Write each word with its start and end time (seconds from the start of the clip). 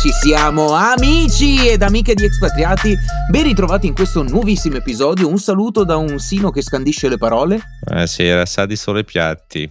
ci 0.00 0.12
siamo 0.12 0.74
amici 0.74 1.66
ed 1.66 1.82
amiche 1.82 2.14
di 2.14 2.24
Expatriati, 2.24 2.94
ben 3.28 3.42
ritrovati 3.42 3.88
in 3.88 3.94
questo 3.94 4.22
nuovissimo 4.22 4.76
episodio, 4.76 5.28
un 5.28 5.38
saluto 5.38 5.82
da 5.82 5.96
un 5.96 6.20
Sino 6.20 6.52
che 6.52 6.62
scandisce 6.62 7.08
le 7.08 7.18
parole. 7.18 7.60
Buonasera, 7.80 8.46
sa 8.46 8.64
di 8.64 8.76
sole 8.76 9.02
piatti. 9.02 9.68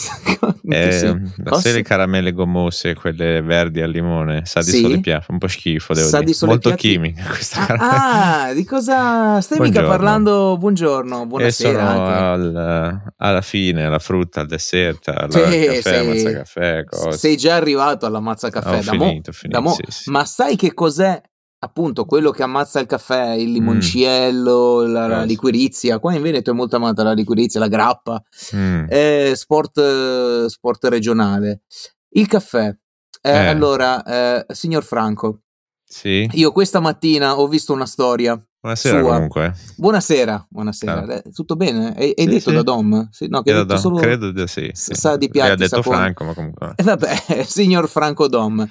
Eh, 0.70 0.92
sai 0.92 1.72
le 1.72 1.82
caramelle 1.82 2.32
gommose, 2.32 2.94
quelle 2.94 3.42
verdi 3.42 3.80
al 3.80 3.90
limone, 3.90 4.42
sa 4.44 4.60
di 4.60 4.70
sì? 4.70 4.80
sole 4.82 5.00
piatti, 5.00 5.32
un 5.32 5.38
po' 5.38 5.48
schifo, 5.48 5.94
devo 5.94 6.06
sa 6.06 6.20
dire. 6.20 6.30
Di 6.30 6.46
Molto 6.46 6.68
piatti? 6.68 6.88
chimica 6.88 7.24
questa 7.24 7.66
ah, 7.66 8.42
ah, 8.44 8.52
di 8.54 8.64
cosa 8.64 9.40
stai 9.40 9.58
buongiorno. 9.58 9.82
mica 9.82 9.96
parlando? 9.96 10.56
Buongiorno, 10.58 11.26
buonasera. 11.26 12.30
Al, 12.30 13.02
alla 13.16 13.40
fine, 13.40 13.84
alla 13.84 13.98
frutta, 13.98 14.42
al 14.42 14.46
dessert, 14.46 15.08
al 15.08 15.32
sì, 15.32 15.40
caffè, 15.40 15.80
sei, 15.82 16.06
mazza 16.06 16.32
caffè, 16.32 16.84
cose. 16.84 17.18
Sei 17.18 17.36
già 17.36 17.56
arrivato 17.56 18.06
alla 18.06 18.20
mazza 18.20 18.48
caffè, 18.48 18.78
oh, 18.78 18.82
da 18.82 18.92
finito, 18.92 19.04
mo, 19.04 19.32
finito, 19.32 19.58
da 19.58 19.60
mo. 19.60 19.74
Sì, 19.74 19.82
sì. 19.88 20.10
ma 20.10 20.24
sai 20.24 20.54
che 20.54 20.72
cos'è 20.72 21.20
appunto 21.62 22.04
quello 22.04 22.30
che 22.30 22.42
ammazza 22.42 22.80
il 22.80 22.86
caffè, 22.86 23.32
il 23.32 23.52
limoncello, 23.52 24.86
mm. 24.86 24.92
la, 24.92 25.06
la, 25.06 25.22
liquirizia. 25.24 25.98
Qua 25.98 26.14
in 26.14 26.22
Veneto 26.22 26.50
è 26.50 26.54
molto 26.54 26.76
amata 26.76 27.02
la 27.02 27.12
liquirizia, 27.12 27.60
la 27.60 27.68
grappa, 27.68 28.22
mm. 28.54 28.84
è 28.86 29.32
sport, 29.34 30.46
sport 30.46 30.84
regionale. 30.84 31.62
Il 32.10 32.26
caffè. 32.26 32.74
Eh, 33.22 33.30
eh. 33.30 33.46
Allora, 33.46 34.02
eh, 34.02 34.46
signor 34.54 34.82
Franco, 34.82 35.42
sì. 35.84 36.28
io 36.32 36.52
questa 36.52 36.80
mattina 36.80 37.38
ho 37.38 37.46
visto 37.46 37.72
una 37.72 37.86
storia. 37.86 38.42
Buonasera 38.62 39.00
sua. 39.00 39.12
comunque. 39.14 39.54
Buonasera, 39.76 40.46
buonasera. 40.50 41.00
Ah. 41.00 41.22
Tutto 41.32 41.56
bene? 41.56 41.94
Hai, 41.96 42.12
hai 42.14 42.24
sì, 42.24 42.26
detto 42.26 42.50
sì. 42.50 42.56
da 42.56 42.62
Dom? 42.62 43.08
Sì, 43.10 43.26
no, 43.26 43.40
che 43.42 43.54
detto 43.54 43.78
solo... 43.78 43.96
Credo 43.96 44.32
di 44.32 44.46
sì. 44.46 44.70
Sa 44.74 45.16
di 45.16 45.30
piatti. 45.30 45.50
Ha 45.50 45.56
detto 45.56 45.76
sapone. 45.76 45.96
Franco, 45.96 46.24
ma 46.24 46.34
comunque. 46.34 46.72
Eh, 46.76 46.82
vabbè, 46.82 47.44
signor 47.48 47.88
Franco 47.88 48.28
Dom. 48.28 48.68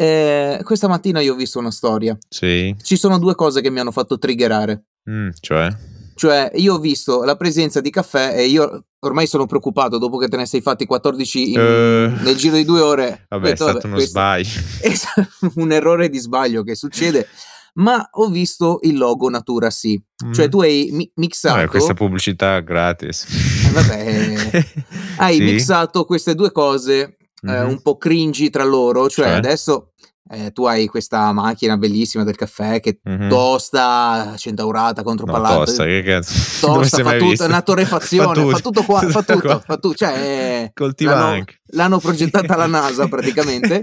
Eh, 0.00 0.60
questa 0.62 0.88
mattina 0.88 1.20
io 1.20 1.34
ho 1.34 1.36
visto 1.36 1.58
una 1.58 1.70
storia. 1.70 2.16
Sì. 2.26 2.74
Ci 2.82 2.96
sono 2.96 3.18
due 3.18 3.34
cose 3.34 3.60
che 3.60 3.68
mi 3.68 3.80
hanno 3.80 3.90
fatto 3.90 4.16
triggerare. 4.16 4.84
Mm, 5.10 5.28
cioè? 5.40 5.68
Cioè, 6.14 6.52
io 6.54 6.74
ho 6.74 6.78
visto 6.78 7.22
la 7.22 7.36
presenza 7.36 7.82
di 7.82 7.90
caffè 7.90 8.34
e 8.34 8.46
io 8.46 8.86
ormai 9.00 9.26
sono 9.26 9.44
preoccupato 9.44 9.98
dopo 9.98 10.16
che 10.16 10.28
te 10.28 10.38
ne 10.38 10.46
sei 10.46 10.62
fatti 10.62 10.86
14 10.86 11.52
in, 11.52 11.58
uh, 11.58 12.22
nel 12.22 12.34
giro 12.36 12.56
di 12.56 12.64
due 12.64 12.80
ore. 12.80 13.26
Vabbè, 13.28 13.50
detto, 13.50 13.66
è 13.66 13.70
stato 13.70 13.88
vabbè, 13.88 13.94
uno 13.94 13.98
sbaglio. 13.98 14.48
È 14.80 15.50
un 15.56 15.72
errore 15.72 16.08
di 16.08 16.18
sbaglio 16.18 16.62
che 16.62 16.74
succede. 16.74 17.28
Ma 17.74 18.08
ho 18.10 18.28
visto 18.28 18.78
il 18.82 18.96
logo 18.96 19.28
Natura 19.28 19.68
sì. 19.68 20.02
Mm. 20.24 20.32
Cioè, 20.32 20.48
tu 20.48 20.62
hai 20.62 20.88
mi- 20.92 21.10
mixato. 21.16 21.56
Vabbè, 21.56 21.68
questa 21.68 21.92
pubblicità 21.92 22.60
gratis. 22.60 23.26
Eh, 23.66 23.70
vabbè, 23.70 24.64
hai 25.18 25.36
sì. 25.36 25.42
mixato 25.42 26.04
queste 26.04 26.34
due 26.34 26.52
cose 26.52 27.18
mm-hmm. 27.46 27.54
eh, 27.54 27.64
un 27.64 27.82
po' 27.82 27.98
cringy 27.98 28.48
tra 28.48 28.64
loro. 28.64 29.08
Cioè, 29.08 29.26
cioè? 29.26 29.34
adesso 29.34 29.89
eh, 30.32 30.52
tu 30.52 30.64
hai 30.64 30.86
questa 30.86 31.32
macchina 31.32 31.76
bellissima 31.76 32.22
del 32.22 32.36
caffè 32.36 32.78
che 32.78 33.00
mm-hmm. 33.08 33.28
tosta, 33.28 34.34
centaurata, 34.36 35.02
contropallata. 35.02 35.54
No, 35.54 35.64
tosta, 35.64 35.84
che 35.84 36.02
cazzo? 36.02 36.66
Tosta, 36.72 37.02
fa 37.02 37.16
tutto, 37.16 37.42
è 37.42 37.46
una 37.46 37.62
torrefazione, 37.62 38.26
fa, 38.34 38.40
tutto. 38.40 38.50
fa 38.54 38.60
tutto 38.60 38.82
qua, 38.84 39.00
fa 39.00 39.22
tutto, 39.22 39.62
fa 39.66 39.76
tutto, 39.76 39.94
cioè, 39.94 40.70
Coltiva 40.72 41.14
l'hanno, 41.14 41.24
anche. 41.26 41.60
L'hanno 41.72 41.98
progettata 41.98 42.54
la 42.56 42.66
NASA 42.66 43.08
praticamente. 43.08 43.82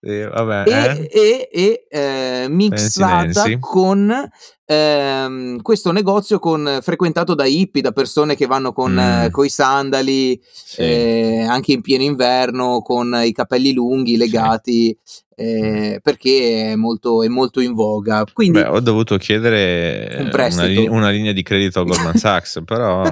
sì, 0.00 0.20
vabbè, 0.22 0.64
e, 0.66 0.72
eh. 0.72 1.10
e, 1.12 1.48
e 1.52 1.86
eh, 1.90 2.46
mixata 2.48 3.42
Pensi, 3.42 3.58
con 3.60 4.30
ehm, 4.66 5.60
questo 5.60 5.92
negozio 5.92 6.38
con, 6.38 6.78
frequentato 6.80 7.34
da 7.34 7.44
hippie, 7.44 7.82
da 7.82 7.92
persone 7.92 8.36
che 8.36 8.46
vanno 8.46 8.72
con 8.72 8.92
mm. 8.92 9.44
i 9.44 9.48
sandali, 9.48 10.40
sì. 10.50 10.80
eh, 10.80 11.42
anche 11.42 11.72
in 11.72 11.82
pieno 11.82 12.04
inverno, 12.04 12.80
con 12.80 13.20
i 13.22 13.32
capelli 13.32 13.72
lunghi 13.72 14.16
legati. 14.16 14.96
Sì. 15.02 15.22
Eh, 15.36 15.98
perché 16.00 16.72
è 16.72 16.74
molto, 16.76 17.22
è 17.22 17.28
molto, 17.28 17.60
in 17.60 17.74
voga. 17.74 18.24
Quindi, 18.32 18.60
Beh, 18.60 18.68
ho 18.68 18.80
dovuto 18.80 19.16
chiedere 19.16 20.16
un 20.18 20.30
una, 20.32 20.64
li- 20.64 20.86
una, 20.86 21.10
linea 21.10 21.32
di 21.32 21.42
credito 21.42 21.80
a 21.80 21.84
Goldman 21.84 22.16
Sachs, 22.16 22.62
però 22.64 23.04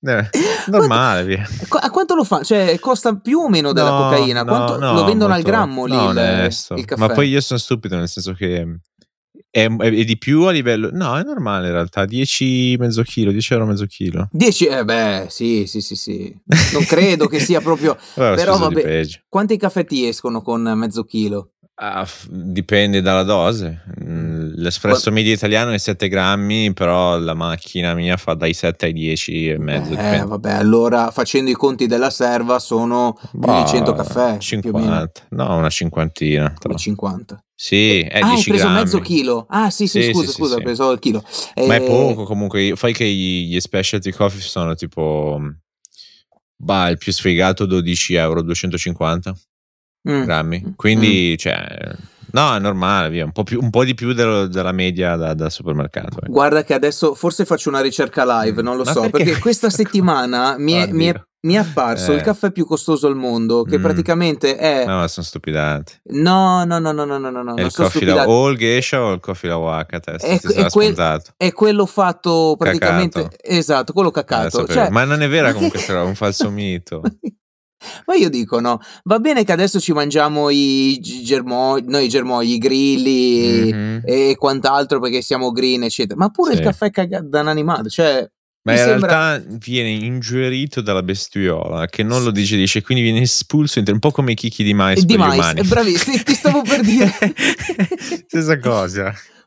eh, 0.00 0.28
normale. 0.66 1.24
Via. 1.24 1.48
A 1.80 1.90
quanto 1.90 2.14
lo 2.14 2.24
fa? 2.24 2.42
Cioè, 2.42 2.78
costa 2.78 3.16
più 3.16 3.38
o 3.38 3.48
meno 3.48 3.72
della 3.72 3.90
no, 3.90 4.02
cocaina? 4.02 4.44
Quanto, 4.44 4.78
no, 4.78 4.92
lo 4.92 5.04
vendono 5.04 5.32
molto, 5.32 5.48
al 5.48 5.54
grammo 5.54 5.86
lì? 5.86 5.94
No, 5.94 6.10
il, 6.10 6.54
il 6.76 6.94
Ma 6.96 7.08
poi 7.08 7.28
io 7.28 7.40
sono 7.40 7.58
stupido, 7.58 7.96
nel 7.96 8.08
senso 8.08 8.34
che 8.34 8.80
è, 9.52 9.68
di 9.68 10.16
più 10.16 10.44
a 10.44 10.50
livello. 10.50 10.88
No, 10.90 11.18
è 11.18 11.22
normale 11.22 11.66
in 11.66 11.74
realtà. 11.74 12.06
10 12.06 12.76
mezzo 12.78 13.02
chilo, 13.02 13.30
10 13.30 13.52
euro 13.52 13.66
mezzo 13.66 13.84
chilo. 13.84 14.28
10, 14.32 14.64
eh 14.64 14.84
beh, 14.84 15.26
sì, 15.28 15.66
sì, 15.66 15.82
sì, 15.82 15.94
sì. 15.94 16.34
Non 16.72 16.84
credo 16.84 17.26
che 17.26 17.38
sia 17.38 17.60
proprio. 17.60 17.96
Però 18.14 18.56
vabbè, 18.56 19.06
quanti 19.28 19.58
caffè 19.58 19.84
ti 19.84 20.06
escono 20.06 20.40
con 20.40 20.62
mezzo 20.74 21.04
chilo? 21.04 21.50
Ah, 21.74 22.06
dipende 22.28 23.00
dalla 23.00 23.22
dose. 23.22 23.82
Mm, 24.04 24.52
l'espresso 24.56 25.04
Qu- 25.04 25.12
medio 25.14 25.32
italiano 25.32 25.72
è 25.72 25.78
7 25.78 26.08
grammi, 26.08 26.74
però 26.74 27.18
la 27.18 27.32
macchina 27.32 27.94
mia 27.94 28.18
fa 28.18 28.34
dai 28.34 28.52
7 28.52 28.86
ai 28.86 28.92
10 28.92 29.48
e 29.48 29.58
mezzo. 29.58 29.94
Eh, 29.94 30.22
vabbè, 30.24 30.52
allora 30.52 31.10
facendo 31.10 31.50
i 31.50 31.54
conti 31.54 31.86
della 31.86 32.10
serva 32.10 32.58
sono 32.58 33.18
più 33.30 33.52
di 33.52 33.66
100 33.66 33.94
caffè. 33.94 34.36
50, 34.38 35.26
no, 35.30 35.56
una 35.56 35.70
cinquantina. 35.70 36.54
Come 36.58 36.76
50? 36.76 37.42
Sì, 37.54 38.00
è 38.00 38.20
ah, 38.20 38.26
10 38.26 38.34
hai 38.34 38.42
preso 38.44 38.64
grammi. 38.64 38.78
mezzo 38.78 38.98
chilo. 38.98 39.46
Ah, 39.48 39.70
sì, 39.70 39.86
sì, 39.86 40.02
sì 40.02 40.12
scusa, 40.12 40.26
sì, 40.26 40.32
scusa, 40.34 40.54
sì, 40.54 40.60
ho 40.60 40.62
preso 40.62 40.90
il 40.90 40.98
chilo. 40.98 41.24
Ma 41.66 41.76
è 41.76 41.82
eh, 41.82 41.86
poco 41.86 42.24
comunque. 42.24 42.76
Fai 42.76 42.92
che 42.92 43.06
gli 43.06 43.58
specialty 43.58 44.10
coffee 44.10 44.40
sono 44.42 44.74
tipo. 44.74 45.40
Bah, 46.54 46.90
il 46.90 46.98
più 46.98 47.12
sfigato 47.12 47.64
12 47.64 48.14
euro, 48.14 48.42
250 48.42 49.34
mm. 50.08 50.22
grammi. 50.24 50.64
Mm. 50.66 50.70
Quindi, 50.76 51.32
mm. 51.32 51.36
cioè, 51.36 51.94
no, 52.32 52.54
è 52.54 52.58
normale, 52.58 53.10
via. 53.10 53.24
Un 53.24 53.32
po', 53.32 53.42
più, 53.42 53.60
un 53.60 53.70
po 53.70 53.84
di 53.84 53.94
più 53.94 54.12
dello, 54.12 54.46
della 54.46 54.72
media 54.72 55.16
da, 55.16 55.34
da 55.34 55.48
supermercato. 55.48 56.20
Eh. 56.22 56.28
Guarda 56.28 56.64
che 56.64 56.74
adesso 56.74 57.14
forse 57.14 57.44
faccio 57.44 57.68
una 57.68 57.80
ricerca 57.80 58.24
live, 58.42 58.62
non 58.62 58.76
lo 58.76 58.84
Ma 58.84 58.92
so, 58.92 59.00
perché, 59.02 59.24
perché 59.24 59.38
questa 59.38 59.70
settimana 59.70 60.56
mi 60.58 60.72
è, 60.72 60.86
mi, 60.90 61.06
è, 61.06 61.14
mi 61.42 61.54
è, 61.54 61.58
apparso 61.58 62.12
eh. 62.12 62.16
il 62.16 62.22
caffè 62.22 62.50
più 62.50 62.64
costoso 62.64 63.06
al 63.06 63.16
mondo, 63.16 63.62
che 63.62 63.78
mm. 63.78 63.82
praticamente 63.82 64.56
è... 64.56 64.84
No, 64.86 65.06
sono 65.06 65.26
stupidanti. 65.26 66.00
No, 66.10 66.64
no, 66.64 66.78
no, 66.78 66.92
no, 66.92 67.04
no, 67.04 67.18
no, 67.18 67.30
no. 67.30 67.54
È 67.54 67.62
il 67.62 67.72
coffee 67.72 68.04
la, 68.06 68.28
o 68.28 68.48
il 68.48 68.58
geisha 68.58 69.02
o 69.02 69.12
il 69.12 69.20
coffee 69.20 69.50
la 69.50 69.56
waka, 69.56 70.00
è, 70.00 70.40
è, 70.40 70.68
quel, 70.68 70.94
è, 71.36 71.52
quello 71.52 71.86
fatto 71.86 72.54
praticamente... 72.58 73.22
Cacato. 73.22 73.42
Esatto, 73.42 73.92
quello 73.92 74.10
cacato. 74.10 74.66
Cioè, 74.66 74.90
ma 74.90 75.04
non 75.04 75.22
è 75.22 75.28
vera 75.28 75.52
comunque, 75.52 75.78
sarà 75.78 76.02
un 76.02 76.14
falso 76.14 76.50
mito. 76.50 77.02
Ma 78.06 78.14
io 78.14 78.28
dico 78.28 78.60
no, 78.60 78.80
va 79.04 79.18
bene 79.18 79.44
che 79.44 79.52
adesso 79.52 79.80
ci 79.80 79.92
mangiamo 79.92 80.50
i 80.50 80.98
germogli, 81.00 81.84
noi 81.86 82.06
i 82.06 82.08
germogli, 82.08 82.52
i 82.52 82.58
grilli 82.58 83.72
mm-hmm. 83.72 83.98
e 84.04 84.36
quant'altro 84.38 85.00
perché 85.00 85.22
siamo 85.22 85.50
green, 85.50 85.84
eccetera, 85.84 86.18
ma 86.18 86.30
pure 86.30 86.52
sì. 86.52 86.58
il 86.58 86.64
caffè 86.64 86.90
cagato 86.90 87.28
da 87.28 87.40
un 87.40 87.48
animale, 87.48 87.88
cioè... 87.88 88.28
Ma 88.64 88.72
in 88.72 88.78
sembra... 88.78 89.08
realtà 89.08 89.56
viene 89.58 89.90
ingerito 89.90 90.80
dalla 90.82 91.02
bestiola 91.02 91.86
che 91.86 92.04
non 92.04 92.22
lo 92.22 92.30
digerisce, 92.30 92.80
quindi 92.80 93.02
viene 93.02 93.22
espulso 93.22 93.82
un 93.84 93.98
po' 93.98 94.12
come 94.12 94.32
i 94.32 94.34
chicchi 94.36 94.62
di 94.62 94.72
mais. 94.72 95.02
Di 95.02 95.16
mais, 95.16 95.36
umani. 95.36 95.66
bravissimo, 95.66 96.16
ti 96.22 96.32
stavo 96.32 96.62
per 96.62 96.80
dire. 96.82 97.10
Stessa 98.28 98.60
cosa. 98.60 99.12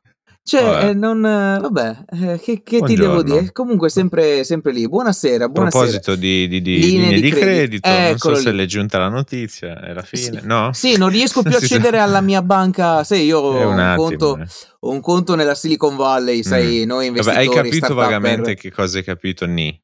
Cioè. 0.48 0.90
Eh, 0.90 0.94
non, 0.94 1.22
vabbè, 1.22 1.98
eh, 2.12 2.40
che, 2.40 2.62
che 2.62 2.80
ti 2.82 2.94
devo 2.94 3.24
dire? 3.24 3.52
Comunque, 3.52 3.90
sempre, 3.90 4.44
sempre 4.44 4.74
lì. 4.74 4.88
Buonasera. 4.88 5.50
buonasera. 5.50 5.84
A 5.84 5.88
proposito 5.88 6.16
di, 6.16 6.48
di, 6.48 6.62
di 6.62 6.78
linee, 6.78 7.16
linee, 7.16 7.20
di, 7.20 7.30
credito, 7.32 7.90
credito 7.90 8.10
non 8.10 8.18
so 8.20 8.30
lì. 8.30 8.36
se 8.36 8.52
l'è 8.52 8.66
giunta 8.66 9.00
la 9.00 9.10
notizia, 9.10 9.82
è 9.82 9.92
la 9.92 10.04
fine, 10.04 10.42
sì. 10.42 10.46
no? 10.46 10.72
Sì, 10.72 10.98
non 10.98 11.10
riesco 11.10 11.42
più 11.42 11.52
a 11.52 11.58
accedere 11.58 11.98
alla 11.98 12.22
mia 12.22 12.44
banca. 12.44 13.04
Sai, 13.04 13.26
io 13.26 13.40
ho 13.40 13.70
un, 13.70 13.76
un, 13.76 13.94
conto, 13.96 14.38
eh. 14.38 14.46
ho 14.82 14.92
un, 14.92 15.02
conto, 15.02 15.34
nella 15.34 15.56
Silicon 15.56 15.96
Valley, 15.96 16.44
sai, 16.44 16.84
mm. 16.86 16.88
noi 16.90 17.08
investitori. 17.08 17.48
Vabbè, 17.48 17.58
hai 17.58 17.64
capito 17.64 17.94
vagamente 17.96 18.54
che 18.54 18.72
cosa 18.72 19.00
hai 19.00 19.04
capito 19.04 19.48
Ni? 19.48 19.82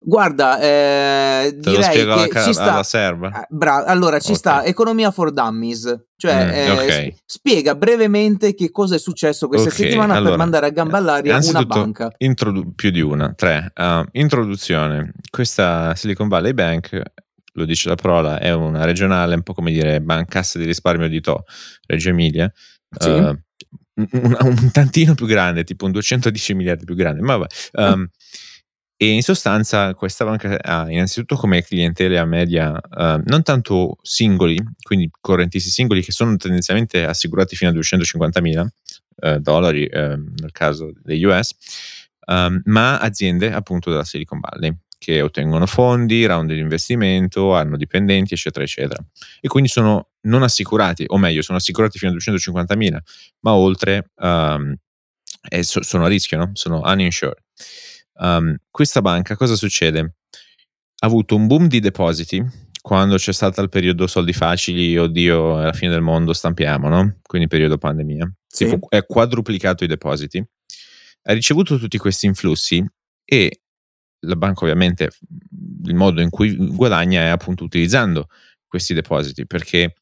Guarda, 0.00 0.60
eh, 0.60 1.56
direi 1.58 2.04
che 2.28 2.38
alla, 2.38 2.44
ci 2.44 2.52
sta. 2.52 2.80
Ah, 3.32 3.46
bra- 3.50 3.84
allora, 3.84 4.20
ci 4.20 4.26
okay. 4.26 4.36
sta 4.36 4.64
Economia 4.64 5.10
for 5.10 5.32
Dummies. 5.32 6.06
Cioè, 6.16 6.44
mm, 6.44 6.50
eh, 6.50 6.70
okay. 6.70 7.16
spiega 7.24 7.74
brevemente 7.74 8.54
che 8.54 8.70
cosa 8.70 8.94
è 8.94 8.98
successo 8.98 9.48
questa 9.48 9.68
okay. 9.68 9.84
settimana 9.84 10.14
allora, 10.14 10.30
per 10.30 10.38
mandare 10.38 10.66
a 10.66 10.70
gamba 10.70 10.98
all'aria 10.98 11.38
una 11.42 11.64
banca. 11.64 12.12
Introdu- 12.18 12.74
più 12.74 12.90
di 12.90 13.00
una, 13.00 13.32
tre. 13.34 13.72
Uh, 13.74 14.04
introduzione. 14.12 15.12
Questa 15.30 15.94
Silicon 15.96 16.28
Valley 16.28 16.54
Bank, 16.54 17.02
lo 17.54 17.64
dice 17.64 17.88
la 17.88 17.96
parola, 17.96 18.38
è 18.38 18.52
una 18.52 18.84
regionale, 18.84 19.34
un 19.34 19.42
po' 19.42 19.52
come 19.52 19.72
dire 19.72 20.00
Bancassa 20.00 20.58
di 20.58 20.64
risparmio 20.64 21.08
di 21.08 21.20
To, 21.20 21.44
Reggio 21.86 22.10
Emilia. 22.10 22.50
Sì. 22.96 23.10
Uh, 23.10 23.36
un, 23.94 24.36
un, 24.40 24.70
tantino 24.70 25.14
più 25.14 25.26
grande, 25.26 25.64
tipo 25.64 25.86
un 25.86 25.90
210 25.90 26.54
miliardi 26.54 26.84
più 26.84 26.94
grande, 26.94 27.20
ma 27.20 27.36
vabbè. 27.36 27.54
Um, 27.72 28.00
mm 28.00 28.04
e 29.00 29.10
in 29.10 29.22
sostanza 29.22 29.94
questa 29.94 30.24
banca 30.24 30.58
ha 30.60 30.90
innanzitutto 30.90 31.36
come 31.36 31.62
clientela 31.62 32.24
media 32.24 32.72
uh, 32.72 33.22
non 33.26 33.44
tanto 33.44 33.96
singoli, 34.02 34.60
quindi 34.82 35.08
correntisti 35.20 35.70
singoli 35.70 36.02
che 36.02 36.10
sono 36.10 36.34
tendenzialmente 36.36 37.04
assicurati 37.04 37.54
fino 37.54 37.70
a 37.70 37.72
250 37.74 38.40
mila 38.40 38.62
uh, 38.62 39.36
dollari 39.38 39.84
uh, 39.84 39.98
nel 39.98 40.50
caso 40.50 40.90
degli 41.00 41.22
US, 41.22 41.54
ehm, 42.26 42.62
ma 42.64 42.98
aziende 42.98 43.52
appunto 43.52 43.90
della 43.90 44.04
Silicon 44.04 44.40
Valley. 44.40 44.76
che 44.98 45.20
ottengono 45.22 45.64
fondi, 45.66 46.26
round 46.26 46.52
di 46.52 46.58
investimento, 46.58 47.54
hanno 47.54 47.76
dipendenti, 47.76 48.34
eccetera, 48.34 48.64
eccetera. 48.64 49.00
E 49.40 49.46
quindi 49.46 49.68
sono 49.68 50.08
non 50.22 50.42
assicurati, 50.42 51.04
o 51.06 51.18
meglio, 51.18 51.40
sono 51.40 51.58
assicurati 51.58 51.98
fino 51.98 52.10
a 52.10 52.16
250.000, 52.16 52.98
ma 53.42 53.54
oltre 53.54 54.10
so, 55.60 55.82
sono 55.82 56.04
a 56.04 56.08
rischio, 56.08 56.36
no? 56.36 56.50
sono 56.54 56.80
uninsured. 56.84 57.38
Um, 58.20 58.56
questa 58.70 59.00
banca 59.00 59.36
cosa 59.36 59.54
succede? 59.54 60.00
Ha 61.00 61.06
avuto 61.06 61.36
un 61.36 61.46
boom 61.46 61.68
di 61.68 61.80
depositi 61.80 62.44
quando 62.80 63.16
c'è 63.16 63.32
stato 63.32 63.60
il 63.60 63.68
periodo 63.68 64.06
soldi 64.06 64.32
facili, 64.32 64.96
oddio, 64.96 65.60
è 65.60 65.64
la 65.64 65.72
fine 65.72 65.90
del 65.90 66.00
mondo, 66.00 66.32
stampiamo, 66.32 66.88
no? 66.88 67.18
Quindi 67.22 67.46
periodo 67.46 67.76
pandemia. 67.76 68.32
Sì. 68.46 68.64
Tipo, 68.64 68.88
è 68.88 69.04
quadruplicato 69.04 69.84
i 69.84 69.86
depositi. 69.86 70.42
Ha 71.22 71.32
ricevuto 71.32 71.78
tutti 71.78 71.98
questi 71.98 72.26
influssi 72.26 72.84
e 73.24 73.60
la 74.20 74.36
banca 74.36 74.64
ovviamente 74.64 75.10
il 75.84 75.94
modo 75.94 76.20
in 76.20 76.30
cui 76.30 76.56
guadagna 76.56 77.20
è 77.20 77.26
appunto 77.26 77.62
utilizzando 77.62 78.28
questi 78.66 78.94
depositi 78.94 79.46
perché 79.46 79.94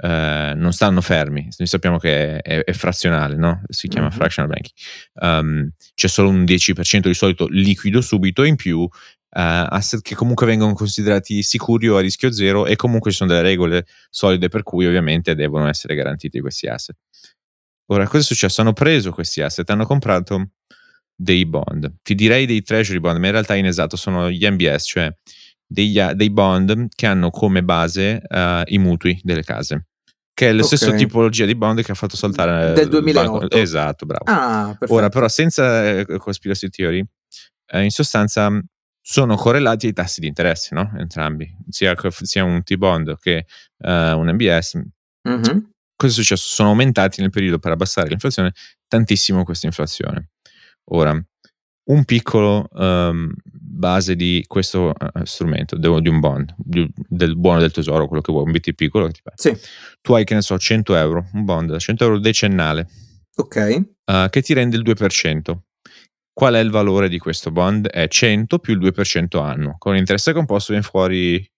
eh, 0.00 0.52
non 0.54 0.72
stanno 0.72 1.00
fermi. 1.00 1.48
Noi 1.56 1.66
sappiamo 1.66 1.98
che 1.98 2.38
è, 2.38 2.64
è 2.64 2.72
frazionale, 2.72 3.34
no? 3.34 3.62
si 3.68 3.88
chiama 3.88 4.08
mm-hmm. 4.08 4.16
fractional 4.16 4.50
banking. 4.50 4.74
Um, 5.14 5.70
c'è 5.94 6.08
solo 6.08 6.28
un 6.28 6.44
10% 6.44 7.00
di 7.00 7.14
solito 7.14 7.46
liquido 7.48 8.00
subito 8.00 8.44
in 8.44 8.56
più 8.56 8.78
uh, 8.80 8.88
asset 9.30 10.00
che 10.00 10.14
comunque 10.14 10.46
vengono 10.46 10.72
considerati 10.72 11.42
sicuri 11.42 11.88
o 11.88 11.96
a 11.96 12.00
rischio 12.00 12.32
zero 12.32 12.66
e 12.66 12.76
comunque 12.76 13.10
ci 13.10 13.16
sono 13.16 13.30
delle 13.30 13.42
regole 13.42 13.86
solide 14.08 14.48
per 14.48 14.62
cui 14.62 14.86
ovviamente 14.86 15.34
devono 15.34 15.68
essere 15.68 15.94
garantiti 15.94 16.40
questi 16.40 16.68
asset. 16.68 16.96
Ora, 17.90 18.06
cosa 18.06 18.18
è 18.18 18.22
successo? 18.22 18.60
Hanno 18.60 18.74
preso 18.74 19.10
questi 19.12 19.40
asset, 19.40 19.68
hanno 19.70 19.86
comprato 19.86 20.50
dei 21.14 21.44
bond. 21.46 21.96
Ti 22.02 22.14
direi 22.14 22.46
dei 22.46 22.62
treasury 22.62 23.00
bond, 23.00 23.18
ma 23.18 23.26
in 23.26 23.32
realtà 23.32 23.54
in 23.54 23.66
esatto 23.66 23.96
sono 23.96 24.30
gli 24.30 24.46
MBS, 24.46 24.84
cioè 24.86 25.12
degli, 25.66 26.00
dei 26.00 26.30
bond 26.30 26.88
che 26.94 27.06
hanno 27.06 27.30
come 27.30 27.64
base 27.64 28.22
uh, 28.28 28.62
i 28.66 28.78
mutui 28.78 29.18
delle 29.22 29.42
case. 29.42 29.87
Che 30.38 30.48
è 30.48 30.52
la 30.52 30.62
okay. 30.62 30.76
stessa 30.76 30.94
tipologia 30.94 31.46
di 31.46 31.56
bond 31.56 31.82
che 31.82 31.90
ha 31.90 31.96
fatto 31.96 32.14
saltare 32.14 32.72
del 32.72 32.88
2008. 32.88 33.38
Banco. 33.38 33.56
Esatto, 33.56 34.06
bravo. 34.06 34.22
Ah, 34.26 34.78
Ora, 34.86 35.08
però, 35.08 35.26
senza 35.26 35.98
eh, 35.98 36.06
conspiracy 36.16 36.68
theory, 36.68 37.04
eh, 37.72 37.82
in 37.82 37.90
sostanza 37.90 38.48
sono 39.02 39.34
correlati 39.34 39.86
ai 39.86 39.92
tassi 39.92 40.20
di 40.20 40.28
interesse, 40.28 40.76
no? 40.76 40.92
Entrambi, 40.96 41.52
sia, 41.68 41.92
sia 42.08 42.44
un 42.44 42.62
T-bond 42.62 43.18
che 43.18 43.46
uh, 43.78 43.90
un 43.90 44.30
MBS. 44.32 44.80
Mm-hmm. 45.28 45.58
Cosa 45.96 46.12
è 46.12 46.22
successo? 46.22 46.46
Sono 46.46 46.68
aumentati 46.68 47.20
nel 47.20 47.30
periodo 47.30 47.58
per 47.58 47.72
abbassare 47.72 48.08
l'inflazione 48.08 48.52
tantissimo 48.86 49.42
questa 49.42 49.66
inflazione. 49.66 50.30
Ora, 50.92 51.20
un 51.90 52.04
piccolo 52.04 52.68
um, 52.74 53.34
base 53.78 54.16
di 54.16 54.44
questo 54.46 54.92
uh, 54.98 55.24
strumento, 55.24 55.76
di 55.76 56.08
un 56.08 56.20
bond, 56.20 56.54
del 56.56 57.36
buono 57.36 57.60
del 57.60 57.70
tesoro, 57.70 58.06
quello 58.06 58.20
che 58.20 58.32
vuoi, 58.32 58.44
un 58.44 58.50
BTP, 58.50 58.88
quello 58.88 59.06
che 59.06 59.12
ti 59.12 59.20
pare. 59.22 59.36
Sì. 59.38 59.56
Tu 60.00 60.12
hai, 60.12 60.24
che 60.24 60.34
ne 60.34 60.42
so, 60.42 60.58
100 60.58 60.96
euro, 60.96 61.28
un 61.32 61.44
bond 61.44 61.70
da 61.70 61.78
100 61.78 62.04
euro 62.04 62.18
decennale. 62.18 62.88
Ok. 63.36 63.84
Uh, 64.04 64.28
che 64.28 64.42
ti 64.42 64.52
rende 64.52 64.76
il 64.76 64.82
2%. 64.82 65.56
Qual 66.32 66.54
è 66.54 66.58
il 66.58 66.70
valore 66.70 67.08
di 67.08 67.18
questo 67.18 67.50
bond? 67.50 67.88
È 67.88 68.06
100 68.06 68.58
più 68.58 68.74
il 68.74 68.80
2% 68.80 69.42
anno. 69.42 69.76
Con 69.78 69.94
l'interesse 69.94 70.32
composto 70.32 70.72
viene 70.72 70.86
fuori 70.86 71.48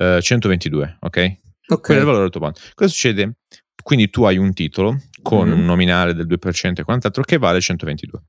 uh, 0.00 0.20
122, 0.20 0.98
ok? 1.00 1.36
Ok. 1.66 1.80
Quello 1.80 2.00
è 2.00 2.02
il 2.02 2.06
valore 2.06 2.22
del 2.22 2.30
tuo 2.30 2.40
bond. 2.40 2.56
Cosa 2.74 2.90
succede? 2.90 3.36
Quindi 3.82 4.08
tu 4.10 4.22
hai 4.24 4.38
un 4.38 4.52
titolo 4.54 5.02
con 5.22 5.48
mm. 5.48 5.52
un 5.52 5.64
nominale 5.64 6.14
del 6.14 6.26
2% 6.26 6.80
e 6.80 6.84
quant'altro 6.84 7.22
che 7.22 7.36
vale 7.38 7.60
122 7.60 8.22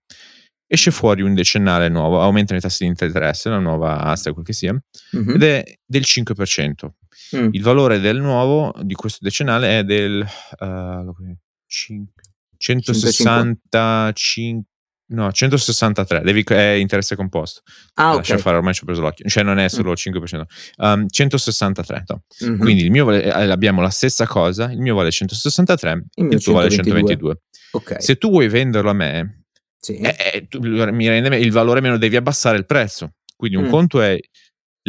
esce 0.75 0.91
fuori 0.91 1.21
un 1.21 1.33
decennale 1.33 1.89
nuovo, 1.89 2.21
aumentano 2.21 2.59
i 2.59 2.61
tassi 2.61 2.83
di 2.83 2.89
interesse, 2.89 3.49
la 3.49 3.59
nuova 3.59 4.01
asta, 4.01 4.31
quel 4.31 4.45
che 4.45 4.53
sia, 4.53 4.73
mm-hmm. 4.73 5.35
ed 5.35 5.43
è 5.43 5.63
del 5.85 6.03
5%. 6.05 6.71
Mm. 7.35 7.49
Il 7.51 7.63
valore 7.63 7.99
del 7.99 8.21
nuovo, 8.21 8.73
di 8.83 8.93
questo 8.93 9.19
decennale, 9.21 9.79
è 9.79 9.83
del 9.83 10.25
uh, 10.59 11.13
165, 12.57 14.63
no, 15.07 15.31
163, 15.31 16.21
devi, 16.21 16.43
è 16.43 16.71
interesse 16.73 17.15
composto. 17.15 17.61
Ah. 17.95 18.15
Lascia 18.15 18.37
fare, 18.37 18.57
ormai 18.57 18.73
ci 18.73 18.83
ho 18.83 18.85
preso 18.85 19.01
l'occhio, 19.01 19.27
cioè 19.27 19.43
non 19.43 19.57
è 19.57 19.67
solo 19.69 19.91
il 19.91 19.97
mm. 20.09 20.13
5%. 20.13 20.43
Um, 20.77 21.07
163, 21.07 22.03
no. 22.07 22.23
mm-hmm. 22.43 22.59
quindi 22.59 22.83
il 22.83 22.91
mio 22.91 23.05
vale, 23.05 23.23
eh, 23.23 23.49
abbiamo 23.49 23.81
la 23.81 23.89
stessa 23.89 24.27
cosa, 24.27 24.71
il 24.71 24.79
mio 24.79 24.95
vale 24.95 25.11
163, 25.11 26.05
il, 26.15 26.31
il 26.31 26.43
tuo 26.43 26.47
122. 26.53 26.53
vale 26.53 26.69
122. 26.69 27.41
Okay. 27.71 28.01
Se 28.01 28.17
tu 28.17 28.29
vuoi 28.29 28.47
venderlo 28.47 28.89
a 28.89 28.93
me, 28.93 29.44
sì. 29.85 29.97
eh, 29.97 30.15
eh, 30.33 30.47
tu, 30.47 30.59
mi 30.59 31.07
rende 31.07 31.37
il 31.37 31.51
valore 31.51 31.79
meno 31.79 31.97
devi 31.97 32.15
abbassare 32.15 32.57
il 32.57 32.65
prezzo. 32.65 33.13
Quindi 33.35 33.57
un 33.57 33.65
mm. 33.65 33.69
conto 33.69 34.01
è 34.01 34.17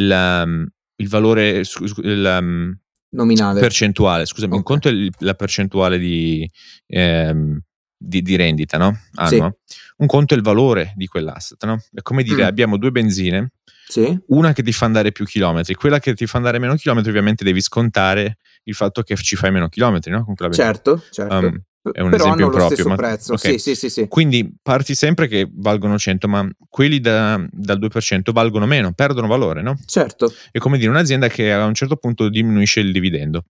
la, 0.01 0.43
mm, 0.43 0.63
il 0.95 1.09
valore 1.09 1.63
la, 1.97 2.41
mm, 2.41 2.71
nominale 3.09 3.59
percentuale, 3.59 4.25
scusami, 4.25 4.55
okay. 4.55 4.57
un 4.57 4.63
conto 4.63 4.89
è 4.89 5.25
la 5.25 5.35
percentuale 5.35 5.99
di, 5.99 6.49
ehm, 6.87 7.59
di, 7.95 8.21
di 8.23 8.35
rendita, 8.35 8.77
no? 8.77 8.97
Anno. 9.15 9.57
Sì. 9.65 9.75
Un 9.97 10.07
conto 10.07 10.33
è 10.33 10.37
il 10.37 10.43
valore 10.43 10.93
di 10.95 11.05
quell'asset, 11.05 11.63
no? 11.65 11.79
È 11.93 12.01
come 12.01 12.23
dire, 12.23 12.43
mm. 12.43 12.47
abbiamo 12.47 12.77
due 12.77 12.89
benzine, 12.89 13.51
sì. 13.87 14.17
una 14.29 14.53
che 14.53 14.63
ti 14.63 14.71
fa 14.71 14.85
andare 14.85 15.11
più 15.11 15.25
chilometri, 15.25 15.75
quella 15.75 15.99
che 15.99 16.15
ti 16.15 16.25
fa 16.25 16.37
andare 16.37 16.57
meno 16.57 16.73
chilometri, 16.75 17.09
ovviamente 17.11 17.43
devi 17.43 17.61
scontare 17.61 18.37
il 18.63 18.73
fatto 18.73 19.03
che 19.03 19.15
ci 19.15 19.35
fai 19.35 19.51
meno 19.51 19.69
chilometri, 19.69 20.11
no? 20.11 20.25
certo, 20.51 21.03
certo. 21.11 21.35
Um, 21.35 21.63
è 21.91 22.01
un 22.01 22.09
Però 22.09 22.23
esempio 22.23 22.47
hanno 22.47 22.57
lo 22.57 22.65
stesso 22.65 22.87
ma, 22.87 22.95
prezzo. 22.95 23.33
Okay. 23.33 23.59
Sì, 23.59 23.75
sì, 23.75 23.89
sì, 23.89 24.07
Quindi 24.07 24.55
parti 24.61 24.95
sempre 24.95 25.27
che 25.27 25.49
valgono 25.51 25.97
100, 25.97 26.27
ma 26.27 26.47
quelli 26.69 26.99
da, 26.99 27.43
dal 27.51 27.79
2% 27.79 28.31
valgono 28.31 28.65
meno, 28.65 28.93
perdono 28.93 29.27
valore, 29.27 29.61
no? 29.61 29.77
Certo. 29.85 30.33
È 30.51 30.57
come 30.57 30.77
dire 30.77 30.89
un'azienda 30.89 31.27
che 31.27 31.51
a 31.51 31.65
un 31.65 31.73
certo 31.73 31.95
punto 31.97 32.29
diminuisce 32.29 32.79
il 32.79 32.91
dividendo. 32.91 33.45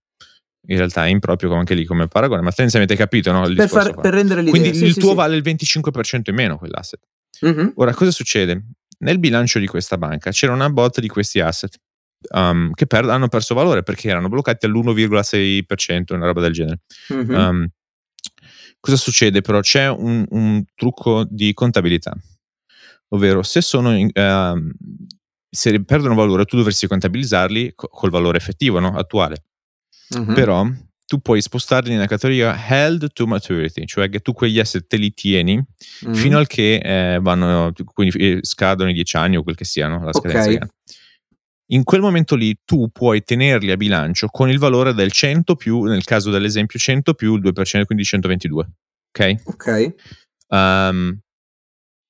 In 0.68 0.76
realtà 0.76 1.06
è 1.06 1.08
improprio 1.08 1.54
anche 1.54 1.74
lì 1.74 1.84
come 1.84 2.08
paragone, 2.08 2.42
ma 2.42 2.50
tendenzialmente 2.50 2.94
hai 2.94 2.98
capito, 2.98 3.32
no? 3.32 3.42
Per, 3.54 3.68
far, 3.68 3.94
per, 3.94 4.12
rendere 4.12 4.42
l'idea. 4.42 4.60
Quindi 4.60 4.84
il 4.84 4.96
tuo 4.96 5.14
vale 5.14 5.36
il 5.36 5.42
25% 5.42 6.22
in 6.24 6.34
meno 6.34 6.58
quell'asset. 6.58 7.00
Mm-hmm. 7.46 7.68
Ora, 7.76 7.94
cosa 7.94 8.10
succede? 8.10 8.64
Nel 9.00 9.18
bilancio 9.18 9.58
di 9.58 9.66
questa 9.66 9.96
banca 9.96 10.30
c'era 10.30 10.52
una 10.52 10.68
botta 10.68 11.00
di 11.00 11.08
questi 11.08 11.40
asset 11.40 11.78
um, 12.32 12.72
che 12.72 12.86
per, 12.86 13.04
hanno 13.08 13.28
perso 13.28 13.54
valore 13.54 13.82
perché 13.82 14.08
erano 14.08 14.28
bloccati 14.28 14.66
all'1,6%, 14.66 16.14
una 16.14 16.26
roba 16.26 16.40
del 16.40 16.52
genere. 16.52 16.80
Mm-hmm. 17.12 17.34
Um, 17.34 17.68
Cosa 18.80 18.96
succede 18.96 19.40
però? 19.40 19.60
C'è 19.60 19.88
un, 19.88 20.24
un 20.30 20.64
trucco 20.74 21.26
di 21.28 21.52
contabilità, 21.52 22.16
ovvero 23.08 23.42
se 23.42 23.60
sono 23.60 23.96
in, 23.96 24.08
uh, 24.14 24.70
se 25.50 25.82
perdono 25.84 26.14
valore 26.14 26.44
tu 26.44 26.56
dovresti 26.56 26.86
contabilizzarli 26.86 27.72
co- 27.74 27.88
col 27.88 28.10
valore 28.10 28.38
effettivo, 28.38 28.78
no? 28.78 28.96
attuale. 28.96 29.44
Uh-huh. 30.10 30.32
Però 30.32 30.66
tu 31.06 31.20
puoi 31.20 31.40
spostarli 31.40 31.90
nella 31.90 32.06
categoria 32.06 32.54
held 32.68 33.12
to 33.12 33.26
maturity, 33.26 33.84
cioè 33.86 34.08
che 34.08 34.20
tu 34.20 34.32
quegli 34.32 34.58
asset 34.58 34.86
te 34.86 34.96
li 34.96 35.12
tieni 35.12 35.56
uh-huh. 35.56 36.14
fino 36.14 36.38
al 36.38 36.46
che 36.46 36.76
eh, 36.76 37.18
vanno, 37.20 37.72
quindi 37.92 38.16
eh, 38.18 38.38
scadono 38.42 38.90
i 38.90 38.94
10 38.94 39.16
anni 39.16 39.36
o 39.36 39.42
quel 39.42 39.56
che 39.56 39.64
siano, 39.64 40.04
la 40.04 40.12
scadenza 40.12 40.48
okay 40.48 40.58
in 41.70 41.84
quel 41.84 42.00
momento 42.00 42.34
lì 42.34 42.58
tu 42.64 42.88
puoi 42.90 43.22
tenerli 43.22 43.70
a 43.70 43.76
bilancio 43.76 44.28
con 44.28 44.48
il 44.48 44.58
valore 44.58 44.94
del 44.94 45.12
100 45.12 45.56
più, 45.56 45.82
nel 45.82 46.04
caso 46.04 46.30
dell'esempio 46.30 46.78
100 46.78 47.14
più 47.14 47.34
il 47.36 47.42
2%, 47.42 47.84
quindi 47.84 48.04
122. 48.04 48.70
Ok? 49.08 49.34
Ok. 49.44 49.94
Um, 50.48 51.18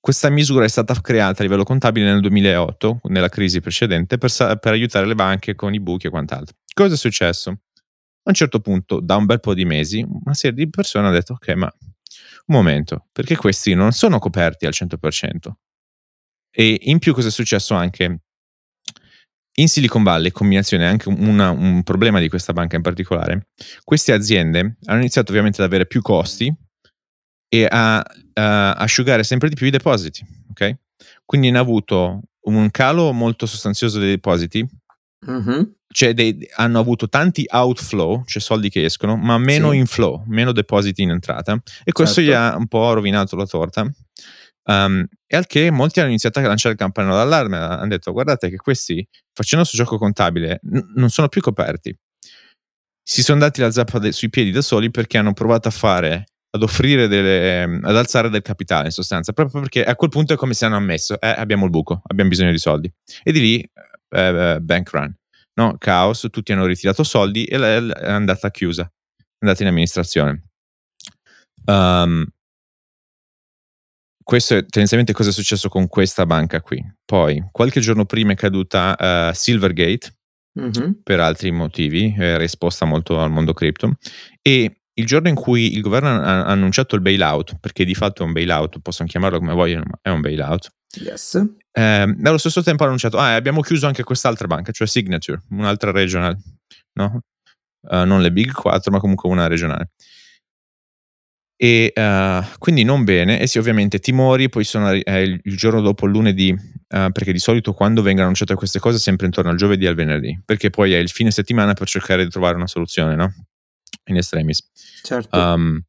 questa 0.00 0.30
misura 0.30 0.64
è 0.64 0.68
stata 0.68 0.94
creata 1.00 1.40
a 1.40 1.42
livello 1.42 1.64
contabile 1.64 2.06
nel 2.06 2.20
2008, 2.20 3.00
nella 3.04 3.28
crisi 3.28 3.60
precedente, 3.60 4.16
per, 4.16 4.30
per 4.58 4.72
aiutare 4.72 5.06
le 5.06 5.14
banche 5.14 5.54
con 5.54 5.74
i 5.74 5.80
buchi 5.80 6.06
e 6.06 6.10
quant'altro. 6.10 6.56
Cosa 6.72 6.94
è 6.94 6.96
successo? 6.96 7.50
A 7.50 8.30
un 8.30 8.34
certo 8.34 8.60
punto, 8.60 9.00
da 9.00 9.16
un 9.16 9.26
bel 9.26 9.40
po' 9.40 9.54
di 9.54 9.64
mesi, 9.64 10.06
una 10.06 10.34
serie 10.34 10.56
di 10.56 10.70
persone 10.70 11.08
ha 11.08 11.10
detto, 11.10 11.32
ok, 11.32 11.48
ma 11.54 11.72
un 12.46 12.54
momento, 12.54 13.08
perché 13.12 13.36
questi 13.36 13.74
non 13.74 13.92
sono 13.92 14.18
coperti 14.18 14.66
al 14.66 14.72
100%? 14.74 15.50
E 16.50 16.78
in 16.84 16.98
più 16.98 17.12
cosa 17.12 17.28
è 17.28 17.30
successo 17.30 17.74
anche? 17.74 18.20
In 19.58 19.68
Silicon 19.68 20.04
Valley, 20.04 20.30
combinazione 20.30 20.86
anche 20.86 21.08
una, 21.08 21.50
un 21.50 21.82
problema 21.82 22.20
di 22.20 22.28
questa 22.28 22.52
banca 22.52 22.76
in 22.76 22.82
particolare, 22.82 23.48
queste 23.82 24.12
aziende 24.12 24.76
hanno 24.84 25.00
iniziato 25.00 25.30
ovviamente 25.30 25.60
ad 25.60 25.66
avere 25.66 25.86
più 25.86 26.00
costi 26.00 26.52
e 27.48 27.66
a, 27.68 27.98
a 27.98 28.72
asciugare 28.74 29.24
sempre 29.24 29.48
di 29.48 29.56
più 29.56 29.66
i 29.66 29.70
depositi. 29.70 30.24
ok? 30.50 30.76
Quindi 31.24 31.48
hanno 31.48 31.58
avuto 31.58 32.20
un 32.42 32.70
calo 32.70 33.12
molto 33.12 33.46
sostanzioso 33.46 33.98
dei 33.98 34.10
depositi, 34.10 34.64
mm-hmm. 35.28 35.62
cioè 35.88 36.14
dei, 36.14 36.38
hanno 36.54 36.78
avuto 36.78 37.08
tanti 37.08 37.44
outflow, 37.50 38.22
cioè 38.26 38.40
soldi 38.40 38.70
che 38.70 38.84
escono, 38.84 39.16
ma 39.16 39.38
meno 39.38 39.72
sì. 39.72 39.78
inflow, 39.78 40.22
meno 40.26 40.52
depositi 40.52 41.02
in 41.02 41.10
entrata 41.10 41.60
e 41.82 41.90
questo 41.90 42.22
certo. 42.22 42.30
gli 42.30 42.32
ha 42.32 42.56
un 42.56 42.68
po' 42.68 42.92
rovinato 42.92 43.34
la 43.34 43.46
torta. 43.46 43.90
Um, 44.70 45.06
e 45.26 45.36
al 45.36 45.46
che 45.46 45.70
molti 45.70 46.00
hanno 46.00 46.10
iniziato 46.10 46.40
a 46.40 46.42
lanciare 46.42 46.74
il 46.74 46.80
campanello 46.80 47.14
d'allarme, 47.14 47.56
hanno 47.56 47.88
detto 47.88 48.12
guardate 48.12 48.50
che 48.50 48.56
questi 48.56 49.06
facendo 49.32 49.64
questo 49.64 49.82
gioco 49.82 49.96
contabile 49.96 50.60
n- 50.64 50.92
non 50.94 51.08
sono 51.08 51.28
più 51.28 51.40
coperti. 51.40 51.96
Si 53.02 53.22
sono 53.22 53.38
dati 53.38 53.62
la 53.62 53.70
zappa 53.70 53.98
de- 53.98 54.12
sui 54.12 54.28
piedi 54.28 54.50
da 54.50 54.60
soli 54.60 54.90
perché 54.90 55.16
hanno 55.16 55.32
provato 55.32 55.68
a 55.68 55.70
fare 55.70 56.26
ad 56.50 56.62
offrire 56.62 57.08
delle, 57.08 57.62
ad 57.62 57.96
alzare 57.96 58.28
del 58.28 58.42
capitale 58.42 58.86
in 58.86 58.90
sostanza, 58.90 59.32
proprio 59.32 59.60
perché 59.60 59.84
a 59.84 59.96
quel 59.96 60.10
punto 60.10 60.34
è 60.34 60.36
come 60.36 60.54
se 60.54 60.66
hanno 60.66 60.76
ammesso, 60.76 61.18
eh, 61.20 61.28
abbiamo 61.28 61.64
il 61.64 61.70
buco, 61.70 62.02
abbiamo 62.06 62.28
bisogno 62.28 62.50
di 62.50 62.58
soldi. 62.58 62.92
E 63.22 63.32
di 63.32 63.40
lì, 63.40 63.70
eh, 64.10 64.52
eh 64.54 64.60
bank 64.60 64.90
run, 64.90 65.14
no? 65.54 65.76
caos, 65.78 66.26
tutti 66.30 66.52
hanno 66.52 66.66
ritirato 66.66 67.02
soldi 67.04 67.44
e 67.44 67.56
è 67.56 68.10
andata 68.10 68.50
chiusa, 68.50 68.82
è 68.84 69.22
andata 69.40 69.62
in 69.62 69.68
amministrazione. 69.68 70.42
Um, 71.66 72.26
questo 74.28 74.56
è 74.56 74.60
tendenzialmente 74.60 75.14
cosa 75.14 75.30
è 75.30 75.32
successo 75.32 75.70
con 75.70 75.88
questa 75.88 76.26
banca 76.26 76.60
qui. 76.60 76.84
Poi, 77.02 77.48
qualche 77.50 77.80
giorno 77.80 78.04
prima 78.04 78.32
è 78.32 78.34
caduta 78.34 79.30
uh, 79.30 79.34
Silvergate, 79.34 80.16
mm-hmm. 80.60 80.90
per 81.02 81.20
altri 81.20 81.50
motivi, 81.50 82.14
era 82.14 82.44
esposta 82.44 82.84
molto 82.84 83.18
al 83.18 83.30
mondo 83.30 83.54
cripto, 83.54 83.94
e 84.42 84.82
il 84.92 85.06
giorno 85.06 85.30
in 85.30 85.34
cui 85.34 85.72
il 85.72 85.80
governo 85.80 86.10
ha 86.10 86.44
annunciato 86.44 86.94
il 86.94 87.00
bailout, 87.00 87.56
perché 87.58 87.86
di 87.86 87.94
fatto 87.94 88.22
è 88.22 88.26
un 88.26 88.32
bailout, 88.32 88.80
possono 88.80 89.08
chiamarlo 89.08 89.38
come 89.38 89.54
vogliono, 89.54 89.84
ma 89.86 89.98
è 90.02 90.10
un 90.10 90.20
bailout. 90.20 90.74
Yes. 91.00 91.42
Eh, 91.72 92.16
allo 92.22 92.38
stesso 92.38 92.62
tempo 92.62 92.82
ha 92.82 92.86
annunciato, 92.86 93.16
ah, 93.16 93.34
abbiamo 93.34 93.62
chiuso 93.62 93.86
anche 93.86 94.02
quest'altra 94.02 94.46
banca, 94.46 94.72
cioè 94.72 94.86
Signature, 94.86 95.42
un'altra 95.52 95.90
regional, 95.90 96.36
no? 96.98 97.22
Uh, 97.80 98.04
non 98.04 98.20
le 98.20 98.30
Big 98.30 98.52
4, 98.52 98.92
ma 98.92 99.00
comunque 99.00 99.30
una 99.30 99.46
regionale. 99.46 99.92
E 101.60 101.92
uh, 101.92 102.46
quindi 102.58 102.84
non 102.84 103.02
bene, 103.02 103.40
e 103.40 103.48
sì, 103.48 103.58
ovviamente 103.58 103.98
timori, 103.98 104.48
poi 104.48 104.62
sono 104.62 104.92
eh, 104.92 105.22
il, 105.22 105.56
giorno 105.56 105.80
dopo, 105.80 106.06
il 106.06 106.12
lunedì, 106.12 106.52
uh, 106.52 107.10
perché 107.10 107.32
di 107.32 107.40
solito 107.40 107.72
quando 107.72 108.00
vengono 108.00 108.26
annunciate 108.26 108.54
queste 108.54 108.78
cose 108.78 108.98
sempre 108.98 109.26
intorno 109.26 109.50
al 109.50 109.56
giovedì 109.56 109.84
e 109.84 109.88
al 109.88 109.96
venerdì, 109.96 110.40
perché 110.44 110.70
poi 110.70 110.92
è 110.92 110.98
il 110.98 111.10
fine 111.10 111.32
settimana 111.32 111.74
per 111.74 111.88
cercare 111.88 112.22
di 112.22 112.30
trovare 112.30 112.54
una 112.54 112.68
soluzione, 112.68 113.16
no? 113.16 113.34
In 114.04 114.16
estremis. 114.16 114.70
Certo. 115.02 115.36
Um, 115.36 115.82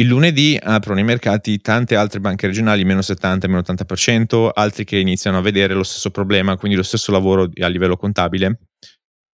il 0.00 0.06
lunedì 0.06 0.58
aprono 0.60 0.98
i 0.98 1.04
mercati 1.04 1.60
tante 1.60 1.94
altre 1.94 2.18
banche 2.18 2.48
regionali, 2.48 2.84
meno 2.84 3.02
70, 3.02 3.46
meno 3.46 3.60
80%, 3.60 4.50
altri 4.52 4.84
che 4.84 4.96
iniziano 4.96 5.38
a 5.38 5.42
vedere 5.42 5.74
lo 5.74 5.84
stesso 5.84 6.10
problema, 6.10 6.56
quindi 6.56 6.76
lo 6.76 6.82
stesso 6.82 7.12
lavoro 7.12 7.48
a 7.60 7.68
livello 7.68 7.96
contabile. 7.96 8.60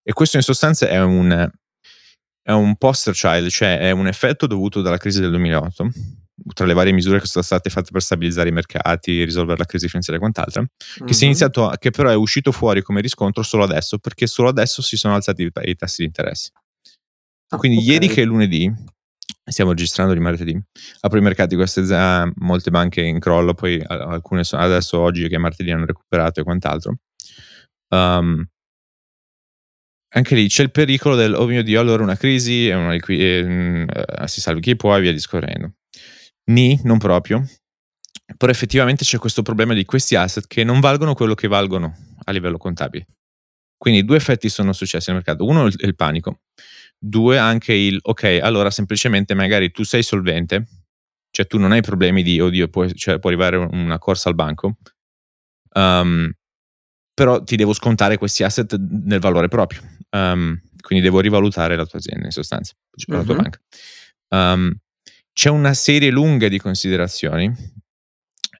E 0.02 0.12
questo 0.12 0.36
in 0.36 0.42
sostanza 0.42 0.88
è 0.88 1.00
un, 1.00 1.50
è 2.46 2.52
un 2.52 2.76
poster 2.76 3.12
child, 3.12 3.48
cioè 3.48 3.76
è 3.80 3.90
un 3.90 4.06
effetto 4.06 4.46
dovuto 4.46 4.80
dalla 4.80 4.98
crisi 4.98 5.20
del 5.20 5.30
2008, 5.30 5.88
tra 6.54 6.64
le 6.64 6.74
varie 6.74 6.92
misure 6.92 7.18
che 7.18 7.26
sono 7.26 7.42
state 7.42 7.70
fatte 7.70 7.90
per 7.90 8.00
stabilizzare 8.00 8.50
i 8.50 8.52
mercati, 8.52 9.24
risolvere 9.24 9.58
la 9.58 9.64
crisi 9.64 9.88
finanziaria 9.88 10.22
e 10.24 10.30
quant'altro, 10.30 10.60
mm-hmm. 10.62 11.08
che, 11.08 11.12
si 11.12 11.22
è 11.22 11.24
mhm. 11.24 11.30
iniziato, 11.32 11.72
che 11.76 11.90
però 11.90 12.08
è 12.08 12.14
uscito 12.14 12.52
fuori 12.52 12.82
come 12.82 13.00
riscontro 13.00 13.42
solo 13.42 13.64
adesso, 13.64 13.98
perché 13.98 14.28
solo 14.28 14.48
adesso 14.48 14.80
si 14.80 14.96
sono 14.96 15.16
alzati 15.16 15.42
i, 15.42 15.50
i 15.62 15.74
tassi 15.74 16.02
di 16.02 16.06
interesse. 16.06 16.52
Ah, 17.48 17.56
Quindi 17.56 17.78
okay. 17.78 17.90
ieri 17.90 18.06
che 18.06 18.22
è 18.22 18.24
lunedì, 18.24 18.72
stiamo 19.44 19.72
registrando 19.72 20.12
di 20.12 20.20
martedì, 20.20 20.56
apro 21.00 21.18
i 21.18 21.22
mercati, 21.22 21.56
queste 21.56 21.82
già 21.82 22.30
molte 22.36 22.70
banche 22.70 23.00
in 23.00 23.18
crollo, 23.18 23.54
poi 23.54 23.82
alcune 23.84 24.44
sono, 24.44 24.62
adesso 24.62 25.00
oggi 25.00 25.26
che 25.26 25.38
martedì 25.38 25.72
hanno 25.72 25.84
recuperato 25.84 26.38
e 26.38 26.44
quant'altro. 26.44 26.98
Um, 27.88 28.46
anche 30.16 30.34
lì 30.34 30.48
c'è 30.48 30.62
il 30.62 30.70
pericolo 30.70 31.14
del, 31.14 31.34
oh 31.34 31.46
mio 31.46 31.62
Dio, 31.62 31.78
allora 31.78 32.02
una 32.02 32.16
crisi, 32.16 32.68
una 32.70 32.92
liqui- 32.92 33.20
eh, 33.20 33.86
si 34.24 34.40
salvi 34.40 34.60
chi 34.60 34.74
può 34.74 34.96
e 34.96 35.00
via 35.00 35.12
discorrendo. 35.12 35.74
Ni, 36.50 36.80
non 36.84 36.98
proprio, 36.98 37.46
però 38.36 38.50
effettivamente 38.50 39.04
c'è 39.04 39.18
questo 39.18 39.42
problema 39.42 39.74
di 39.74 39.84
questi 39.84 40.14
asset 40.14 40.46
che 40.46 40.64
non 40.64 40.80
valgono 40.80 41.14
quello 41.14 41.34
che 41.34 41.48
valgono 41.48 41.94
a 42.24 42.32
livello 42.32 42.56
contabile. 42.56 43.06
Quindi 43.76 44.04
due 44.04 44.16
effetti 44.16 44.48
sono 44.48 44.72
successi 44.72 45.10
nel 45.10 45.18
mercato. 45.18 45.44
Uno 45.44 45.66
è 45.66 45.86
il 45.86 45.94
panico, 45.94 46.40
Due, 46.98 47.36
anche 47.36 47.74
il, 47.74 47.98
ok, 48.00 48.38
allora 48.42 48.70
semplicemente 48.70 49.34
magari 49.34 49.70
tu 49.70 49.84
sei 49.84 50.02
solvente, 50.02 50.66
cioè 51.30 51.46
tu 51.46 51.58
non 51.58 51.72
hai 51.72 51.82
problemi 51.82 52.22
di, 52.22 52.40
oddio, 52.40 52.68
può, 52.68 52.88
cioè, 52.88 53.18
può 53.18 53.28
arrivare 53.28 53.56
una 53.56 53.98
corsa 53.98 54.30
al 54.30 54.34
banco, 54.34 54.78
um, 55.74 56.32
però 57.12 57.42
ti 57.42 57.56
devo 57.56 57.74
scontare 57.74 58.16
questi 58.16 58.44
asset 58.44 58.74
nel 58.76 59.20
valore 59.20 59.48
proprio. 59.48 59.80
Um, 60.16 60.60
quindi 60.80 61.04
devo 61.04 61.20
rivalutare 61.20 61.76
la 61.76 61.84
tua 61.84 61.98
azienda 61.98 62.26
in 62.26 62.30
sostanza, 62.30 62.72
cioè 62.94 63.16
la 63.16 63.22
tua 63.22 63.34
uh-huh. 63.34 63.42
banca. 63.42 63.60
Um, 64.28 64.76
c'è 65.32 65.50
una 65.50 65.74
serie 65.74 66.10
lunga 66.10 66.48
di 66.48 66.58
considerazioni 66.58 67.52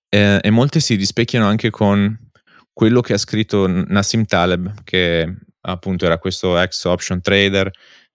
eh, 0.08 0.38
e 0.42 0.50
molte 0.50 0.80
si 0.80 0.94
rispecchiano 0.94 1.46
anche 1.46 1.70
con 1.70 2.18
quello 2.72 3.00
che 3.00 3.14
ha 3.14 3.18
scritto 3.18 3.66
Nassim 3.66 4.26
Taleb, 4.26 4.82
che 4.84 5.34
appunto 5.62 6.04
era 6.04 6.18
questo 6.18 6.58
ex 6.58 6.84
option 6.84 7.22
trader 7.22 7.70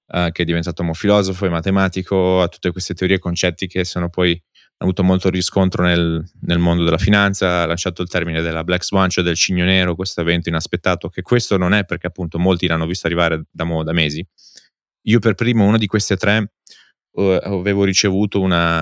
uh, 0.08 0.32
che 0.32 0.44
è 0.44 0.46
diventato 0.46 0.84
un 0.84 0.94
filosofo 0.94 1.46
e 1.46 1.50
matematico, 1.50 2.42
ha 2.42 2.48
tutte 2.48 2.72
queste 2.72 2.94
teorie 2.94 3.16
e 3.16 3.20
concetti 3.20 3.66
che 3.68 3.84
sono 3.86 4.10
poi 4.10 4.40
avuto 4.82 5.04
molto 5.04 5.30
riscontro 5.30 5.84
nel, 5.84 6.24
nel, 6.42 6.60
mondo 6.60 6.84
della 6.84 6.98
finanza, 6.98 7.62
ha 7.62 7.66
lanciato 7.66 8.02
il 8.02 8.10
termine 8.10 8.42
della 8.42 8.64
Black 8.64 8.84
Swan, 8.84 9.10
cioè 9.10 9.24
del 9.24 9.36
cigno 9.36 9.64
nero, 9.64 9.96
questo 9.96 10.22
evento 10.22 10.50
inaspettato, 10.50 11.10
che 11.10 11.22
questo 11.22 11.58
non 11.58 11.74
è 11.74 11.86
perché 11.86 12.08
appunto 12.08 12.40
molti 12.40 12.68
l'hanno 12.68 12.88
visto 12.88 13.08
arrivare 13.08 13.44
da, 13.52 13.66
da 13.84 13.92
mesi. 13.94 14.26
Io 15.04 15.20
per 15.20 15.36
primo, 15.36 15.66
uno 15.66 15.78
di 15.78 15.88
queste 15.88 16.18
tre, 16.18 16.54
uh, 17.12 17.22
avevo 17.22 17.84
ricevuto 17.84 18.42
una, 18.42 18.82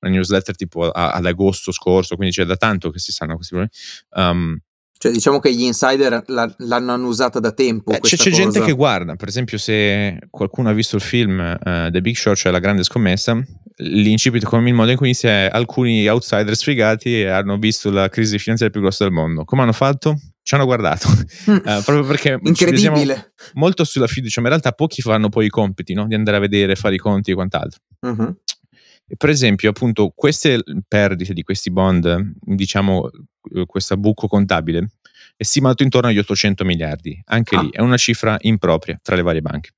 una 0.00 0.12
newsletter 0.12 0.56
tipo 0.56 0.90
a, 0.90 1.12
ad 1.12 1.26
agosto 1.26 1.70
scorso, 1.70 2.16
quindi 2.16 2.34
c'è 2.34 2.44
da 2.44 2.56
tanto 2.56 2.90
che 2.90 2.98
si 2.98 3.12
sanno 3.12 3.36
questi 3.36 3.54
problemi. 3.54 3.72
Um, 4.10 4.58
cioè, 4.98 5.12
diciamo 5.12 5.40
che 5.40 5.54
gli 5.54 5.62
insider 5.62 6.22
la, 6.26 6.54
l'hanno 6.58 7.06
usata 7.06 7.38
da 7.38 7.52
tempo. 7.52 7.92
Eh, 7.92 8.00
c'è, 8.00 8.16
c'è 8.16 8.30
gente 8.30 8.60
che 8.60 8.72
guarda, 8.72 9.14
per 9.14 9.28
esempio, 9.28 9.58
se 9.58 10.18
qualcuno 10.30 10.70
ha 10.70 10.72
visto 10.72 10.96
il 10.96 11.02
film 11.02 11.38
uh, 11.38 11.90
The 11.90 12.00
Big 12.00 12.16
Short, 12.16 12.38
cioè 12.38 12.52
La 12.52 12.58
Grande 12.58 12.82
Scommessa, 12.82 13.38
l'incipit 13.78 14.44
come 14.44 14.68
il 14.68 14.74
modo 14.74 14.90
in 14.90 14.96
cui 14.96 15.06
inizia 15.06 15.30
è 15.30 15.48
alcuni 15.52 16.08
outsider 16.08 16.56
sfigati 16.56 17.24
hanno 17.24 17.58
visto 17.58 17.90
la 17.90 18.08
crisi 18.08 18.38
finanziaria 18.38 18.74
più 18.74 18.80
grossa 18.80 19.04
del 19.04 19.12
mondo. 19.12 19.44
Come 19.44 19.62
hanno 19.62 19.72
fatto? 19.72 20.18
Ci 20.42 20.54
hanno 20.54 20.64
guardato. 20.64 21.08
uh, 21.08 21.60
proprio 21.84 22.04
perché 22.04 22.38
Incredibile. 22.42 23.32
molto 23.54 23.84
sulla 23.84 24.06
fiducia, 24.06 24.40
ma 24.40 24.46
in 24.46 24.52
realtà 24.54 24.72
pochi 24.72 25.02
fanno 25.02 25.28
poi 25.28 25.46
i 25.46 25.50
compiti, 25.50 25.92
no? 25.92 26.06
Di 26.06 26.14
andare 26.14 26.38
a 26.38 26.40
vedere, 26.40 26.74
fare 26.74 26.94
i 26.94 26.98
conti 26.98 27.32
e 27.32 27.34
quant'altro. 27.34 27.80
Uh-huh. 28.00 28.34
Per 29.16 29.28
esempio, 29.28 29.70
appunto, 29.70 30.12
queste 30.14 30.62
perdite 30.88 31.32
di 31.32 31.42
questi 31.42 31.70
bond, 31.70 32.32
diciamo, 32.40 33.08
eh, 33.54 33.64
questo 33.64 33.96
buco 33.96 34.26
contabile, 34.26 34.90
è 35.36 35.44
stimato 35.44 35.84
intorno 35.84 36.08
agli 36.08 36.18
800 36.18 36.64
miliardi. 36.64 37.20
Anche 37.26 37.54
ah. 37.54 37.62
lì 37.62 37.70
è 37.70 37.80
una 37.80 37.96
cifra 37.96 38.36
impropria 38.40 38.98
tra 39.00 39.14
le 39.14 39.22
varie 39.22 39.42
banche. 39.42 39.70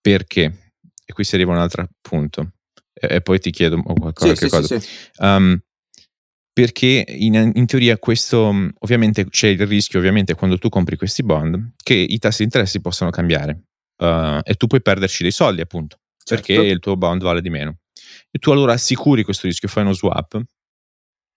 Perché? 0.00 0.72
E 1.04 1.12
qui 1.12 1.24
si 1.24 1.34
arriva 1.36 1.52
a 1.52 1.56
un 1.56 1.62
altro 1.62 1.88
punto. 2.02 2.52
E, 2.92 3.16
e 3.16 3.20
poi 3.22 3.38
ti 3.38 3.50
chiedo 3.50 3.82
qualcosa. 3.82 4.34
Sì, 4.34 4.48
sì, 4.48 4.80
sì, 4.80 5.00
um, 5.18 5.58
perché 6.52 7.04
in, 7.08 7.52
in, 7.54 7.66
teoria 7.66 7.96
questo, 7.96 8.54
ovviamente 8.80 9.26
c'è 9.30 9.48
il 9.48 9.66
rischio, 9.66 9.98
ovviamente 9.98 10.34
quando 10.34 10.58
tu 10.58 10.68
compri 10.68 10.96
questi 10.96 11.22
bond, 11.22 11.72
che 11.82 11.94
i 11.94 12.18
tassi 12.18 12.38
di 12.38 12.44
interesse 12.44 12.80
possano 12.82 13.10
cambiare 13.10 13.62
uh, 14.02 14.40
e 14.42 14.54
tu 14.56 14.66
puoi 14.66 14.82
perderci 14.82 15.22
dei 15.22 15.32
soldi 15.32 15.62
appunto, 15.62 16.00
certo. 16.22 16.44
perché 16.44 16.66
il 16.66 16.80
tuo 16.80 16.96
bond 16.96 17.22
vale 17.22 17.40
di 17.40 17.48
meno 17.48 17.78
e 18.30 18.38
tu 18.38 18.50
allora 18.50 18.72
assicuri 18.74 19.24
questo 19.24 19.46
rischio, 19.46 19.68
fai 19.68 19.82
uno 19.82 19.92
swap 19.92 20.40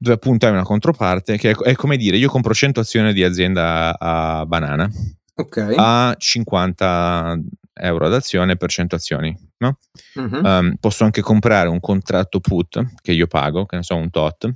dove 0.04 0.16
appunto 0.16 0.46
hai 0.46 0.52
una 0.52 0.64
controparte 0.64 1.38
che 1.38 1.52
è, 1.52 1.56
è 1.56 1.76
come 1.76 1.96
dire 1.96 2.18
io 2.18 2.30
compro 2.30 2.54
100 2.54 2.82
azioni 2.82 3.14
di 3.14 3.24
azienda 3.24 3.98
a 3.98 4.46
banana 4.46 4.90
okay. 5.36 5.74
a 5.78 6.14
50 6.18 7.40
euro 7.76 8.06
ad 8.06 8.14
azione 8.14 8.58
per 8.58 8.70
100 8.70 8.96
azioni 8.96 9.36
no? 9.58 9.78
uh-huh. 10.16 10.46
um, 10.46 10.76
posso 10.80 11.06
anche 11.06 11.22
comprare 11.22 11.70
un 11.70 11.80
contratto 11.80 12.42
put 12.42 12.96
che 13.02 13.14
io 13.14 13.28
pago 13.28 13.66
che 13.66 13.78
ne 13.78 13.84
so 13.84 13.96
un 13.96 14.10
tot 14.10 14.52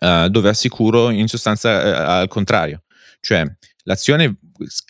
uh, 0.00 0.28
dove 0.28 0.48
assicuro 0.48 1.10
in 1.10 1.28
sostanza 1.28 1.70
uh, 1.70 2.10
al 2.22 2.28
contrario 2.28 2.82
cioè 3.20 3.44
l'azione 3.84 4.36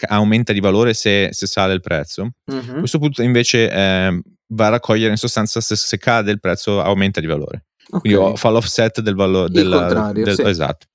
aumenta 0.08 0.52
di 0.52 0.61
valore 0.61 0.94
se, 0.94 1.28
se 1.32 1.46
sale 1.46 1.75
il 1.75 1.80
prezzo 1.80 2.32
uh-huh. 2.44 2.78
questo 2.78 2.99
put 2.99 3.18
invece 3.18 3.70
eh, 3.70 4.20
va 4.49 4.66
a 4.66 4.70
raccogliere 4.70 5.11
in 5.11 5.16
sostanza 5.16 5.61
se, 5.61 5.76
se 5.76 5.99
cade 5.99 6.30
il 6.30 6.40
prezzo 6.40 6.80
aumenta 6.80 7.20
di 7.20 7.26
valore. 7.26 7.66
Okay. 7.88 8.12
Quindi 8.12 8.37
fa 8.37 8.50
l'offset 8.50 9.00
del 9.00 9.14
valore 9.14 9.49
del, 9.50 10.12
del, 10.12 10.35
sì. 10.35 10.42
esatto. 10.42 10.87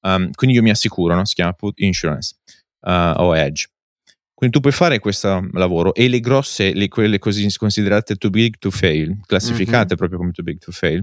Um, 0.00 0.30
quindi 0.32 0.56
io 0.56 0.62
mi 0.62 0.70
assicuro, 0.70 1.14
no? 1.14 1.24
si 1.24 1.34
chiama 1.34 1.52
put 1.52 1.80
insurance 1.80 2.36
uh, 2.82 3.14
o 3.16 3.36
edge. 3.36 3.68
Quindi 4.34 4.56
tu 4.56 4.60
puoi 4.60 4.72
fare 4.72 4.98
questo 4.98 5.48
lavoro 5.52 5.94
e 5.94 6.08
le 6.08 6.20
grosse, 6.20 6.74
le, 6.74 6.88
quelle 6.88 7.18
così 7.18 7.46
considerate 7.56 8.16
too 8.16 8.30
big 8.30 8.56
to 8.58 8.70
fail, 8.70 9.20
classificate 9.24 9.86
mm-hmm. 9.86 9.96
proprio 9.96 10.18
come 10.18 10.32
too 10.32 10.44
big 10.44 10.58
to 10.58 10.72
fail, 10.72 11.02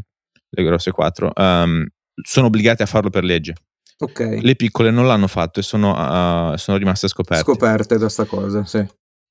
le 0.50 0.64
grosse 0.64 0.92
quattro, 0.92 1.32
um, 1.36 1.88
sono 2.24 2.48
obbligate 2.48 2.84
a 2.84 2.86
farlo 2.86 3.10
per 3.10 3.24
legge. 3.24 3.56
Okay. 4.04 4.42
Le 4.42 4.56
piccole 4.56 4.90
non 4.90 5.06
l'hanno 5.06 5.28
fatto 5.28 5.60
e 5.60 5.64
sono, 5.64 5.92
uh, 5.92 6.58
sono 6.58 6.78
rimaste 6.78 7.08
scoperte. 7.08 7.44
Scoperte 7.44 8.00
da 8.00 8.10
sta 8.10 8.26
cosa, 8.26 8.66
sì. 8.66 8.84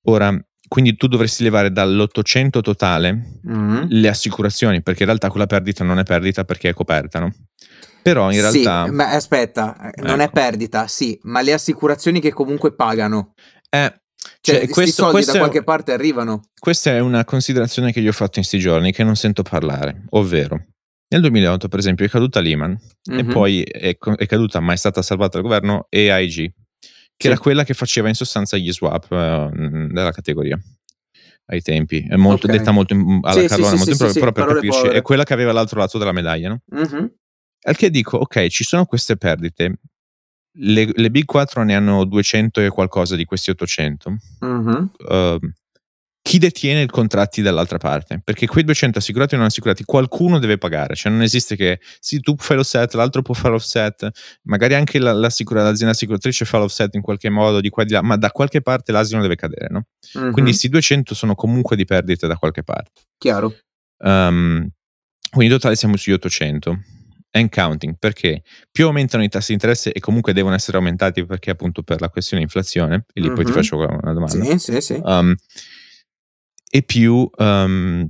Ora, 0.04 0.32
quindi 0.68 0.94
tu 0.94 1.08
dovresti 1.08 1.42
levare 1.42 1.72
dall'800 1.72 2.60
totale 2.60 3.40
mm-hmm. 3.48 3.86
le 3.88 4.08
assicurazioni, 4.08 4.80
perché 4.80 5.00
in 5.00 5.08
realtà 5.08 5.28
quella 5.28 5.46
perdita 5.46 5.82
non 5.82 5.98
è 5.98 6.04
perdita 6.04 6.44
perché 6.44 6.68
è 6.68 6.72
coperta, 6.72 7.18
no? 7.18 7.34
Però 8.00 8.30
in 8.30 8.40
realtà... 8.40 8.84
Sì, 8.86 8.90
ma 8.92 9.10
aspetta, 9.10 9.90
non 9.96 10.20
ecco. 10.20 10.22
è 10.22 10.30
perdita, 10.30 10.86
sì, 10.86 11.18
ma 11.22 11.42
le 11.42 11.52
assicurazioni 11.52 12.20
che 12.20 12.32
comunque 12.32 12.72
pagano. 12.72 13.34
Eh, 13.68 13.92
Cioè, 14.40 14.58
cioè 14.60 14.68
questi 14.68 14.92
soldi 14.92 15.24
da 15.24 15.38
qualche 15.38 15.64
parte 15.64 15.92
arrivano. 15.92 16.42
Questa 16.56 16.92
è 16.92 17.00
una 17.00 17.24
considerazione 17.24 17.92
che 17.92 17.98
io 17.98 18.10
ho 18.10 18.12
fatto 18.12 18.38
in 18.38 18.44
questi 18.46 18.60
giorni 18.60 18.92
che 18.92 19.02
non 19.02 19.16
sento 19.16 19.42
parlare, 19.42 20.04
ovvero 20.10 20.64
nel 21.10 21.20
2008 21.22 21.68
per 21.68 21.78
esempio 21.78 22.04
è 22.04 22.08
caduta 22.08 22.40
Lehman 22.40 22.70
mm-hmm. 22.70 23.18
e 23.18 23.22
mhm. 23.22 23.32
poi 23.32 23.62
è, 23.62 23.96
è, 23.98 24.26
caduta 24.26 24.60
ma 24.60 24.72
è 24.72 24.76
stata 24.76 25.02
salvata 25.02 25.38
dal 25.38 25.42
governo 25.42 25.86
AIG, 25.90 26.34
che 26.36 26.52
sì. 27.16 27.26
era 27.26 27.38
quella 27.38 27.64
che 27.64 27.74
faceva 27.74 28.08
in 28.08 28.14
sostanza 28.14 28.56
gli 28.56 28.72
swap 28.72 29.10
uh, 29.10 29.86
della 29.88 30.12
categoria 30.12 30.58
ai 31.46 31.62
tempi. 31.62 32.06
È 32.08 32.16
molto, 32.16 32.46
okay. 32.46 32.58
detta 32.58 32.70
molto 32.70 32.94
alla 32.94 33.40
sì, 33.40 33.46
Carlona, 33.46 33.70
sì, 33.70 33.76
molto 33.76 33.94
sì, 33.94 34.18
impro- 34.18 34.32
però 34.32 34.32
per 34.32 34.54
capirci, 34.54 34.80
povere. 34.80 34.98
è 34.98 35.02
quella 35.02 35.24
che 35.24 35.32
aveva 35.32 35.52
l'altro 35.52 35.80
lato 35.80 35.98
della 35.98 36.12
medaglia, 36.12 36.48
no? 36.48 36.60
Mm-hmm. 36.74 37.06
Al 37.62 37.76
che 37.76 37.90
dico, 37.90 38.16
ok, 38.16 38.46
ci 38.46 38.64
sono 38.64 38.86
queste 38.86 39.16
perdite, 39.16 39.80
le, 40.58 40.90
le, 40.94 41.10
Big 41.10 41.24
4 41.24 41.62
ne 41.62 41.74
hanno 41.74 42.04
200 42.04 42.60
e 42.60 42.68
qualcosa 42.68 43.16
di 43.16 43.24
questi 43.24 43.50
800. 43.50 44.16
Mm-hmm. 44.44 44.84
Uh, 44.98 45.38
chi 46.30 46.38
detiene 46.38 46.82
i 46.82 46.87
contratti 46.87 47.42
dall'altra 47.42 47.78
parte? 47.78 48.20
Perché 48.22 48.46
quei 48.46 48.62
200 48.62 49.00
assicurati 49.00 49.34
o 49.34 49.38
non 49.38 49.46
assicurati, 49.49 49.82
qualcuno 49.82 50.38
deve 50.38 50.58
pagare. 50.58 50.94
Cioè, 50.94 51.10
non 51.10 51.22
esiste 51.22 51.56
che 51.56 51.80
sì, 51.99 52.20
tu 52.20 52.37
fai 52.38 52.56
l'offset, 52.56 52.94
l'altro 52.94 53.20
può 53.20 53.34
fare 53.34 53.50
l'offset, 53.50 54.08
magari 54.42 54.75
anche 54.75 55.00
la, 55.00 55.12
l'azienda 55.12 55.88
assicuratrice 55.88 56.44
fa 56.44 56.58
l'offset 56.58 56.94
in 56.94 57.00
qualche 57.00 57.30
modo, 57.30 57.60
di 57.60 57.68
qua 57.68 57.82
e 57.82 57.87
di 57.87 57.94
là, 57.94 58.02
ma 58.02 58.14
da 58.14 58.30
qualche 58.30 58.62
parte 58.62 58.92
l'asino 58.92 59.20
deve 59.22 59.34
cadere, 59.34 59.66
no? 59.70 59.87
Mm-hmm. 60.16 60.30
Quindi 60.30 60.50
questi 60.50 60.68
200 60.68 61.16
sono 61.16 61.34
comunque 61.34 61.75
di 61.75 61.84
perdite 61.84 62.28
da 62.28 62.37
qualche 62.37 62.62
parte. 62.62 63.00
Chiaro. 63.18 63.52
Um, 63.99 64.70
quindi 65.32 65.52
in 65.52 65.58
totale 65.58 65.75
siamo 65.75 65.96
sugli 65.96 66.14
800 66.14 66.78
and 67.32 67.49
counting 67.49 67.96
perché 67.99 68.42
più 68.70 68.87
aumentano 68.87 69.25
i 69.25 69.28
tassi 69.28 69.49
di 69.49 69.54
interesse 69.54 69.92
e 69.92 69.99
comunque 69.99 70.32
devono 70.32 70.54
essere 70.54 70.76
aumentati 70.76 71.26
perché 71.26 71.50
appunto 71.50 71.82
per 71.82 72.00
la 72.00 72.08
questione 72.08 72.42
inflazione 72.42 73.04
e 73.12 73.20
lì 73.20 73.26
mm-hmm. 73.26 73.34
poi 73.34 73.44
ti 73.44 73.52
faccio 73.52 73.76
una 73.76 74.12
domanda 74.12 74.28
sì 74.28 74.58
sì 74.58 74.80
sì 74.80 75.00
um, 75.04 75.34
e 76.70 76.82
più 76.82 77.28
um, 77.36 78.08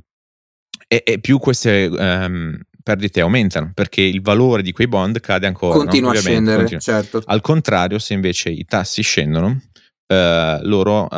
e, 0.86 1.02
e, 1.06 1.18
più 1.18 1.38
queste 1.38 1.86
um, 1.86 2.60
perdite 2.82 3.20
aumentano 3.20 3.72
perché 3.74 4.02
il 4.02 4.20
valore 4.20 4.62
di 4.62 4.72
quei 4.72 4.88
bond 4.88 5.20
cade 5.20 5.46
ancora 5.46 5.74
continua 5.74 6.12
no? 6.12 6.18
a 6.18 6.20
scendere 6.20 6.56
continua. 6.58 6.82
certo 6.82 7.22
al 7.24 7.40
contrario 7.40 7.98
se 7.98 8.12
invece 8.14 8.50
i 8.50 8.64
tassi 8.64 9.02
scendono 9.02 9.48
uh, 9.48 10.62
loro 10.62 11.04
uh, 11.04 11.08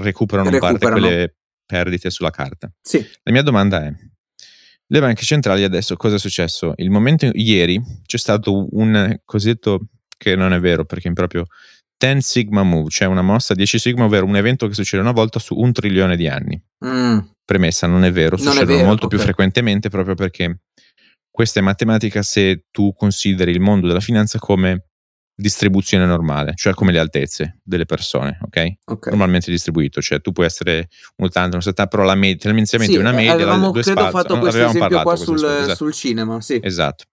recuperano, 0.00 0.50
recuperano 0.50 0.58
parte 0.58 0.90
quelle 0.90 1.36
perdite 1.64 2.10
sulla 2.10 2.30
carta 2.30 2.72
sì. 2.80 2.98
la 3.22 3.32
mia 3.32 3.42
domanda 3.42 3.84
è 3.84 3.92
le 4.92 5.00
banche 5.00 5.24
centrali 5.24 5.64
adesso 5.64 5.96
cosa 5.96 6.16
è 6.16 6.18
successo? 6.18 6.74
Il 6.76 6.90
momento 6.90 7.30
ieri 7.32 7.80
c'è 8.04 8.18
stato 8.18 8.68
un 8.72 9.20
cosiddetto 9.24 9.86
che 10.18 10.36
non 10.36 10.52
è 10.52 10.60
vero 10.60 10.84
perché 10.84 11.08
è 11.08 11.12
proprio 11.14 11.46
10 12.02 12.20
Sigma 12.20 12.64
Move, 12.64 12.90
cioè 12.90 13.06
una 13.06 13.22
mossa 13.22 13.54
10 13.54 13.78
Sigma, 13.78 14.04
ovvero 14.04 14.26
un 14.26 14.34
evento 14.34 14.66
che 14.66 14.74
succede 14.74 15.02
una 15.02 15.12
volta 15.12 15.38
su 15.38 15.54
un 15.56 15.72
trilione 15.72 16.16
di 16.16 16.26
anni. 16.26 16.60
Mm. 16.84 17.18
Premessa, 17.44 17.86
non 17.86 18.04
è 18.04 18.10
vero, 18.10 18.36
non 18.36 18.46
succedono 18.46 18.70
è 18.70 18.74
vero, 18.74 18.86
molto 18.86 19.06
okay. 19.06 19.16
più 19.16 19.26
frequentemente 19.26 19.88
proprio 19.88 20.16
perché 20.16 20.62
questa 21.30 21.60
è 21.60 21.62
matematica 21.62 22.22
se 22.22 22.64
tu 22.72 22.92
consideri 22.92 23.52
il 23.52 23.60
mondo 23.60 23.86
della 23.86 24.00
finanza 24.00 24.38
come 24.38 24.86
distribuzione 25.34 26.04
normale, 26.04 26.52
cioè 26.56 26.74
come 26.74 26.92
le 26.92 26.98
altezze 26.98 27.60
delle 27.62 27.86
persone, 27.86 28.38
ok? 28.42 28.72
okay. 28.84 29.10
Normalmente 29.12 29.50
distribuito, 29.50 30.00
cioè 30.02 30.20
tu 30.20 30.32
puoi 30.32 30.46
essere 30.46 30.88
un 31.16 31.26
80, 31.26 31.56
un 31.56 31.62
70, 31.62 31.90
però 31.90 32.02
la 32.02 32.14
media, 32.14 32.36
tendenzialmente 32.36 32.96
sì, 32.96 33.00
una 33.00 33.12
media, 33.12 33.32
avevamo, 33.32 33.70
credo 33.70 33.90
spalze, 33.90 34.10
fatto 34.10 34.38
questo 34.38 34.66
esempio 34.66 35.02
qua 35.02 35.16
sul, 35.16 35.36
esatto. 35.36 35.74
sul, 35.74 35.92
cinema, 35.92 36.40
sì. 36.40 36.60
Esatto. 36.62 37.04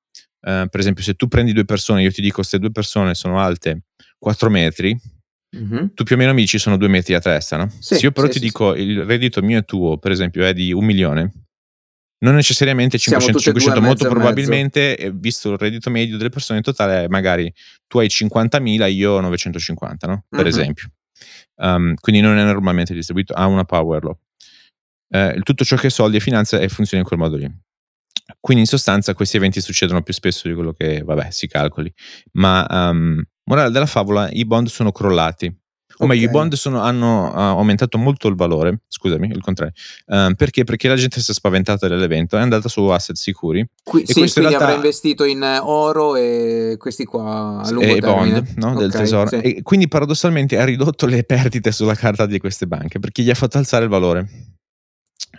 Uh, 0.41 0.67
per 0.69 0.79
esempio, 0.79 1.03
se 1.03 1.13
tu 1.13 1.27
prendi 1.27 1.53
due 1.53 1.65
persone, 1.65 2.01
io 2.01 2.11
ti 2.11 2.21
dico 2.21 2.37
queste 2.37 2.59
due 2.59 2.71
persone 2.71 3.13
sono 3.13 3.39
alte 3.39 3.83
4 4.19 4.49
metri, 4.49 4.99
mm-hmm. 5.55 5.87
tu 5.93 6.03
più 6.03 6.15
o 6.15 6.17
meno 6.17 6.33
mi 6.33 6.41
dici 6.41 6.59
sono 6.59 6.77
2 6.77 6.87
metri 6.87 7.13
a 7.13 7.19
testa, 7.19 7.57
no? 7.57 7.69
Sì, 7.79 7.95
se 7.95 8.05
io 8.05 8.11
però 8.11 8.27
sì, 8.27 8.33
ti 8.33 8.39
sì, 8.39 8.45
dico 8.45 8.75
il 8.75 9.03
reddito 9.03 9.41
mio 9.41 9.59
e 9.59 9.63
tuo, 9.63 9.97
per 9.97 10.11
esempio, 10.11 10.45
è 10.45 10.53
di 10.53 10.71
un 10.71 10.85
milione, 10.85 11.31
non 12.21 12.35
necessariamente 12.35 12.97
500-500, 12.97 13.81
molto 13.81 14.09
probabilmente, 14.09 15.11
visto 15.13 15.51
il 15.51 15.57
reddito 15.57 15.89
medio 15.89 16.17
delle 16.17 16.29
persone 16.29 16.59
in 16.59 16.63
totale, 16.63 17.07
magari 17.07 17.51
tu 17.87 17.99
hai 17.99 18.07
50.000, 18.07 18.91
io 18.91 19.13
ho 19.13 19.19
950, 19.21 20.07
no? 20.07 20.25
per 20.27 20.41
uh-huh. 20.41 20.47
esempio. 20.47 20.91
Um, 21.61 21.93
quindi 21.95 22.21
non 22.21 22.37
è 22.37 22.43
normalmente 22.43 22.93
distribuito, 22.93 23.33
ha 23.33 23.45
una 23.45 23.63
power 23.63 24.03
law. 24.03 24.17
Eh, 25.11 25.39
tutto 25.43 25.63
ciò 25.63 25.75
che 25.75 25.87
è 25.87 25.89
soldi 25.89 26.17
e 26.17 26.19
finanza 26.19 26.59
e 26.59 26.69
funziona 26.69 27.01
in 27.01 27.07
quel 27.07 27.19
modo 27.19 27.35
lì. 27.35 27.49
Quindi 28.39 28.63
in 28.63 28.69
sostanza 28.69 29.13
questi 29.13 29.37
eventi 29.37 29.59
succedono 29.59 30.03
più 30.03 30.13
spesso 30.13 30.47
di 30.47 30.53
quello 30.53 30.73
che, 30.73 31.01
vabbè, 31.03 31.31
si 31.31 31.47
calcoli. 31.47 31.91
Ma 32.33 32.65
um, 32.69 33.21
morale 33.49 33.71
della 33.71 33.87
favola, 33.87 34.29
i 34.29 34.45
bond 34.45 34.67
sono 34.67 34.91
crollati 34.91 35.53
o 36.01 36.05
okay. 36.05 36.15
meglio, 36.15 36.29
i 36.29 36.31
bond 36.31 36.53
sono, 36.53 36.79
hanno 36.79 37.29
uh, 37.29 37.37
aumentato 37.37 37.97
molto 37.97 38.29
il 38.29 38.35
valore, 38.35 38.83
scusami, 38.87 39.27
il 39.27 39.41
contrario. 39.41 39.73
Uh, 40.05 40.33
perché? 40.33 40.63
Perché 40.63 40.87
la 40.87 40.95
gente 40.95 41.19
si 41.19 41.31
è 41.31 41.33
spaventata 41.33 41.89
dell'evento, 41.89 42.37
è 42.37 42.39
andata 42.39 42.69
su 42.69 42.85
asset 42.85 43.17
sicuri. 43.17 43.67
Qui, 43.83 44.03
e 44.03 44.05
sì, 44.05 44.13
quindi 44.13 44.31
realtà... 44.35 44.63
avrà 44.63 44.75
investito 44.75 45.25
in 45.25 45.43
oro 45.61 46.15
e 46.15 46.75
questi 46.77 47.03
qua 47.03 47.61
a 47.61 47.69
lungo 47.71 47.85
e 47.85 47.99
termine. 47.99 48.41
bond 48.41 48.53
no, 48.55 48.67
okay, 48.67 48.79
del 48.79 48.91
tesoro. 48.91 49.27
Sì. 49.27 49.35
E 49.41 49.61
quindi 49.61 49.89
paradossalmente 49.89 50.57
ha 50.57 50.63
ridotto 50.63 51.05
le 51.05 51.25
perdite 51.25 51.73
sulla 51.73 51.95
carta 51.95 52.25
di 52.25 52.39
queste 52.39 52.65
banche 52.65 52.99
perché 52.99 53.21
gli 53.21 53.29
ha 53.29 53.35
fatto 53.35 53.57
alzare 53.57 53.83
il 53.83 53.89
valore. 53.89 54.29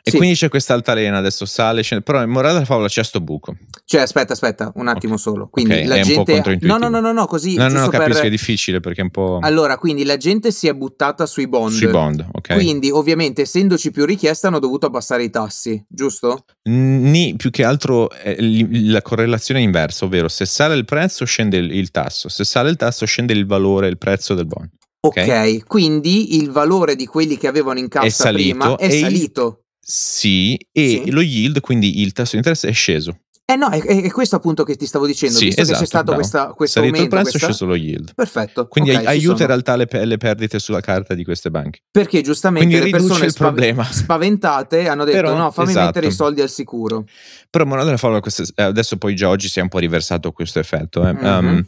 E 0.03 0.11
sì. 0.11 0.17
quindi 0.17 0.35
c'è 0.35 0.49
questa 0.49 0.75
altalena, 0.75 1.19
adesso 1.19 1.45
sale, 1.45 1.83
scende, 1.83 2.03
però 2.05 2.23
in 2.23 2.31
morale 2.31 2.55
della 2.55 2.65
favola 2.65 2.89
c'è 2.89 3.03
sto 3.03 3.21
buco. 3.21 3.57
Cioè, 3.85 4.01
aspetta, 4.01 4.33
aspetta, 4.33 4.73
un 4.77 4.89
attimo 4.89 5.15
okay. 5.15 5.25
solo. 5.25 5.49
Quindi 5.49 5.73
okay, 5.73 5.87
la 5.87 6.01
gente... 6.01 6.59
No, 6.63 6.79
no, 6.79 6.89
no, 6.89 7.01
no, 7.01 7.13
no, 7.13 7.27
così... 7.27 7.55
No, 7.55 7.69
no, 7.69 7.81
no, 7.81 7.89
capisco 7.89 8.13
per... 8.13 8.21
che 8.23 8.27
è 8.27 8.31
difficile 8.31 8.81
perché 8.81 9.01
è 9.01 9.05
un 9.05 9.11
po'... 9.11 9.39
Allora, 9.43 9.77
quindi 9.79 10.05
la 10.05 10.17
gente 10.17 10.51
si 10.53 10.69
è 10.69 10.75
buttata 10.75 11.27
sui 11.27 11.49
bond. 11.49 11.73
Sui 11.73 11.89
bond, 11.89 12.27
ok. 12.33 12.55
Quindi, 12.55 12.91
ovviamente, 12.91 13.43
essendoci 13.43 13.91
più 13.91 14.05
richieste, 14.05 14.47
hanno 14.47 14.59
dovuto 14.59 14.87
abbassare 14.87 15.23
i 15.25 15.31
tassi, 15.31 15.85
giusto? 15.89 16.45
Ni, 16.65 17.35
più 17.37 17.51
che 17.51 17.65
altro 17.65 18.11
eh, 18.11 18.67
la 18.91 19.03
correlazione 19.03 19.61
è 19.61 19.63
inversa, 19.63 20.05
ovvero 20.05 20.29
se 20.29 20.47
sale 20.47 20.75
il 20.75 20.85
prezzo 20.85 21.25
scende 21.25 21.57
il, 21.57 21.73
il, 21.73 21.91
tasso, 21.91 22.29
se 22.29 22.45
sale 22.45 22.71
il 22.71 22.77
tasso 22.77 23.07
scende 23.07 23.33
il 23.33 23.47
valore, 23.47 23.89
il 23.89 23.99
prezzo 23.99 24.35
del 24.35 24.47
bond. 24.47 24.69
Ok, 25.03 25.17
okay 25.17 25.61
quindi 25.61 26.37
il 26.37 26.51
valore 26.51 26.95
di 26.95 27.07
quelli 27.07 27.39
che 27.39 27.47
avevano 27.47 27.79
in 27.79 27.89
cassa 27.89 28.07
è 28.07 28.11
salito, 28.11 28.59
prima 28.59 28.77
è 28.77 28.91
salito. 28.91 29.60
Sì, 29.93 30.57
e 30.71 31.03
sì. 31.05 31.11
lo 31.11 31.21
yield, 31.21 31.59
quindi 31.59 32.01
il 32.01 32.13
tasso 32.13 32.33
di 32.33 32.37
interesse 32.37 32.69
è 32.69 32.73
sceso. 32.73 33.19
Eh 33.45 33.57
no, 33.57 33.69
è, 33.71 33.83
è, 33.83 34.11
questo 34.13 34.37
appunto 34.37 34.63
che 34.63 34.77
ti 34.77 34.87
stavo 34.87 35.05
dicendo, 35.05 35.37
sì, 35.37 35.47
visto 35.47 35.63
esatto, 35.63 35.79
che 35.81 35.85
c'è 35.85 35.89
esatto, 35.89 36.05
stato 36.05 36.15
questa, 36.15 36.53
questo 36.53 36.79
Salito 36.79 36.99
aumento. 36.99 37.17
il 37.17 37.23
prezzo 37.23 37.39
questa... 37.39 37.49
è 37.49 37.51
sceso 37.51 37.67
lo 37.67 37.75
yield. 37.75 38.15
Perfetto. 38.15 38.69
Quindi 38.69 38.91
okay, 38.91 39.05
aiuta 39.07 39.43
in 39.43 39.49
realtà 39.49 39.75
le, 39.75 39.89
le, 39.91 40.17
perdite 40.17 40.61
sulla 40.61 40.81
carta 40.81 41.15
di 41.15 41.25
queste 41.25 41.51
banche. 41.51 41.81
Perché 41.91 42.21
giustamente 42.21 42.69
Quindi 42.69 42.93
le 42.93 42.97
persone 42.97 43.25
il 43.25 43.33
spav- 43.33 43.91
spaventate 43.91 44.87
hanno 44.87 45.03
detto 45.03 45.17
Però, 45.17 45.37
no, 45.37 45.51
fammi 45.51 45.71
esatto. 45.71 45.87
mettere 45.87 46.07
i 46.07 46.13
soldi 46.13 46.41
al 46.41 46.49
sicuro. 46.49 47.07
Però 47.51 47.65
morale 47.65 47.87
della 47.87 47.97
favola, 47.97 48.21
eh, 48.21 48.63
adesso 48.63 48.97
poi 48.99 49.17
già 49.17 49.29
oggi 49.29 49.49
si 49.49 49.59
è 49.59 49.63
un 49.63 49.69
po' 49.69 49.81
riversato 49.81 50.31
questo 50.31 50.61
effetto. 50.61 51.05
Eh. 51.05 51.13
Mm-hmm. 51.13 51.47
Um, 51.47 51.67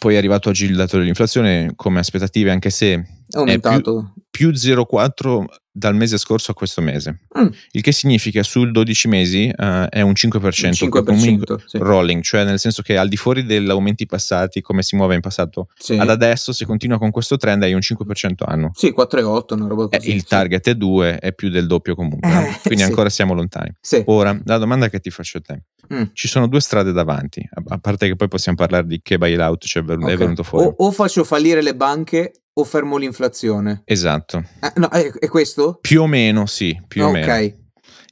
poi 0.00 0.14
è 0.14 0.16
arrivato 0.16 0.48
oggi 0.48 0.64
il 0.64 0.74
dato 0.74 0.98
dell'inflazione 0.98 1.74
come 1.76 2.00
aspettative, 2.00 2.50
anche 2.50 2.70
se 2.70 2.94
è 2.94 3.04
aumentato. 3.36 4.12
È 4.16 4.20
più, 4.28 4.50
più 4.50 4.58
0,4 4.58 5.44
dal 5.76 5.96
mese 5.96 6.18
scorso 6.18 6.52
a 6.52 6.54
questo 6.54 6.80
mese. 6.80 7.22
Mm. 7.36 7.48
Il 7.72 7.82
che 7.82 7.90
significa 7.90 8.44
sul 8.44 8.70
12 8.70 9.08
mesi 9.08 9.52
uh, 9.52 9.86
è 9.88 10.02
un 10.02 10.12
5%, 10.12 10.38
5% 10.70 11.64
sì. 11.66 11.78
rolling, 11.78 12.22
cioè 12.22 12.44
nel 12.44 12.60
senso 12.60 12.82
che 12.82 12.96
al 12.96 13.08
di 13.08 13.16
fuori 13.16 13.44
degli 13.44 13.68
aumenti 13.68 14.06
passati, 14.06 14.60
come 14.60 14.84
si 14.84 14.94
muove 14.94 15.16
in 15.16 15.20
passato, 15.20 15.68
sì. 15.76 15.94
ad 15.94 16.08
adesso 16.08 16.52
se 16.52 16.64
continua 16.64 16.96
con 16.98 17.10
questo 17.10 17.36
trend 17.36 17.64
hai 17.64 17.72
un 17.72 17.80
5% 17.80 18.44
anno. 18.46 18.70
Sì, 18.72 18.94
4,8, 18.96 19.54
una 19.54 19.66
roba 19.66 19.88
così. 19.88 20.10
Eh, 20.10 20.14
il 20.14 20.22
target 20.22 20.68
è 20.68 20.74
2, 20.76 21.18
è 21.18 21.32
più 21.32 21.48
del 21.48 21.66
doppio 21.66 21.96
comunque, 21.96 22.28
eh, 22.28 22.58
quindi 22.62 22.82
sì. 22.82 22.88
ancora 22.88 23.08
siamo 23.08 23.34
lontani. 23.34 23.72
Ora, 24.04 24.38
la 24.44 24.58
domanda 24.58 24.88
che 24.88 25.00
ti 25.00 25.10
faccio 25.10 25.38
a 25.38 25.40
te. 25.40 25.62
Mm. 25.92 26.04
Ci 26.12 26.28
sono 26.28 26.46
due 26.46 26.60
strade 26.60 26.92
davanti, 26.92 27.46
a 27.52 27.78
parte 27.78 28.06
che 28.06 28.16
poi 28.16 28.28
possiamo 28.28 28.56
parlare 28.56 28.86
di 28.86 29.00
che 29.02 29.18
bailout 29.18 29.66
cioè 29.66 29.82
okay. 29.82 30.12
è 30.12 30.16
venuto 30.16 30.42
fuori. 30.42 30.66
O, 30.66 30.74
o 30.78 30.90
faccio 30.92 31.24
fallire 31.24 31.60
le 31.60 31.74
banche 31.74 32.32
o 32.54 32.64
fermo 32.64 32.96
l'inflazione? 32.96 33.82
Esatto. 33.84 34.42
Eh, 34.60 34.72
no, 34.76 34.88
è, 34.88 35.10
è, 35.10 35.28
questo? 35.28 35.78
Più 35.80 36.02
o 36.02 36.06
meno, 36.06 36.46
sì, 36.46 36.80
più 36.86 37.04
o 37.04 37.10
meno. 37.10 37.32
Ok. 37.32 37.56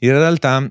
In 0.00 0.12
realtà, 0.12 0.70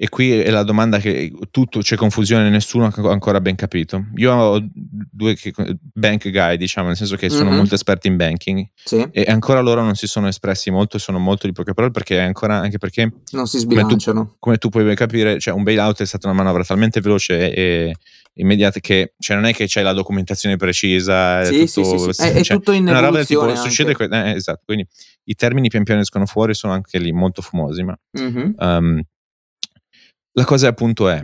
e 0.00 0.08
qui 0.08 0.30
è 0.30 0.50
la 0.50 0.62
domanda 0.62 0.98
che 0.98 1.32
tutto 1.50 1.80
c'è 1.80 1.96
confusione, 1.96 2.48
nessuno 2.50 2.86
ha 2.86 3.10
ancora 3.10 3.40
ben 3.40 3.56
capito. 3.56 4.06
Io 4.14 4.32
ho 4.32 4.64
due 5.10 5.36
bank 5.92 6.30
guy, 6.30 6.56
diciamo, 6.56 6.86
nel 6.86 6.96
senso 6.96 7.16
che 7.16 7.28
sono 7.28 7.48
mm-hmm. 7.48 7.56
molto 7.56 7.74
esperti 7.74 8.06
in 8.06 8.14
banking 8.14 8.64
sì. 8.76 9.04
e 9.10 9.24
ancora 9.26 9.58
loro 9.58 9.82
non 9.82 9.96
si 9.96 10.06
sono 10.06 10.28
espressi 10.28 10.70
molto 10.70 10.98
e 10.98 11.00
sono 11.00 11.18
molto 11.18 11.48
di 11.48 11.52
poche 11.52 11.74
parole 11.74 11.92
perché 11.92 12.20
ancora 12.20 12.58
anche 12.60 12.78
perché 12.78 13.12
non 13.32 13.48
si 13.48 13.58
sbilanciano. 13.58 14.36
Come 14.38 14.56
tu, 14.56 14.68
come 14.70 14.82
tu 14.82 14.84
puoi 14.84 14.94
capire, 14.94 15.40
cioè 15.40 15.52
un 15.52 15.64
bailout 15.64 16.00
è 16.00 16.06
stata 16.06 16.28
una 16.28 16.36
manovra 16.36 16.62
talmente 16.62 17.00
veloce 17.00 17.52
e, 17.52 17.96
immediate 18.34 18.78
che 18.78 19.14
cioè 19.18 19.34
non 19.34 19.46
è 19.46 19.52
che 19.52 19.66
c'è 19.66 19.82
la 19.82 19.92
documentazione 19.92 20.54
precisa 20.54 21.42
sì, 21.42 21.62
è, 21.62 21.66
tutto, 21.66 21.98
sì, 21.98 22.12
sì, 22.12 22.22
è, 22.22 22.32
è 22.34 22.42
cioè, 22.44 22.56
tutto 22.58 22.70
in 22.70 22.86
una 22.86 23.00
roba 23.00 23.24
tipo 23.24 23.52
succede 23.56 23.96
que- 23.96 24.08
eh, 24.08 24.34
esatto 24.36 24.62
quindi 24.64 24.86
i 25.24 25.34
termini 25.34 25.68
pian 25.68 25.82
piano 25.82 26.02
escono 26.02 26.24
fuori 26.24 26.54
sono 26.54 26.72
anche 26.72 27.00
lì 27.00 27.10
molto 27.10 27.42
fumosi 27.42 27.82
ma 27.82 27.98
mm-hmm. 28.16 28.52
um, 28.58 29.02
la 30.38 30.44
cosa 30.44 30.68
appunto 30.68 31.08
è 31.08 31.20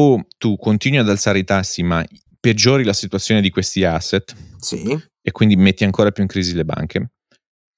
o 0.00 0.26
tu 0.38 0.56
continui 0.56 0.98
ad 0.98 1.08
alzare 1.08 1.38
i 1.38 1.44
tassi 1.44 1.82
ma 1.82 2.04
peggiori 2.40 2.84
la 2.84 2.94
situazione 2.94 3.40
di 3.40 3.50
questi 3.50 3.84
asset 3.84 4.34
sì. 4.58 4.98
e 5.20 5.30
quindi 5.30 5.56
metti 5.56 5.84
ancora 5.84 6.10
più 6.10 6.22
in 6.22 6.28
crisi 6.28 6.54
le 6.54 6.64
banche 6.64 7.10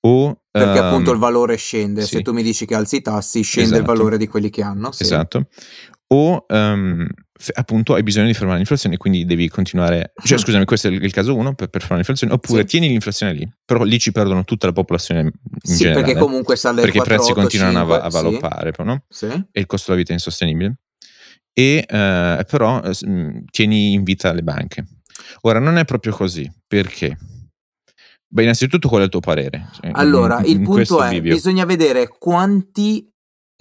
o, 0.05 0.43
perché 0.51 0.81
um, 0.81 0.87
appunto 0.87 1.13
il 1.13 1.19
valore 1.19 1.57
scende. 1.57 2.03
Sì. 2.03 2.17
Se 2.17 2.23
tu 2.23 2.33
mi 2.33 2.43
dici 2.43 2.67
che 2.67 2.75
alzi 2.75 2.97
i 2.97 3.03
tassi, 3.03 3.43
scende 3.43 3.77
esatto. 3.77 3.91
il 3.91 3.97
valore 3.97 4.19
di 4.19 4.27
quelli 4.27 4.51
che 4.51 4.63
hanno. 4.63 4.91
Sì. 4.91 5.05
Esatto. 5.05 5.49
O 6.09 6.45
um, 6.49 7.07
appunto 7.55 7.95
hai 7.95 8.03
bisogno 8.03 8.27
di 8.27 8.35
fermare 8.35 8.57
l'inflazione, 8.57 8.97
quindi 8.97 9.25
devi 9.25 9.49
continuare. 9.49 10.13
Cioè, 10.23 10.39
scusami, 10.39 10.65
questo 10.65 10.89
è 10.89 10.91
il, 10.91 11.03
il 11.03 11.13
caso 11.13 11.35
uno 11.35 11.55
per, 11.55 11.69
per, 11.69 11.81
fermare 11.81 11.97
l'inflazione. 11.97 12.33
Oppure 12.33 12.61
sì. 12.63 12.67
tieni 12.67 12.89
l'inflazione 12.89 13.33
lì, 13.33 13.53
però 13.65 13.83
lì 13.83 13.99
ci 13.99 14.13
perdono 14.13 14.45
tutta 14.45 14.67
la 14.67 14.73
popolazione 14.73 15.21
in 15.21 15.31
sì, 15.61 15.79
generale. 15.79 16.05
perché 16.05 16.21
comunque 16.21 16.57
sale 16.57 16.81
Perché 16.83 16.99
4, 16.99 17.15
i 17.15 17.17
prezzi 17.17 17.33
8, 17.33 17.41
continuano 17.41 17.79
5, 17.79 17.97
a, 17.97 18.01
a 18.01 18.09
valoppare, 18.09 18.73
sì. 18.77 18.83
no? 18.85 19.05
Sì. 19.09 19.27
E 19.27 19.61
il 19.61 19.67
costo 19.67 19.91
della 19.91 19.99
vita 19.99 20.13
è 20.13 20.15
insostenibile. 20.15 20.77
E 21.53 21.81
uh, 21.83 22.45
però 22.45 22.81
uh, 22.81 23.45
tieni 23.51 23.93
in 23.93 24.03
vita 24.05 24.33
le 24.33 24.43
banche. 24.43 24.87
Ora, 25.43 25.59
non 25.59 25.77
è 25.77 25.85
proprio 25.85 26.13
così. 26.13 26.51
Perché? 26.67 27.17
Beh, 28.33 28.43
innanzitutto 28.43 28.89
qual 28.89 29.03
è 29.03 29.05
il 29.05 29.11
tuo 29.11 29.21
parere? 29.21 29.69
Allora, 29.93 30.39
in, 30.39 30.45
il 30.47 30.57
in 30.57 30.63
punto 30.63 31.03
è, 31.03 31.11
bivio. 31.11 31.35
bisogna 31.35 31.67
vedere 31.67 32.09
quanti, 32.09 33.12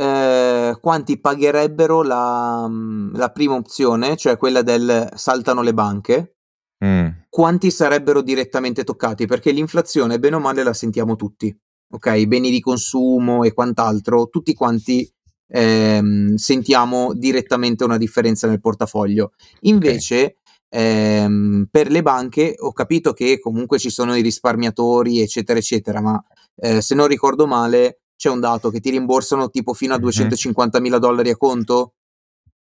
eh, 0.02 0.78
quanti 0.82 1.20
pagherebbero 1.20 2.02
la, 2.02 2.66
mm, 2.68 3.16
la, 3.16 3.30
prima 3.30 3.54
opzione, 3.54 4.18
cioè 4.18 4.36
quella 4.36 4.64
del 4.64 5.12
saltano 5.14 5.62
le 5.62 5.76
banche, 5.76 6.38
mm. 6.84 7.08
quanti 7.30 7.70
sarebbero 7.70 8.22
direttamente 8.22 8.84
toccati, 8.84 9.28
perché 9.28 9.52
l'inflazione, 9.52 10.18
bene 10.18 10.38
o 10.38 10.40
male, 10.40 10.64
la 10.64 10.74
sentiamo 10.74 11.16
tutti, 11.16 11.56
ok? 11.92 12.14
I 12.18 12.26
beni 12.26 12.50
di 12.50 12.62
consumo 12.62 13.44
e 13.44 13.54
quant'altro, 13.54 14.30
tutti 14.30 14.56
quanti 14.56 15.08
ehm, 15.48 16.34
sentiamo 16.34 17.14
direttamente 17.14 17.84
una 17.84 17.98
differenza 17.98 18.48
nel 18.48 18.60
portafoglio. 18.60 19.34
Invece... 19.62 20.16
Okay 20.16 20.36
ehm, 20.74 21.68
per 21.70 21.92
le 21.92 22.02
banche 22.02 22.56
ho 22.58 22.72
capito 22.72 23.12
che 23.12 23.40
comunque 23.40 23.78
ci 23.78 23.90
sono 23.90 24.16
i 24.16 24.22
risparmiatori, 24.22 25.20
eccetera, 25.20 25.60
eccetera, 25.60 26.00
ma 26.00 26.24
eh, 26.56 26.80
se 26.82 26.96
non 26.96 27.08
ricordo 27.08 27.46
male 27.46 28.01
c'è 28.22 28.30
un 28.30 28.40
dato 28.40 28.70
che 28.70 28.80
ti 28.80 28.92
rimborsano 28.92 29.50
tipo 29.50 29.74
fino 29.74 29.96
a 29.96 29.98
250 29.98 30.80
mila 30.80 31.00
dollari 31.00 31.32
a 31.32 31.36
conto? 31.36 31.96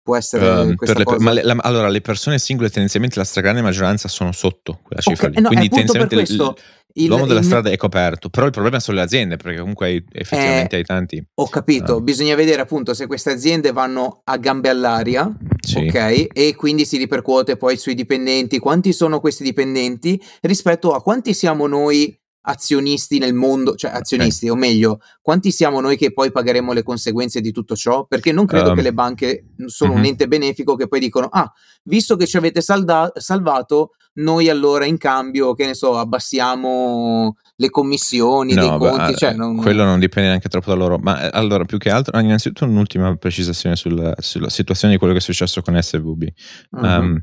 Può 0.00 0.14
essere 0.14 0.48
um, 0.48 0.76
questa 0.76 0.96
le, 0.96 1.02
cosa? 1.04 1.20
Ma 1.20 1.32
le, 1.32 1.42
la, 1.42 1.56
allora, 1.58 1.88
le 1.88 2.00
persone 2.00 2.38
singole 2.38 2.70
tendenzialmente 2.70 3.18
la 3.18 3.24
stragrande 3.24 3.60
maggioranza 3.60 4.06
sono 4.06 4.30
sotto 4.30 4.78
quella 4.84 5.02
cifra 5.02 5.26
okay, 5.26 5.42
no, 5.42 5.48
Quindi 5.48 5.68
tendenzialmente 5.68 6.14
questo, 6.14 6.56
il, 6.92 7.08
l'uomo 7.08 7.26
della 7.26 7.40
il, 7.40 7.44
strada 7.44 7.70
è 7.70 7.76
coperto, 7.76 8.28
però 8.28 8.46
il 8.46 8.52
problema 8.52 8.78
sono 8.78 8.98
le 8.98 9.02
aziende, 9.02 9.34
perché 9.34 9.58
comunque 9.58 9.86
hai, 9.86 10.04
effettivamente 10.12 10.76
eh, 10.76 10.78
hai 10.78 10.84
tanti. 10.84 11.26
Ho 11.34 11.48
capito, 11.48 11.96
uh. 11.96 12.02
bisogna 12.02 12.36
vedere 12.36 12.62
appunto 12.62 12.94
se 12.94 13.08
queste 13.08 13.32
aziende 13.32 13.72
vanno 13.72 14.20
a 14.22 14.36
gambe 14.36 14.68
all'aria, 14.68 15.28
sì. 15.60 15.88
ok? 15.88 16.28
E 16.32 16.54
quindi 16.56 16.84
si 16.84 16.98
ripercuote 16.98 17.56
poi 17.56 17.76
sui 17.76 17.94
dipendenti, 17.94 18.60
quanti 18.60 18.92
sono 18.92 19.18
questi 19.18 19.42
dipendenti 19.42 20.22
rispetto 20.42 20.94
a 20.94 21.02
quanti 21.02 21.34
siamo 21.34 21.66
noi 21.66 22.16
azionisti 22.42 23.18
nel 23.18 23.34
mondo, 23.34 23.74
cioè 23.74 23.90
azionisti, 23.90 24.48
okay. 24.48 24.56
o 24.56 24.60
meglio, 24.60 25.00
quanti 25.20 25.50
siamo 25.50 25.80
noi 25.80 25.96
che 25.96 26.12
poi 26.12 26.30
pagheremo 26.30 26.72
le 26.72 26.82
conseguenze 26.82 27.40
di 27.40 27.52
tutto 27.52 27.76
ciò? 27.76 28.06
Perché 28.06 28.32
non 28.32 28.46
credo 28.46 28.70
um, 28.70 28.76
che 28.76 28.82
le 28.82 28.92
banche 28.92 29.46
sono 29.66 29.90
uh-huh. 29.90 29.96
un 29.96 30.02
mhm. 30.02 30.08
ente 30.10 30.28
benefico 30.28 30.76
che 30.76 30.88
poi 30.88 31.00
dicono, 31.00 31.26
ah, 31.30 31.50
visto 31.84 32.16
che 32.16 32.26
ci 32.26 32.36
avete 32.36 32.60
salda- 32.60 33.12
salvato, 33.14 33.90
noi 34.18 34.48
allora 34.48 34.84
in 34.84 34.98
cambio, 34.98 35.54
che 35.54 35.66
ne 35.66 35.74
so, 35.74 35.96
abbassiamo 35.96 37.36
le 37.56 37.70
commissioni 37.70 38.54
no, 38.54 38.60
dei 38.60 38.78
conti. 38.78 39.12
Beh, 39.12 39.16
cioè 39.16 39.32
non... 39.34 39.56
Quello 39.56 39.84
non 39.84 39.98
dipende 39.98 40.28
neanche 40.28 40.48
troppo 40.48 40.70
da 40.70 40.76
loro, 40.76 40.98
ma 40.98 41.22
eh, 41.22 41.30
allora 41.32 41.64
più 41.64 41.78
che 41.78 41.90
altro, 41.90 42.18
innanzitutto 42.18 42.64
un'ultima 42.64 43.14
precisazione 43.16 43.76
sulla, 43.76 44.14
sulla 44.18 44.48
situazione 44.48 44.94
di 44.94 44.98
quello 44.98 45.12
che 45.12 45.20
è 45.20 45.22
successo 45.22 45.62
con 45.62 45.80
SVB. 45.80 46.26
Uh-huh. 46.70 46.84
Um, 46.84 47.20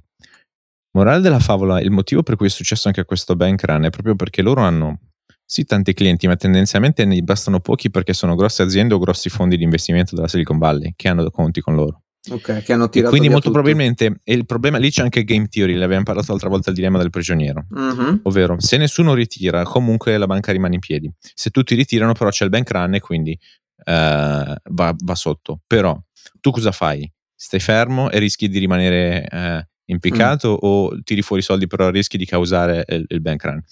morale 0.95 1.21
della 1.21 1.39
favola, 1.39 1.79
il 1.81 1.91
motivo 1.91 2.23
per 2.23 2.37
cui 2.37 2.47
è 2.47 2.49
successo 2.49 2.87
anche 2.87 3.01
a 3.01 3.05
questo 3.05 3.35
bank 3.35 3.63
run 3.65 3.83
è 3.83 3.89
proprio 3.89 4.15
perché 4.15 4.41
loro 4.41 4.61
hanno 4.61 4.99
sì, 5.45 5.63
tanti 5.65 5.93
clienti, 5.93 6.25
ma 6.25 6.35
tendenzialmente 6.35 7.05
ne 7.05 7.21
bastano 7.21 7.59
pochi 7.59 7.91
perché 7.91 8.13
sono 8.13 8.33
grosse 8.33 8.63
aziende 8.63 8.95
o 8.95 8.97
grossi 8.97 9.29
fondi 9.29 9.57
di 9.57 9.63
investimento 9.63 10.15
della 10.15 10.27
Silicon 10.27 10.57
Valley 10.57 10.93
che 10.95 11.07
hanno 11.07 11.29
conti 11.29 11.61
con 11.61 11.75
loro. 11.75 12.01
Ok, 12.31 12.63
che 12.63 12.73
hanno 12.73 12.89
tirato 12.89 13.09
e 13.09 13.11
quindi 13.11 13.29
molto 13.29 13.49
tutto. 13.49 13.61
probabilmente 13.61 14.21
e 14.23 14.33
il 14.33 14.47
problema 14.47 14.79
lì 14.79 14.89
c'è 14.89 15.03
anche 15.03 15.23
game 15.23 15.47
theory, 15.47 15.75
l'abbiamo 15.75 16.01
parlato 16.01 16.31
l'altra 16.31 16.49
volta 16.49 16.71
il 16.71 16.75
dilemma 16.75 16.97
del 16.97 17.11
prigioniero. 17.11 17.67
Uh-huh. 17.69 18.21
Ovvero, 18.23 18.59
se 18.59 18.77
nessuno 18.77 19.13
ritira, 19.13 19.61
comunque 19.61 20.17
la 20.17 20.25
banca 20.25 20.51
rimane 20.51 20.73
in 20.73 20.79
piedi. 20.79 21.11
Se 21.19 21.51
tutti 21.51 21.75
ritirano, 21.75 22.13
però 22.13 22.31
c'è 22.31 22.45
il 22.45 22.49
bank 22.49 22.71
run 22.71 22.95
e 22.95 22.99
quindi 22.99 23.37
uh, 23.77 23.83
va, 23.83 24.55
va, 24.97 25.15
sotto. 25.15 25.59
Però 25.67 25.95
tu 26.39 26.49
cosa 26.49 26.71
fai? 26.71 27.07
Stai 27.35 27.59
fermo 27.59 28.09
e 28.09 28.17
rischi 28.17 28.49
di 28.49 28.57
rimanere 28.57 29.27
uh, 29.29 29.74
impiccato 29.85 30.53
mm. 30.53 30.57
o 30.61 30.97
tiri 31.03 31.21
fuori 31.21 31.41
i 31.41 31.45
soldi 31.45 31.67
però 31.67 31.89
rischi 31.89 32.17
di 32.17 32.25
causare 32.25 32.85
il, 32.87 33.05
il 33.07 33.21
bank 33.21 33.43
run? 33.43 33.63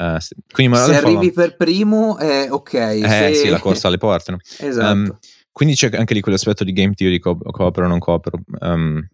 Uh, 0.00 0.16
quindi 0.50 0.76
se 0.78 0.96
arrivi 0.96 1.30
per 1.30 1.56
primo, 1.56 2.16
è 2.16 2.48
ok. 2.50 2.74
Eh 2.74 3.06
se... 3.06 3.34
sì, 3.34 3.48
la 3.48 3.58
corsa 3.60 3.88
alle 3.88 3.98
porte. 3.98 4.30
No? 4.30 4.38
esatto. 4.58 4.92
Um, 4.92 5.18
quindi 5.52 5.74
c'è 5.74 5.90
anche 5.92 6.14
lì 6.14 6.20
quell'aspetto 6.20 6.64
di 6.64 6.72
game 6.72 6.94
theory, 6.94 7.18
co- 7.18 7.36
coopero 7.36 7.86
o 7.86 7.88
non 7.88 7.98
coopero. 7.98 8.40
Um, 8.60 9.06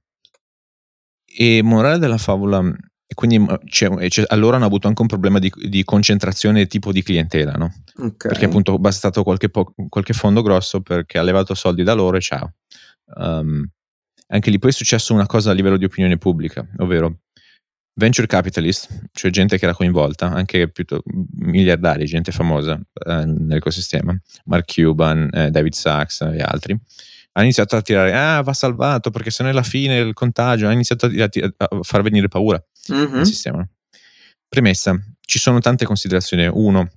e 1.39 1.61
morale 1.63 1.99
della 1.99 2.19
favola, 2.19 2.61
e 3.09 3.15
quindi 3.15 3.45
c'è, 3.67 3.89
c'è, 4.09 4.25
allora 4.29 4.57
hanno 4.57 4.67
avuto 4.67 4.87
anche 4.87 5.03
un 5.03 5.09
problema 5.09 5.39
di, 5.39 5.53
di 5.57 5.85
concentrazione 5.85 6.67
tipo 6.67 6.93
di 6.93 7.03
clientela, 7.03 7.53
no? 7.53 7.73
Okay. 7.97 8.31
Perché 8.31 8.45
appunto 8.45 8.77
è 8.77 8.79
bastato 8.79 9.23
qualche, 9.23 9.49
po- 9.49 9.75
qualche, 9.89 10.13
fondo 10.13 10.43
grosso 10.43 10.81
perché 10.83 11.19
ha 11.19 11.23
levato 11.23 11.55
soldi 11.55 11.83
da 11.83 11.95
loro 11.95 12.17
e 12.17 12.21
ciao. 12.21 12.55
Um, 13.17 13.69
anche 14.29 14.51
lì 14.51 14.59
poi 14.59 14.71
è 14.71 14.73
successo 14.73 15.15
una 15.15 15.27
cosa 15.27 15.51
a 15.51 15.55
livello 15.55 15.77
di 15.77 15.85
opinione 15.85 16.19
pubblica, 16.19 16.67
ovvero 16.79 17.21
venture 17.99 18.27
capitalist, 18.27 19.09
cioè 19.13 19.31
gente 19.31 19.59
che 19.59 19.65
era 19.65 19.75
coinvolta, 19.75 20.27
anche 20.27 20.71
miliardari, 21.37 22.05
gente 22.05 22.33
famosa 22.33 22.75
eh, 22.75 23.25
nell'ecosistema, 23.25 24.19
Mark 24.45 24.73
Cuban, 24.75 25.31
eh, 25.33 25.51
David 25.51 25.73
Sachs 25.73 26.21
e 26.21 26.43
altri, 26.43 26.73
hanno 26.73 27.45
iniziato 27.45 27.77
a 27.77 27.83
tirare, 27.83 28.15
ah 28.15 28.43
va 28.43 28.53
salvato 28.53 29.11
perché 29.11 29.31
se 29.31 29.43
no 29.43 29.49
è 29.49 29.53
la 29.53 29.63
fine 29.63 30.03
del 30.03 30.15
contagio, 30.15 30.65
hanno 30.65 30.75
iniziato 30.75 31.07
a, 31.07 31.11
a, 31.25 31.67
a 31.69 31.79
far 31.83 32.03
venire 32.03 32.29
paura 32.29 32.63
mm-hmm. 32.93 33.15
nel 33.15 33.27
sistema. 33.27 33.67
Premessa, 34.49 34.97
ci 35.21 35.39
sono 35.39 35.59
tante 35.59 35.85
considerazioni. 35.85 36.49
Uno, 36.51 36.89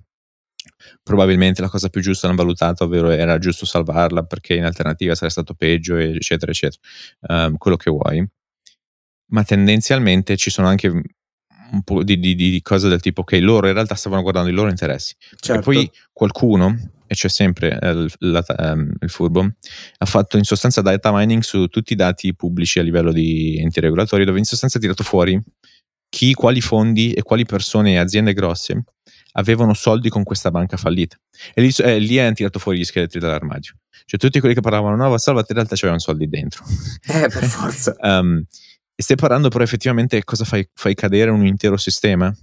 probabilmente 1.02 1.60
la 1.60 1.68
cosa 1.68 1.88
più 1.88 2.00
giusta 2.00 2.26
l'hanno 2.26 2.38
valutata, 2.38 2.84
ovvero 2.84 3.10
era 3.10 3.38
giusto 3.38 3.66
salvarla 3.66 4.24
perché 4.24 4.54
in 4.54 4.64
alternativa 4.64 5.14
sarebbe 5.14 5.32
stato 5.32 5.54
peggio, 5.54 5.96
eccetera, 5.96 6.50
eccetera. 6.50 6.80
Um, 7.20 7.56
quello 7.56 7.76
che 7.76 7.90
vuoi 7.90 8.26
ma 9.30 9.44
tendenzialmente 9.44 10.36
ci 10.36 10.50
sono 10.50 10.68
anche 10.68 10.88
un 10.88 11.82
po' 11.82 12.02
di, 12.02 12.18
di, 12.18 12.34
di, 12.34 12.60
cose 12.62 12.88
del 12.88 13.00
tipo 13.00 13.22
che 13.22 13.38
loro 13.40 13.68
in 13.68 13.74
realtà 13.74 13.94
stavano 13.94 14.22
guardando 14.22 14.50
i 14.50 14.52
loro 14.52 14.70
interessi. 14.70 15.14
Certo. 15.36 15.60
E 15.60 15.62
poi 15.62 15.90
qualcuno, 16.12 16.76
e 17.06 17.14
c'è 17.14 17.28
sempre 17.28 17.78
eh, 17.80 17.90
il, 17.90 18.12
la, 18.18 18.44
um, 18.58 18.90
il, 19.00 19.08
furbo, 19.08 19.48
ha 19.98 20.06
fatto 20.06 20.36
in 20.36 20.44
sostanza 20.44 20.80
data 20.80 21.12
mining 21.12 21.42
su 21.42 21.66
tutti 21.66 21.92
i 21.92 21.96
dati 21.96 22.34
pubblici 22.34 22.78
a 22.78 22.82
livello 22.82 23.12
di 23.12 23.58
enti 23.60 23.80
regolatori, 23.80 24.24
dove 24.24 24.38
in 24.38 24.44
sostanza 24.44 24.78
ha 24.78 24.80
tirato 24.80 25.04
fuori 25.04 25.40
chi, 26.08 26.34
quali 26.34 26.60
fondi 26.60 27.12
e 27.12 27.22
quali 27.22 27.44
persone 27.44 27.92
e 27.92 27.98
aziende 27.98 28.32
grosse 28.32 28.82
avevano 29.32 29.74
soldi 29.74 30.08
con 30.08 30.22
questa 30.22 30.50
banca 30.50 30.76
fallita. 30.76 31.16
E 31.54 31.62
lì, 31.62 31.72
eh, 31.78 31.98
lì 31.98 32.18
hanno 32.18 32.32
tirato 32.32 32.58
fuori 32.58 32.78
gli 32.78 32.84
scheletri 32.84 33.20
dall'armadio. 33.20 33.72
Cioè 34.04 34.18
tutti 34.18 34.40
quelli 34.40 34.54
che 34.54 34.60
parlavano, 34.60 34.96
no, 34.96 35.08
va 35.08 35.18
salvati, 35.18 35.46
in 35.50 35.56
realtà 35.56 35.76
c'erano 35.76 35.98
soldi 35.98 36.28
dentro. 36.28 36.64
Eh, 37.06 37.28
per 37.28 37.44
forza. 37.46 37.94
um, 38.00 38.42
E 38.94 39.02
stai 39.02 39.16
parlando 39.16 39.48
però 39.48 39.64
effettivamente 39.64 40.22
cosa 40.24 40.44
fai, 40.44 40.68
fai 40.74 40.94
cadere 40.94 41.30
un 41.30 41.46
intero 41.46 41.76
sistema? 41.76 42.34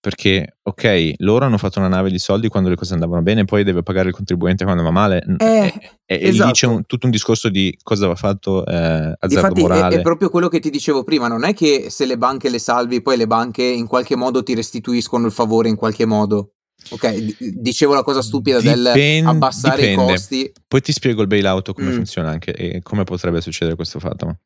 Perché, 0.00 0.56
ok, 0.62 1.12
loro 1.18 1.44
hanno 1.44 1.58
fatto 1.58 1.78
una 1.78 1.88
nave 1.88 2.10
di 2.10 2.18
soldi 2.18 2.48
quando 2.48 2.70
le 2.70 2.74
cose 2.74 2.94
andavano 2.94 3.20
bene, 3.20 3.44
poi 3.44 3.64
deve 3.64 3.82
pagare 3.82 4.08
il 4.08 4.14
contribuente 4.14 4.64
quando 4.64 4.82
va 4.82 4.90
male. 4.90 5.22
Eh, 5.36 5.72
e, 6.06 6.14
e 6.14 6.28
esatto. 6.28 6.46
lì 6.46 6.52
c'è 6.52 6.66
un, 6.66 6.86
tutto 6.86 7.04
un 7.04 7.12
discorso 7.12 7.50
di 7.50 7.76
cosa 7.82 8.06
va 8.06 8.14
fatto 8.14 8.64
eh, 8.64 8.72
azzardo 8.72 9.26
Difatti, 9.26 9.60
morale. 9.60 9.96
È, 9.96 9.98
è 9.98 10.02
proprio 10.02 10.30
quello 10.30 10.48
che 10.48 10.58
ti 10.58 10.70
dicevo 10.70 11.04
prima, 11.04 11.28
non 11.28 11.44
è 11.44 11.52
che 11.52 11.90
se 11.90 12.06
le 12.06 12.16
banche 12.16 12.48
le 12.48 12.58
salvi, 12.58 13.02
poi 13.02 13.18
le 13.18 13.26
banche 13.26 13.62
in 13.62 13.86
qualche 13.86 14.16
modo 14.16 14.42
ti 14.42 14.54
restituiscono 14.54 15.26
il 15.26 15.32
favore 15.32 15.68
in 15.68 15.76
qualche 15.76 16.06
modo. 16.06 16.52
Ok, 16.88 17.36
dicevo 17.60 17.92
la 17.92 18.02
cosa 18.02 18.22
stupida 18.22 18.58
Dipend- 18.58 18.92
del 18.92 19.26
abbassare 19.26 19.82
dipende. 19.88 20.02
i 20.02 20.06
costi. 20.06 20.52
Poi 20.66 20.80
ti 20.80 20.92
spiego 20.92 21.20
il 21.20 21.28
bailout 21.28 21.74
come 21.74 21.90
mm. 21.90 21.94
funziona 21.94 22.30
anche 22.30 22.52
e 22.52 22.80
come 22.82 23.04
potrebbe 23.04 23.42
succedere 23.42 23.76
questo 23.76 23.98
fatto. 23.98 24.38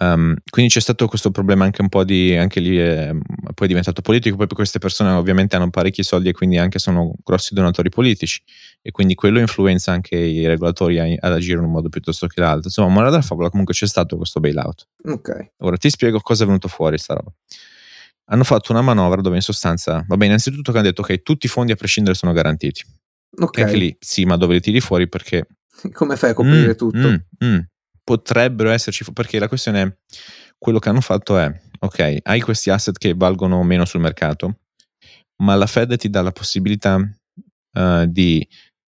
Um, 0.00 0.36
quindi 0.48 0.70
c'è 0.70 0.80
stato 0.80 1.08
questo 1.08 1.32
problema 1.32 1.64
anche 1.64 1.82
un 1.82 1.88
po' 1.88 2.04
di, 2.04 2.36
anche 2.36 2.60
lì 2.60 2.76
è, 2.76 3.10
poi 3.52 3.66
è 3.66 3.66
diventato 3.66 4.00
politico, 4.00 4.36
poi 4.36 4.46
queste 4.46 4.78
persone 4.78 5.10
ovviamente 5.10 5.56
hanno 5.56 5.70
parecchi 5.70 6.04
soldi 6.04 6.28
e 6.28 6.32
quindi 6.32 6.56
anche 6.56 6.78
sono 6.78 7.14
grossi 7.24 7.52
donatori 7.52 7.88
politici 7.88 8.40
e 8.80 8.92
quindi 8.92 9.16
quello 9.16 9.40
influenza 9.40 9.90
anche 9.90 10.14
i 10.14 10.46
regolatori 10.46 11.00
a, 11.00 11.26
ad 11.26 11.32
agire 11.32 11.58
in 11.58 11.64
un 11.64 11.72
modo 11.72 11.88
piuttosto 11.88 12.28
che 12.28 12.40
l'altro. 12.40 12.66
Insomma, 12.66 12.88
morale 12.88 13.10
della 13.10 13.22
favola 13.22 13.50
comunque 13.50 13.74
c'è 13.74 13.88
stato 13.88 14.16
questo 14.16 14.38
bailout. 14.38 14.86
Ok. 15.04 15.52
Ora 15.58 15.76
ti 15.76 15.90
spiego 15.90 16.20
cosa 16.20 16.44
è 16.44 16.46
venuto 16.46 16.68
fuori 16.68 16.96
sta 16.96 17.14
roba. 17.14 17.32
Hanno 18.30 18.44
fatto 18.44 18.70
una 18.70 18.82
manovra 18.82 19.20
dove 19.20 19.36
in 19.36 19.42
sostanza, 19.42 20.04
va 20.06 20.16
bene, 20.16 20.26
innanzitutto 20.26 20.70
che 20.70 20.78
hanno 20.78 20.86
detto 20.86 21.00
ok, 21.00 21.22
tutti 21.22 21.46
i 21.46 21.48
fondi 21.48 21.72
a 21.72 21.76
prescindere 21.76 22.14
sono 22.14 22.32
garantiti. 22.32 22.84
Ok. 23.40 23.58
E 23.58 23.62
anche 23.62 23.76
lì, 23.76 23.96
sì, 23.98 24.24
ma 24.26 24.36
dove 24.36 24.54
li 24.54 24.60
tiri 24.60 24.80
fuori 24.80 25.08
perché... 25.08 25.44
Come 25.92 26.16
fai 26.16 26.30
a 26.30 26.34
coprire 26.34 26.72
mm, 26.72 26.76
tutto? 26.76 27.08
Mm, 27.08 27.16
mm 27.44 27.58
potrebbero 28.08 28.70
esserci, 28.70 29.04
perché 29.12 29.38
la 29.38 29.48
questione 29.48 29.82
è, 29.82 29.96
quello 30.56 30.78
che 30.78 30.88
hanno 30.88 31.02
fatto 31.02 31.36
è, 31.36 31.52
ok, 31.78 32.20
hai 32.22 32.40
questi 32.40 32.70
asset 32.70 32.96
che 32.96 33.12
valgono 33.14 33.62
meno 33.62 33.84
sul 33.84 34.00
mercato, 34.00 34.60
ma 35.42 35.54
la 35.56 35.66
Fed 35.66 35.94
ti 35.98 36.08
dà 36.08 36.22
la 36.22 36.32
possibilità 36.32 36.96
uh, 36.96 38.06
di 38.06 38.48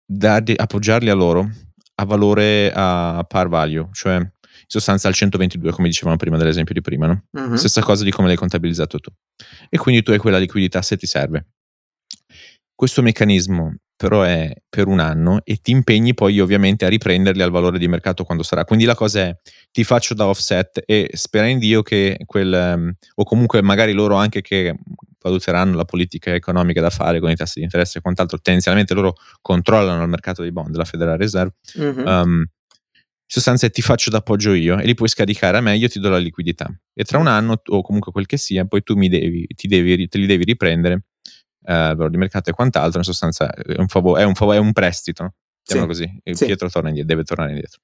darli, 0.05 0.53
appoggiarli 0.55 1.09
a 1.09 1.13
loro 1.13 1.49
a 1.95 2.05
valore 2.05 2.71
a 2.73 3.25
par 3.27 3.49
value, 3.49 3.89
cioè 3.91 4.15
in 4.15 4.29
sostanza 4.65 5.09
al 5.09 5.13
122 5.13 5.71
come 5.71 5.89
dicevamo 5.89 6.15
prima 6.15 6.37
dell'esempio 6.37 6.73
di 6.73 6.81
prima, 6.81 7.07
no? 7.07 7.25
uh-huh. 7.31 7.57
stessa 7.57 7.81
cosa 7.81 8.05
di 8.05 8.11
come 8.11 8.29
l'hai 8.29 8.37
contabilizzato 8.37 8.97
tu. 8.99 9.11
E 9.69 9.77
quindi 9.77 10.03
tu 10.03 10.11
hai 10.11 10.19
quella 10.19 10.39
liquidità 10.39 10.81
se 10.81 10.95
ti 10.95 11.05
serve. 11.05 11.47
Questo 12.73 13.01
meccanismo 13.01 13.75
però 14.01 14.23
è 14.23 14.51
per 14.67 14.87
un 14.87 14.99
anno 14.99 15.41
e 15.43 15.57
ti 15.57 15.69
impegni 15.69 16.15
poi 16.15 16.39
ovviamente 16.39 16.85
a 16.85 16.87
riprenderli 16.87 17.43
al 17.43 17.51
valore 17.51 17.77
di 17.77 17.87
mercato 17.87 18.23
quando 18.23 18.41
sarà. 18.41 18.65
Quindi 18.65 18.85
la 18.85 18.95
cosa 18.95 19.19
è 19.19 19.37
ti 19.71 19.83
faccio 19.83 20.15
da 20.15 20.25
offset 20.25 20.81
e 20.87 21.11
spera 21.13 21.45
in 21.45 21.59
Dio 21.59 21.83
che 21.83 22.17
quel, 22.25 22.73
um, 22.75 22.91
o 23.13 23.23
comunque 23.23 23.61
magari 23.61 23.91
loro 23.91 24.15
anche 24.15 24.41
che 24.41 24.75
valuteranno 25.21 25.75
la 25.75 25.85
politica 25.85 26.33
economica 26.33 26.81
da 26.81 26.89
fare 26.89 27.19
con 27.19 27.29
i 27.29 27.35
tassi 27.35 27.59
di 27.59 27.65
interesse 27.65 27.99
e 27.99 28.01
quant'altro, 28.01 28.39
tendenzialmente 28.41 28.95
loro 28.95 29.13
controllano 29.39 30.01
il 30.01 30.09
mercato 30.09 30.41
dei 30.41 30.51
bond 30.51 30.71
della 30.71 30.85
Federal 30.85 31.19
Reserve. 31.19 31.53
Mm-hmm. 31.77 32.07
Um, 32.07 32.37
in 32.39 32.47
sostanza 33.27 33.69
ti 33.69 33.83
faccio 33.83 34.09
d'appoggio 34.09 34.53
io 34.53 34.79
e 34.79 34.85
li 34.87 34.95
puoi 34.95 35.09
scaricare 35.09 35.57
a 35.57 35.61
me, 35.61 35.77
io 35.77 35.87
ti 35.87 35.99
do 35.99 36.09
la 36.09 36.17
liquidità. 36.17 36.67
E 36.91 37.03
tra 37.03 37.19
un 37.19 37.27
anno 37.27 37.61
o 37.63 37.81
comunque 37.83 38.11
quel 38.11 38.25
che 38.25 38.37
sia, 38.37 38.65
poi 38.65 38.81
tu 38.81 38.95
mi 38.95 39.09
devi, 39.09 39.45
ti 39.45 39.67
devi, 39.67 40.07
te 40.07 40.17
li 40.17 40.25
devi 40.25 40.43
riprendere 40.43 41.03
eh, 41.63 41.95
di 42.09 42.17
mercato 42.17 42.49
e 42.49 42.53
quant'altro, 42.53 42.99
in 42.99 43.05
sostanza 43.05 43.51
è 43.51 43.77
un, 43.77 43.87
favore, 43.87 44.21
è 44.21 44.25
un, 44.25 44.33
favore, 44.33 44.57
è 44.57 44.59
un 44.59 44.71
prestito, 44.71 45.35
sì. 45.61 45.85
così, 45.85 46.21
il 46.23 46.35
sì. 46.35 46.45
Pietro 46.45 46.69
torna 46.69 46.89
indietro, 46.89 47.13
deve 47.13 47.25
tornare 47.25 47.51
indietro. 47.51 47.81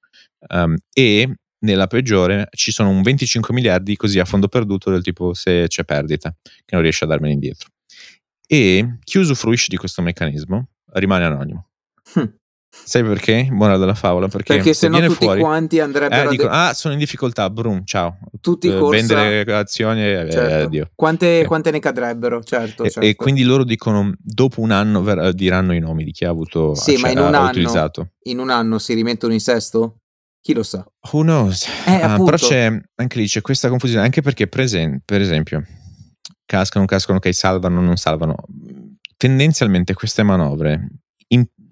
Um, 0.48 0.76
e 0.92 1.34
nella 1.60 1.86
peggiore 1.86 2.48
ci 2.50 2.70
sono 2.70 2.90
un 2.90 3.02
25 3.02 3.52
miliardi 3.52 3.96
così 3.96 4.18
a 4.18 4.24
fondo 4.24 4.48
perduto 4.48 4.90
del 4.90 5.02
tipo 5.02 5.34
se 5.34 5.66
c'è 5.68 5.84
perdita, 5.84 6.34
che 6.42 6.74
non 6.74 6.82
riesce 6.82 7.04
a 7.04 7.08
darmene 7.08 7.34
indietro. 7.34 7.68
E 8.46 8.98
chi 9.04 9.18
usufruisce 9.18 9.66
di 9.68 9.76
questo 9.76 10.02
meccanismo 10.02 10.68
rimane 10.92 11.24
anonimo. 11.24 11.68
Hm. 12.14 12.37
Sai 12.70 13.02
perché? 13.02 13.48
Buona 13.50 13.76
della 13.76 13.94
favola. 13.94 14.28
Perché, 14.28 14.54
perché 14.54 14.72
se 14.72 14.88
no 14.88 14.98
tutti 15.00 15.24
fuori, 15.24 15.40
quanti 15.40 15.80
andrebbero 15.80 16.28
eh, 16.28 16.30
dicono, 16.30 16.50
ah 16.52 16.72
sono 16.74 16.94
in 16.94 17.00
difficoltà, 17.00 17.50
brum, 17.50 17.84
ciao. 17.84 18.18
Tutti 18.40 18.68
eh, 18.68 18.78
Vendere 18.78 19.40
azioni, 19.54 20.00
eh, 20.02 20.30
certo. 20.30 20.66
addio. 20.66 20.90
Quante, 20.94 21.40
eh. 21.40 21.44
quante, 21.44 21.70
ne 21.70 21.80
cadrebbero, 21.80 22.42
certo 22.42 22.84
e, 22.84 22.90
certo. 22.90 23.08
e, 23.08 23.14
quindi 23.14 23.42
loro 23.42 23.64
dicono, 23.64 24.14
dopo 24.18 24.60
un 24.60 24.70
anno 24.70 25.02
ver- 25.02 25.32
diranno 25.32 25.74
i 25.74 25.80
nomi 25.80 26.04
di 26.04 26.12
chi 26.12 26.24
ha 26.24 26.30
avuto 26.30 26.74
Sì, 26.74 26.94
acc- 26.94 27.00
ma 27.00 27.10
in 27.10 27.18
un, 27.18 27.34
anno, 27.34 27.48
utilizzato. 27.48 28.12
in 28.24 28.38
un 28.38 28.50
anno 28.50 28.78
si 28.78 28.94
rimettono 28.94 29.32
in 29.32 29.40
sesto? 29.40 29.98
Chi 30.40 30.54
lo 30.54 30.62
sa? 30.62 30.86
Who 31.12 31.22
knows? 31.22 31.66
Eh, 31.86 32.00
ah, 32.00 32.16
però 32.22 32.36
c'è, 32.36 32.80
anche 32.94 33.18
lì 33.18 33.26
c'è 33.26 33.40
questa 33.40 33.68
confusione, 33.68 34.04
anche 34.04 34.22
perché 34.22 34.46
presen- 34.46 35.00
per 35.04 35.20
esempio, 35.20 35.62
cascano, 36.46 36.86
cascano, 36.86 37.18
ok, 37.18 37.34
salvano, 37.34 37.80
non 37.80 37.96
salvano. 37.96 38.36
Tendenzialmente 39.16 39.94
queste 39.94 40.22
manovre 40.22 40.88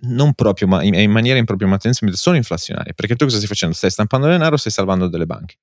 non 0.07 0.35
proprio, 0.35 0.69
ma 0.69 0.83
in, 0.83 1.11
maniera 1.11 1.39
impropria, 1.39 1.69
ma 1.69 1.77
tendenzialmente 1.77 2.21
sono 2.21 2.37
inflazionarie. 2.37 2.95
Perché 2.95 3.17
tu 3.17 3.25
cosa 3.25 3.37
stai 3.37 3.49
facendo? 3.49 3.75
Stai 3.75 3.91
stampando 3.91 4.27
denaro 4.27 4.57
stai 4.57 4.73
salvando 4.73 5.09
delle 5.09 5.27
banche? 5.27 5.57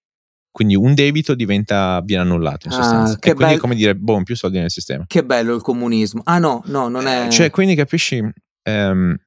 Quindi 0.51 0.75
un 0.75 0.93
debito 0.93 1.33
diventa, 1.33 1.99
viene 2.03 2.21
annullato 2.21 2.67
in 2.67 2.73
ah, 2.73 2.75
sostanza. 2.75 3.17
e 3.19 3.33
quindi 3.33 3.55
è 3.55 3.57
come 3.57 3.75
dire, 3.75 3.95
boh, 3.95 4.21
più 4.23 4.35
soldi 4.35 4.59
nel 4.59 4.69
sistema. 4.69 5.03
Che 5.07 5.25
bello 5.25 5.55
il 5.55 5.61
comunismo. 5.61 6.21
Ah 6.25 6.37
no, 6.37 6.61
no, 6.65 6.87
non 6.89 7.07
è... 7.07 7.25
Eh, 7.25 7.29
cioè, 7.31 7.49
quindi 7.49 7.73
capisci... 7.73 8.19
Um, 8.69 9.17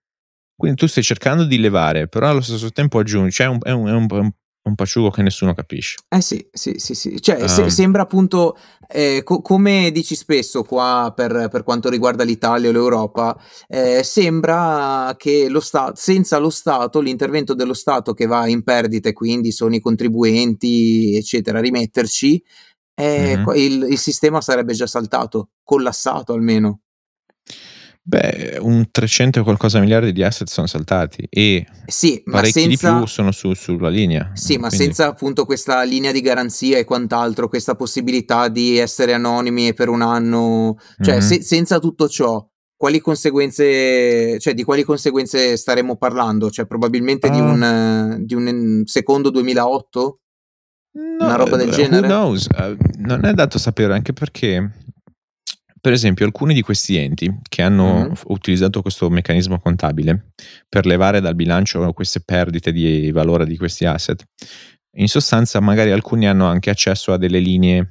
quindi 0.57 0.79
tu 0.79 0.87
stai 0.87 1.03
cercando 1.03 1.45
di 1.45 1.59
levare, 1.59 2.09
però 2.09 2.31
allo 2.31 2.41
stesso 2.41 2.71
tempo 2.71 2.99
aggiungi, 2.99 3.31
cioè 3.31 3.47
è 3.47 3.51
un, 3.51 3.59
è 3.63 3.73
un, 3.73 3.89
è 3.89 3.93
un, 3.93 4.31
un 4.69 4.75
paciugo 4.75 5.11
che 5.11 5.23
nessuno 5.23 5.55
capisce. 5.55 5.97
Eh 6.09 6.21
sì, 6.21 6.47
sì, 6.53 6.75
sì, 6.79 6.95
sì. 6.95 7.21
Cioè, 7.21 7.43
um. 7.43 7.47
se, 7.47 7.71
sembra 7.71 8.03
appunto, 8.03 8.57
eh, 8.89 9.23
co- 9.23 9.41
come 9.41 9.91
dici 9.93 10.15
spesso 10.15 10.63
qua 10.63 11.13
per, 11.15 11.49
per, 11.51 11.63
quanto 11.63 11.89
riguarda 11.89 12.25
l'Italia 12.25 12.69
o 12.69 12.73
l'Europa, 12.73 13.39
eh, 13.69 14.03
sembra 14.03 15.15
che 15.17 15.49
lo 15.49 15.61
Stato, 15.61 15.95
senza 15.97 16.39
lo 16.39 16.51
Stato, 16.51 17.01
l'intervento 17.01 17.55
dello 17.55 17.75
Stato 17.75 18.13
che 18.13 18.27
va 18.27 18.47
in 18.49 18.63
perdita 18.63 19.09
e 19.09 19.13
quindi 19.13 19.53
sono 19.53 19.75
i 19.75 19.81
contribuenti, 19.81 21.17
eccetera, 21.17 21.59
a 21.59 21.63
rimetterci, 21.63 22.43
eh, 22.99 23.37
mm-hmm. 23.37 23.57
il, 23.57 23.87
il 23.91 23.99
sistema 23.99 24.41
sarebbe 24.41 24.73
già 24.73 24.87
saltato, 24.87 25.51
collassato 25.63 26.33
almeno. 26.33 26.81
Beh, 28.09 28.59
un 28.61 28.89
300 28.89 29.41
e 29.41 29.43
qualcosa 29.43 29.81
miliardi 29.81 30.13
di 30.13 30.23
asset 30.23 30.47
sono 30.47 30.69
saltati 30.69 31.27
e 31.29 31.67
sì, 31.87 32.23
parecchi 32.25 32.61
senza... 32.61 32.91
di 32.93 32.99
più 32.99 33.07
sono 33.07 33.33
su, 33.33 33.53
sulla 33.53 33.89
linea. 33.89 34.31
Sì, 34.35 34.59
ma 34.59 34.69
quindi... 34.69 34.85
senza 34.85 35.09
appunto 35.09 35.45
questa 35.45 35.83
linea 35.83 36.13
di 36.13 36.21
garanzia 36.21 36.79
e 36.79 36.85
quant'altro, 36.85 37.49
questa 37.49 37.75
possibilità 37.75 38.47
di 38.47 38.79
essere 38.79 39.13
anonimi 39.13 39.75
per 39.75 39.89
un 39.89 40.03
anno, 40.03 40.77
cioè 41.03 41.17
mm-hmm. 41.17 41.27
se, 41.27 41.43
senza 41.43 41.81
tutto 41.81 42.09
ciò, 42.09 42.49
quali 42.77 43.01
conseguenze, 43.01 44.39
cioè 44.39 44.55
di 44.55 44.63
quali 44.63 44.85
conseguenze 44.85 45.57
staremmo 45.57 45.97
parlando? 45.97 46.49
Cioè 46.49 46.65
probabilmente 46.65 47.27
uh, 47.27 47.33
di, 47.33 47.41
un, 47.41 48.19
di 48.21 48.35
un 48.37 48.83
secondo 48.85 49.31
2008? 49.31 50.21
No, 50.93 51.25
Una 51.25 51.35
roba 51.35 51.57
del 51.57 51.71
genere? 51.71 52.07
Who 52.07 52.15
knows? 52.15 52.47
Uh, 52.57 52.77
non 52.99 53.25
è 53.25 53.33
dato 53.33 53.59
sapere 53.59 53.95
anche 53.95 54.13
perché 54.13 54.71
per 55.81 55.93
esempio, 55.93 56.25
alcuni 56.25 56.55
di 56.55 56.63
questi 56.63 56.97
enti 56.97 57.41
che 57.49 57.63
hanno 57.63 58.01
mm-hmm. 58.01 58.13
utilizzato 58.27 58.83
questo 58.83 59.09
meccanismo 59.11 59.61
contabile 59.61 60.33
per 60.69 60.87
levare 60.87 61.21
dal 61.21 61.35
bilancio 61.35 61.93
queste 61.93 62.21
perdite 62.21 62.73
di 62.73 63.11
valore 63.13 63.47
di 63.47 63.57
questi 63.57 63.85
asset, 63.85 64.25
in 64.97 65.09
sostanza 65.09 65.61
magari 65.61 65.91
alcuni 65.91 66.27
hanno 66.27 66.47
anche 66.47 66.71
accesso 66.71 67.13
a 67.13 67.19
delle 67.19 67.39
linee 67.39 67.91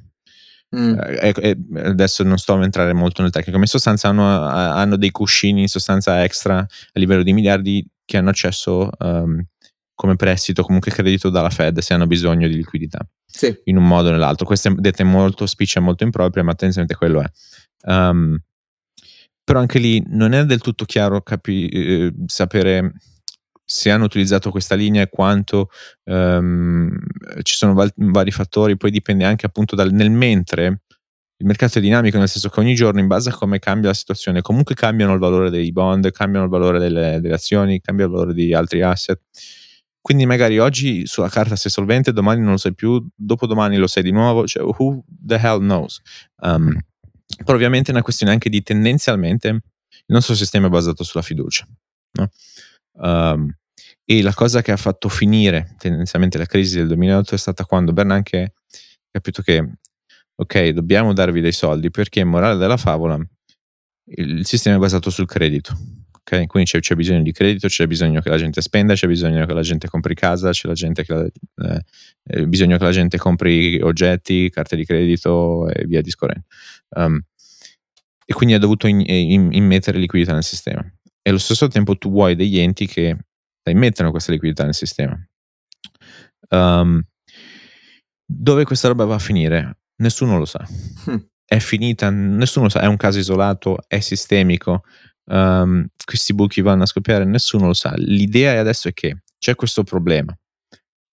Mm. 0.74 0.98
Eh, 0.98 1.34
eh, 1.36 1.56
adesso 1.84 2.24
non 2.24 2.38
sto 2.38 2.54
a 2.54 2.62
entrare 2.64 2.92
molto 2.92 3.22
nel 3.22 3.30
tecnico, 3.30 3.56
ma 3.56 3.62
in 3.62 3.70
sostanza 3.70 4.08
hanno, 4.08 4.42
hanno, 4.42 4.96
dei 4.96 5.12
cuscini 5.12 5.60
in 5.60 5.68
sostanza 5.68 6.24
extra 6.24 6.58
a 6.58 6.66
livello 6.94 7.22
di 7.22 7.32
miliardi 7.32 7.86
che 8.04 8.16
hanno 8.16 8.30
accesso 8.30 8.90
um, 8.98 9.40
come 9.94 10.16
prestito, 10.16 10.62
comunque 10.62 10.90
credito 10.90 11.30
dalla 11.30 11.50
Fed 11.50 11.78
se 11.78 11.94
hanno 11.94 12.06
bisogno 12.06 12.48
di 12.48 12.56
liquidità 12.56 12.98
sì. 13.24 13.54
in 13.64 13.76
un 13.76 13.86
modo 13.86 14.08
o 14.08 14.10
nell'altro. 14.10 14.44
Questo 14.44 14.68
è 14.68 14.74
dette 14.74 15.04
molto 15.04 15.46
spiccia, 15.46 15.80
molto 15.80 16.04
impropria, 16.04 16.42
ma 16.42 16.54
tendenzialmente 16.54 16.96
quello 16.96 17.22
è. 17.22 17.30
Um, 17.84 18.38
però 19.44 19.60
anche 19.60 19.78
lì 19.78 20.02
non 20.08 20.32
è 20.32 20.44
del 20.44 20.60
tutto 20.60 20.84
chiaro 20.84 21.22
capi- 21.22 21.68
eh, 21.68 22.12
sapere 22.26 22.94
se 23.64 23.90
hanno 23.90 24.04
utilizzato 24.04 24.50
questa 24.50 24.74
linea 24.74 25.02
e 25.02 25.08
quanto 25.08 25.70
um, 26.04 26.96
ci 27.42 27.54
sono 27.54 27.74
val- 27.74 27.92
vari 27.96 28.30
fattori, 28.30 28.76
poi 28.76 28.90
dipende 28.90 29.24
anche 29.24 29.46
appunto 29.46 29.74
dal 29.76 29.92
nel 29.92 30.10
mentre 30.10 30.82
il 31.38 31.46
mercato 31.46 31.78
è 31.78 31.82
dinamico, 31.82 32.16
nel 32.16 32.28
senso 32.28 32.48
che 32.48 32.60
ogni 32.60 32.74
giorno, 32.74 32.98
in 32.98 33.08
base 33.08 33.28
a 33.28 33.34
come 33.34 33.58
cambia 33.58 33.90
la 33.90 33.94
situazione, 33.94 34.40
comunque 34.40 34.74
cambiano 34.74 35.12
il 35.12 35.18
valore 35.18 35.50
dei 35.50 35.70
bond, 35.70 36.10
cambiano 36.10 36.46
il 36.46 36.50
valore 36.50 36.78
delle, 36.78 37.20
delle 37.20 37.34
azioni, 37.34 37.80
cambia 37.80 38.06
il 38.06 38.10
valore 38.10 38.32
di 38.32 38.54
altri 38.54 38.80
asset. 38.80 39.20
Quindi 40.00 40.24
magari 40.24 40.58
oggi 40.58 41.06
sulla 41.06 41.28
carta 41.28 41.56
sei 41.56 41.70
solvente, 41.70 42.12
domani 42.12 42.40
non 42.40 42.52
lo 42.52 42.56
sai 42.56 42.74
più, 42.74 43.06
dopodomani 43.14 43.76
lo 43.76 43.86
sai 43.86 44.02
di 44.02 44.12
nuovo, 44.12 44.46
cioè 44.46 44.62
who 44.62 45.04
the 45.08 45.38
hell 45.38 45.58
knows? 45.58 46.00
Um, 46.40 46.78
però 47.46 47.56
ovviamente 47.56 47.90
è 47.90 47.94
una 47.94 48.02
questione 48.02 48.32
anche 48.32 48.50
di 48.50 48.60
tendenzialmente 48.62 49.48
il 49.48 50.14
nostro 50.14 50.34
sistema 50.34 50.66
è 50.66 50.70
basato 50.70 51.04
sulla 51.04 51.22
fiducia. 51.22 51.66
No? 52.18 52.30
Um, 52.98 53.54
e 54.04 54.22
la 54.22 54.34
cosa 54.34 54.62
che 54.62 54.72
ha 54.72 54.76
fatto 54.76 55.08
finire 55.08 55.74
tendenzialmente 55.78 56.38
la 56.38 56.46
crisi 56.46 56.76
del 56.76 56.88
2008 56.88 57.34
è 57.34 57.38
stata 57.38 57.64
quando 57.64 57.92
Bernanke 57.92 58.42
ha 58.42 59.08
capito 59.10 59.42
che 59.42 59.78
ok, 60.34 60.68
dobbiamo 60.68 61.12
darvi 61.12 61.40
dei 61.40 61.52
soldi 61.52 61.90
perché, 61.90 62.22
morale 62.24 62.56
della 62.56 62.76
favola, 62.76 63.18
il 64.16 64.46
sistema 64.46 64.76
è 64.76 64.78
basato 64.78 65.10
sul 65.10 65.26
credito. 65.26 65.76
Okay? 66.20 66.46
Quindi 66.46 66.68
c'è, 66.70 66.80
c'è, 66.80 66.94
bisogno 66.94 67.22
di 67.22 67.32
credito, 67.32 67.68
c'è 67.68 67.86
bisogno 67.86 68.20
che 68.20 68.28
la 68.28 68.36
gente 68.36 68.60
spenda, 68.60 68.94
c'è 68.94 69.06
bisogno 69.06 69.46
che 69.46 69.54
la 69.54 69.62
gente 69.62 69.88
compri 69.88 70.14
casa, 70.14 70.50
c'è 70.50 70.72
che 70.74 71.30
la, 71.54 71.80
eh, 72.24 72.46
bisogno 72.46 72.78
che 72.78 72.84
la 72.84 72.90
gente 72.90 73.16
compri 73.16 73.80
oggetti, 73.80 74.50
carte 74.50 74.76
di 74.76 74.84
credito 74.84 75.68
e 75.68 75.86
via 75.86 76.00
discorrendo. 76.00 76.46
Um, 76.96 77.20
e 78.28 78.34
quindi 78.34 78.54
ha 78.54 78.58
dovuto 78.58 78.88
in, 78.88 79.00
in, 79.00 79.52
immettere 79.52 79.98
liquidità 79.98 80.32
nel 80.32 80.42
sistema. 80.42 80.82
E 81.22 81.30
allo 81.30 81.38
stesso 81.38 81.68
tempo 81.68 81.96
tu 81.96 82.10
vuoi 82.10 82.34
degli 82.34 82.58
enti 82.58 82.86
che 82.86 83.16
immettono 83.70 84.10
questa 84.10 84.32
liquidità 84.32 84.64
nel 84.64 84.74
sistema. 84.74 85.16
Um, 86.50 87.02
dove 88.24 88.64
questa 88.64 88.88
roba 88.88 89.04
va 89.04 89.14
a 89.14 89.20
finire? 89.20 89.78
Nessuno 89.96 90.38
lo 90.38 90.44
sa. 90.44 90.66
Hm. 91.04 91.16
È 91.44 91.58
finita, 91.60 92.10
nessuno 92.10 92.64
lo 92.64 92.70
sa, 92.70 92.80
è 92.80 92.86
un 92.86 92.96
caso 92.96 93.20
isolato, 93.20 93.78
è 93.86 94.00
sistemico, 94.00 94.82
um, 95.26 95.86
questi 96.04 96.34
buchi 96.34 96.60
vanno 96.60 96.82
a 96.82 96.86
scoppiare, 96.86 97.24
nessuno 97.24 97.66
lo 97.66 97.74
sa. 97.74 97.94
L'idea 97.96 98.58
adesso 98.58 98.88
è 98.88 98.92
che 98.92 99.22
c'è 99.38 99.54
questo 99.54 99.84
problema 99.84 100.36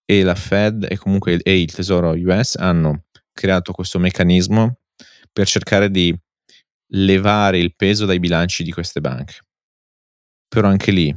e 0.06 0.24
la 0.24 0.34
Fed 0.34 0.88
e 0.90 0.98
comunque 0.98 1.40
e 1.44 1.62
il 1.62 1.72
Tesoro 1.72 2.12
US 2.12 2.56
hanno 2.56 3.04
creato 3.32 3.72
questo 3.74 4.00
meccanismo 4.00 4.80
per 5.32 5.48
cercare 5.48 5.90
di 5.92 6.16
levare 6.96 7.60
il 7.60 7.76
peso 7.76 8.06
dai 8.06 8.20
bilanci 8.20 8.64
di 8.64 8.72
queste 8.72 9.02
banche. 9.02 9.36
Però 10.48 10.68
anche 10.68 10.92
lì 10.92 11.16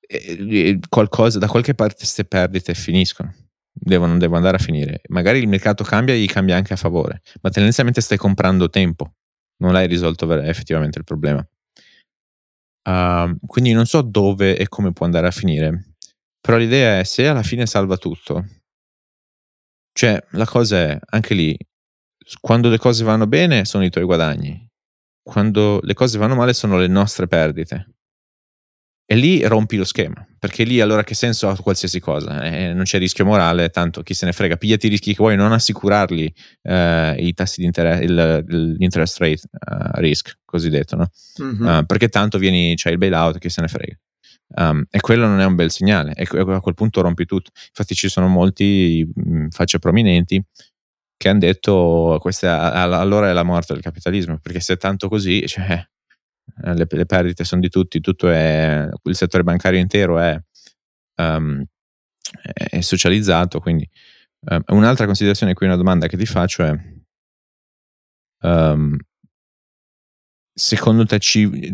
eh, 0.00 0.78
qualcosa, 0.88 1.38
da 1.38 1.48
qualche 1.48 1.74
parte 1.74 1.96
queste 1.96 2.24
perdite 2.24 2.74
finiscono. 2.74 3.34
Devono, 3.74 4.18
devono 4.18 4.36
andare 4.36 4.56
a 4.56 4.60
finire. 4.60 5.00
Magari 5.08 5.38
il 5.38 5.48
mercato 5.48 5.82
cambia 5.82 6.14
e 6.14 6.20
gli 6.20 6.26
cambia 6.26 6.56
anche 6.56 6.74
a 6.74 6.76
favore, 6.76 7.22
ma 7.40 7.50
tendenzialmente 7.50 8.02
stai 8.02 8.18
comprando 8.18 8.68
tempo 8.68 9.14
non 9.62 9.76
hai 9.76 9.86
risolto 9.86 10.30
effettivamente 10.42 10.98
il 10.98 11.04
problema. 11.04 11.46
Uh, 12.84 13.38
quindi 13.46 13.72
non 13.72 13.86
so 13.86 14.02
dove 14.02 14.58
e 14.58 14.68
come 14.68 14.92
può 14.92 15.06
andare 15.06 15.28
a 15.28 15.30
finire, 15.30 15.94
però 16.40 16.56
l'idea 16.56 16.98
è 16.98 17.04
se 17.04 17.28
alla 17.28 17.44
fine 17.44 17.64
salva 17.64 17.96
tutto, 17.96 18.44
cioè 19.92 20.20
la 20.30 20.46
cosa 20.46 20.78
è 20.78 20.98
anche 21.10 21.34
lì, 21.34 21.56
quando 22.40 22.68
le 22.68 22.78
cose 22.78 23.04
vanno 23.04 23.26
bene 23.26 23.64
sono 23.64 23.84
i 23.84 23.90
tuoi 23.90 24.04
guadagni, 24.04 24.68
quando 25.22 25.80
le 25.82 25.94
cose 25.94 26.18
vanno 26.18 26.34
male 26.34 26.52
sono 26.52 26.78
le 26.78 26.88
nostre 26.88 27.26
perdite. 27.26 27.86
E 29.04 29.16
lì 29.16 29.42
rompi 29.42 29.76
lo 29.76 29.84
schema, 29.84 30.26
perché 30.38 30.64
lì 30.64 30.80
allora 30.80 31.04
che 31.04 31.14
senso 31.14 31.48
ha 31.48 31.56
qualsiasi 31.56 32.00
cosa? 32.00 32.44
Eh, 32.44 32.72
non 32.72 32.84
c'è 32.84 32.98
rischio 32.98 33.26
morale, 33.26 33.68
tanto 33.68 34.02
chi 34.02 34.14
se 34.14 34.24
ne 34.24 34.32
frega, 34.32 34.56
pigliati 34.56 34.86
i 34.86 34.88
rischi 34.88 35.10
che 35.10 35.18
vuoi, 35.18 35.36
non 35.36 35.52
assicurarli 35.52 36.32
eh, 36.62 37.16
i 37.18 37.34
tassi 37.34 37.60
di 37.60 37.66
interesse, 37.66 38.06
l'interest 38.06 39.18
rate 39.18 39.42
uh, 39.52 40.00
risk, 40.00 40.38
cosiddetto, 40.46 40.96
no? 40.96 41.10
Mm-hmm. 41.42 41.78
Uh, 41.78 41.84
perché 41.84 42.08
tanto 42.08 42.38
vieni, 42.38 42.74
c'è 42.74 42.90
il 42.90 42.96
bailout, 42.96 43.38
chi 43.38 43.50
se 43.50 43.60
ne 43.60 43.68
frega. 43.68 43.98
Um, 44.54 44.84
e 44.88 45.00
quello 45.00 45.26
non 45.26 45.40
è 45.40 45.44
un 45.44 45.56
bel 45.56 45.70
segnale, 45.70 46.14
e 46.14 46.26
a 46.30 46.60
quel 46.60 46.74
punto 46.74 47.02
rompi 47.02 47.26
tutto. 47.26 47.50
Infatti 47.68 47.94
ci 47.94 48.08
sono 48.08 48.28
molti 48.28 49.06
mh, 49.14 49.48
facce 49.48 49.78
prominenti 49.78 50.42
che 51.22 51.28
hanno 51.28 51.38
detto 51.38 52.18
questa 52.20 52.72
allora 52.72 53.30
è 53.30 53.32
la 53.32 53.44
morte 53.44 53.74
del 53.74 53.82
capitalismo, 53.82 54.40
perché 54.40 54.58
se 54.58 54.74
è 54.74 54.76
tanto 54.76 55.08
così, 55.08 55.46
cioè, 55.46 55.80
le, 56.74 56.86
le, 56.88 57.06
perdite 57.06 57.44
sono 57.44 57.60
di 57.60 57.68
tutti, 57.68 58.00
tutto 58.00 58.28
è, 58.28 58.88
il 59.04 59.14
settore 59.14 59.44
bancario 59.44 59.78
intero 59.78 60.18
è, 60.18 60.36
um, 61.18 61.64
è 62.42 62.80
socializzato, 62.80 63.60
quindi 63.60 63.88
um, 64.50 64.62
un'altra 64.68 65.06
considerazione 65.06 65.54
qui, 65.54 65.66
una 65.66 65.76
domanda 65.76 66.08
che 66.08 66.16
ti 66.16 66.26
faccio 66.26 66.64
è 66.64 66.76
um, 68.40 68.96
secondo 70.52 71.06
te 71.06 71.20
ci, 71.20 71.72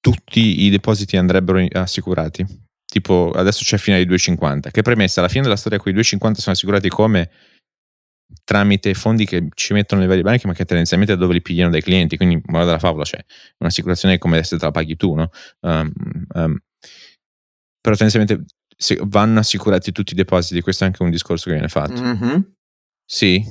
tutti 0.00 0.62
i 0.64 0.70
depositi 0.70 1.18
andrebbero 1.18 1.62
assicurati? 1.72 2.62
Tipo 2.86 3.32
adesso 3.32 3.64
c'è 3.64 3.76
fino 3.76 3.96
ai 3.96 4.06
2,50, 4.06 4.70
che 4.70 4.80
premessa, 4.80 5.20
alla 5.20 5.28
fine 5.28 5.42
della 5.42 5.56
storia 5.56 5.78
quei 5.78 5.92
2,50 5.92 6.32
sono 6.36 6.54
assicurati 6.54 6.88
come? 6.88 7.30
Tramite 8.42 8.94
fondi 8.94 9.24
che 9.24 9.48
ci 9.54 9.72
mettono 9.72 10.00
le 10.00 10.06
varie 10.06 10.22
banche, 10.22 10.46
ma 10.46 10.54
che 10.54 10.64
tendenzialmente 10.64 11.16
dove 11.16 11.34
li 11.34 11.42
pigliano 11.42 11.70
dai 11.70 11.82
clienti. 11.82 12.16
Quindi, 12.16 12.40
morale 12.46 12.66
della 12.66 12.78
favola, 12.78 13.04
c'è 13.04 13.16
cioè, 13.16 13.24
un'assicurazione 13.58 14.18
come 14.18 14.42
se 14.42 14.58
te 14.58 14.64
la 14.64 14.70
paghi 14.70 14.96
tu, 14.96 15.14
no? 15.14 15.30
Um, 15.60 15.92
um, 16.34 16.58
però 17.80 17.96
tendenzialmente 17.96 18.44
vanno 19.06 19.38
assicurati 19.38 19.92
tutti 19.92 20.14
i 20.14 20.16
depositi, 20.16 20.60
questo 20.60 20.84
è 20.84 20.86
anche 20.86 21.02
un 21.02 21.10
discorso 21.10 21.44
che 21.44 21.52
viene 21.52 21.68
fatto. 21.68 22.00
Mm-hmm. 22.00 22.40
Sì? 23.04 23.44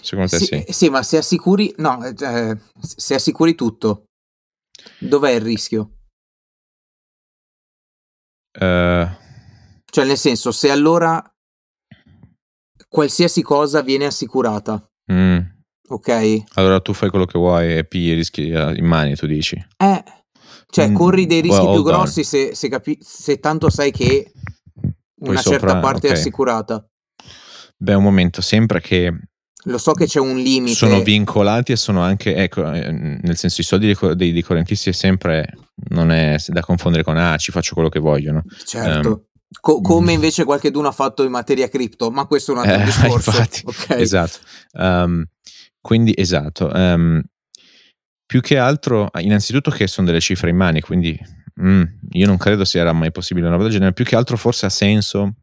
Secondo 0.00 0.30
te 0.30 0.38
sì, 0.38 0.44
sì? 0.44 0.64
Sì, 0.72 0.88
ma 0.88 1.02
se 1.02 1.18
assicuri, 1.18 1.74
no, 1.78 2.04
eh, 2.04 2.56
se 2.80 3.14
assicuri 3.14 3.54
tutto, 3.54 4.04
dov'è 5.00 5.32
il 5.32 5.40
rischio? 5.40 5.90
Uh, 8.58 9.08
cioè, 9.84 10.04
nel 10.04 10.16
senso, 10.16 10.52
se 10.52 10.70
allora 10.70 11.22
qualsiasi 12.96 13.42
cosa 13.42 13.82
viene 13.82 14.06
assicurata. 14.06 14.82
Mm. 15.12 15.38
Ok? 15.88 16.44
Allora 16.54 16.80
tu 16.80 16.94
fai 16.94 17.10
quello 17.10 17.26
che 17.26 17.38
vuoi 17.38 17.76
e 17.76 17.84
pigli 17.84 18.08
i 18.08 18.14
rischi 18.14 18.48
eh, 18.48 18.74
in 18.74 18.86
mani, 18.86 19.14
tu 19.14 19.26
dici. 19.26 19.54
Eh, 19.76 20.04
cioè 20.70 20.88
mm. 20.88 20.94
corri 20.94 21.26
dei 21.26 21.42
rischi 21.42 21.60
well, 21.60 21.74
più 21.74 21.82
grossi 21.82 22.24
se, 22.24 22.54
se, 22.54 22.70
capi- 22.70 22.98
se, 22.98 23.38
tanto 23.38 23.68
sai 23.68 23.90
che 23.90 24.32
una 25.20 25.34
Poi 25.34 25.42
certa 25.42 25.78
parte 25.78 26.06
okay. 26.06 26.10
è 26.10 26.12
assicurata. 26.14 26.88
Beh, 27.76 27.92
un 27.92 28.02
momento, 28.02 28.40
sembra 28.40 28.80
che 28.80 29.12
lo 29.64 29.76
so 29.76 29.92
che 29.92 30.06
c'è 30.06 30.18
un 30.18 30.38
limite. 30.38 30.74
Sono 30.74 31.02
vincolati 31.02 31.72
e 31.72 31.76
sono 31.76 32.00
anche, 32.00 32.34
ecco, 32.34 32.72
eh, 32.72 32.90
nel 32.90 33.36
senso 33.36 33.60
i 33.60 33.64
soldi 33.64 33.92
dei, 33.92 34.16
dei, 34.16 34.32
dei 34.32 34.42
correntisti 34.42 34.88
è 34.88 34.92
sempre, 34.92 35.52
non 35.90 36.10
è 36.10 36.36
da 36.46 36.62
confondere 36.62 37.04
con, 37.04 37.18
ah, 37.18 37.36
ci 37.36 37.52
faccio 37.52 37.74
quello 37.74 37.90
che 37.90 38.00
voglio, 38.00 38.32
no? 38.32 38.42
Certo. 38.64 39.08
Um, 39.08 39.22
Co- 39.60 39.80
come 39.80 40.12
invece 40.12 40.44
qualcuno 40.44 40.88
ha 40.88 40.92
fatto 40.92 41.24
in 41.24 41.30
materia 41.30 41.68
cripto, 41.68 42.10
ma 42.10 42.26
questo 42.26 42.52
è 42.52 42.54
un 42.54 42.60
altro 42.60 42.82
eh, 42.82 42.84
discorso. 42.86 43.30
Infatti, 43.30 43.62
okay. 43.64 44.00
Esatto. 44.00 44.38
Um, 44.72 45.24
quindi 45.80 46.12
esatto. 46.16 46.70
Um, 46.72 47.22
più 48.26 48.40
che 48.40 48.58
altro, 48.58 49.08
innanzitutto 49.20 49.70
che 49.70 49.86
sono 49.86 50.06
delle 50.06 50.20
cifre 50.20 50.50
in 50.50 50.56
mani, 50.56 50.80
quindi 50.80 51.18
mm, 51.60 51.82
io 52.10 52.26
non 52.26 52.36
credo 52.36 52.64
sia 52.64 52.92
mai 52.92 53.12
possibile 53.12 53.46
una 53.46 53.54
roba 53.54 53.68
del 53.68 53.74
genere. 53.74 53.92
Più 53.92 54.04
che 54.04 54.16
altro 54.16 54.36
forse 54.36 54.66
ha 54.66 54.70
senso 54.70 55.34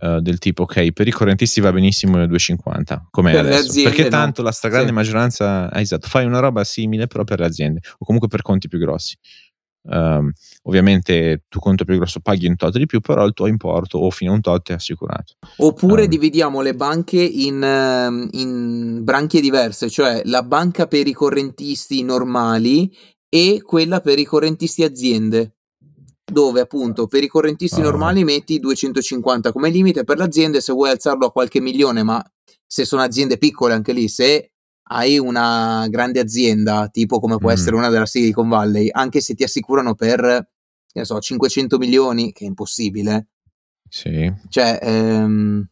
uh, 0.00 0.20
del 0.20 0.38
tipo, 0.38 0.62
ok, 0.62 0.92
per 0.92 1.06
i 1.06 1.12
correntisti 1.12 1.60
va 1.60 1.72
benissimo 1.72 2.20
il 2.20 2.28
2,50, 2.28 3.02
come 3.10 3.32
per 3.32 3.44
adesso. 3.44 3.70
Aziende, 3.70 3.90
perché 3.90 4.08
tanto 4.08 4.42
no. 4.42 4.48
la 4.48 4.52
stragrande 4.52 4.88
sì. 4.88 4.94
maggioranza, 4.94 5.70
ah, 5.70 5.80
esatto, 5.80 6.08
fai 6.08 6.24
una 6.24 6.40
roba 6.40 6.64
simile 6.64 7.06
però 7.06 7.24
per 7.24 7.38
le 7.38 7.46
aziende 7.46 7.80
o 7.98 8.04
comunque 8.04 8.28
per 8.28 8.42
conti 8.42 8.68
più 8.68 8.78
grossi. 8.78 9.16
Um, 9.88 10.32
ovviamente 10.62 11.44
tu 11.48 11.60
conto 11.60 11.84
più 11.84 11.96
grosso 11.96 12.20
paghi 12.20 12.46
un 12.46 12.56
tot 12.56 12.76
di 12.76 12.86
più, 12.86 13.00
però 13.00 13.24
il 13.24 13.32
tuo 13.32 13.46
importo 13.46 13.98
o 13.98 14.10
fino 14.10 14.32
a 14.32 14.34
un 14.34 14.40
tot 14.40 14.70
è 14.70 14.74
assicurato. 14.74 15.34
Oppure 15.58 16.02
um, 16.02 16.08
dividiamo 16.08 16.60
le 16.60 16.74
banche 16.74 17.22
in, 17.22 17.62
ehm, 17.62 18.28
in 18.32 19.04
branchie 19.04 19.40
diverse, 19.40 19.88
cioè 19.88 20.22
la 20.24 20.42
banca 20.42 20.86
per 20.86 21.06
i 21.06 21.12
correntisti 21.12 22.02
normali 22.02 22.92
e 23.28 23.62
quella 23.62 24.00
per 24.00 24.18
i 24.18 24.24
correntisti 24.24 24.82
aziende 24.82 25.52
dove 26.28 26.60
appunto 26.60 27.06
per 27.06 27.22
i 27.22 27.28
correntisti 27.28 27.78
uh, 27.78 27.84
normali 27.84 28.24
metti 28.24 28.58
250 28.58 29.52
come 29.52 29.70
limite 29.70 30.02
per 30.02 30.16
l'azienda 30.18 30.58
se 30.60 30.72
vuoi 30.72 30.90
alzarlo 30.90 31.26
a 31.26 31.30
qualche 31.30 31.60
milione 31.60 32.02
ma 32.02 32.20
se 32.66 32.84
sono 32.84 33.02
aziende 33.02 33.38
piccole 33.38 33.74
anche 33.74 33.92
lì 33.92 34.08
se 34.08 34.50
hai 34.88 35.18
una 35.18 35.86
grande 35.88 36.20
azienda, 36.20 36.88
tipo 36.88 37.18
come 37.18 37.38
può 37.38 37.50
mm. 37.50 37.52
essere 37.52 37.76
una 37.76 37.88
della 37.88 38.06
Silicon 38.06 38.48
Valley, 38.48 38.88
anche 38.90 39.20
se 39.20 39.34
ti 39.34 39.42
assicurano 39.42 39.94
per, 39.94 40.48
so, 41.02 41.18
500 41.18 41.78
milioni, 41.78 42.32
che 42.32 42.44
è 42.44 42.48
impossibile. 42.48 43.28
Sì. 43.88 44.32
Cioè, 44.48 44.78
ehm, 44.82 45.68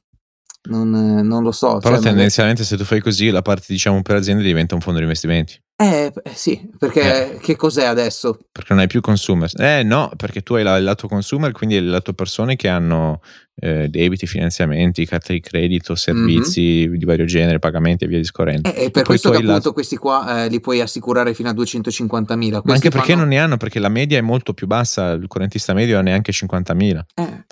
non, 0.68 0.90
non, 0.90 1.42
lo 1.42 1.52
so. 1.52 1.78
Però 1.78 1.94
cioè, 1.94 2.04
tendenzialmente 2.04 2.62
magari... 2.62 2.64
se 2.64 2.76
tu 2.76 2.84
fai 2.84 3.00
così, 3.00 3.30
la 3.30 3.42
parte 3.42 3.66
diciamo 3.68 4.00
per 4.02 4.16
aziende 4.16 4.42
diventa 4.42 4.74
un 4.74 4.80
fondo 4.80 4.98
di 4.98 5.04
investimenti. 5.04 5.60
Eh, 5.76 6.12
eh, 6.22 6.30
sì, 6.32 6.70
perché 6.78 7.34
eh. 7.34 7.38
che 7.38 7.56
cos'è 7.56 7.84
adesso? 7.84 8.38
Perché 8.52 8.72
non 8.72 8.78
hai 8.80 8.86
più 8.86 9.00
consumer. 9.00 9.50
Eh 9.56 9.82
no, 9.82 10.10
perché 10.16 10.42
tu 10.42 10.54
hai 10.54 10.62
la, 10.62 10.76
il 10.76 10.84
lato 10.84 11.08
consumer, 11.08 11.50
quindi 11.50 11.74
il 11.74 11.90
lato 11.90 12.12
persone 12.12 12.54
che 12.54 12.68
hanno 12.68 13.20
eh, 13.56 13.88
debiti, 13.88 14.26
finanziamenti, 14.26 15.04
carte 15.04 15.32
di 15.32 15.40
credito, 15.40 15.96
servizi 15.96 16.86
mm-hmm. 16.86 16.94
di 16.94 17.04
vario 17.04 17.24
genere, 17.24 17.58
pagamenti 17.58 18.04
e 18.04 18.06
via 18.06 18.18
discorrendo. 18.18 18.72
Eh, 18.72 18.84
e 18.84 18.90
per 18.90 19.02
e 19.02 19.04
questo 19.04 19.30
che 19.30 19.36
appunto 19.36 19.52
lato... 19.52 19.72
questi 19.72 19.96
qua 19.96 20.44
eh, 20.44 20.48
li 20.48 20.60
puoi 20.60 20.80
assicurare 20.80 21.34
fino 21.34 21.48
a 21.48 21.52
250.000. 21.52 22.60
Ma 22.64 22.72
anche 22.72 22.90
perché 22.90 23.12
fanno... 23.12 23.20
non 23.20 23.28
ne 23.28 23.38
hanno, 23.38 23.56
perché 23.56 23.80
la 23.80 23.88
media 23.88 24.16
è 24.16 24.22
molto 24.22 24.54
più 24.54 24.68
bassa, 24.68 25.10
il 25.10 25.26
correntista 25.26 25.74
medio 25.74 25.98
ha 25.98 26.02
neanche 26.02 26.32
50.000. 26.32 27.00
Eh. 27.16 27.44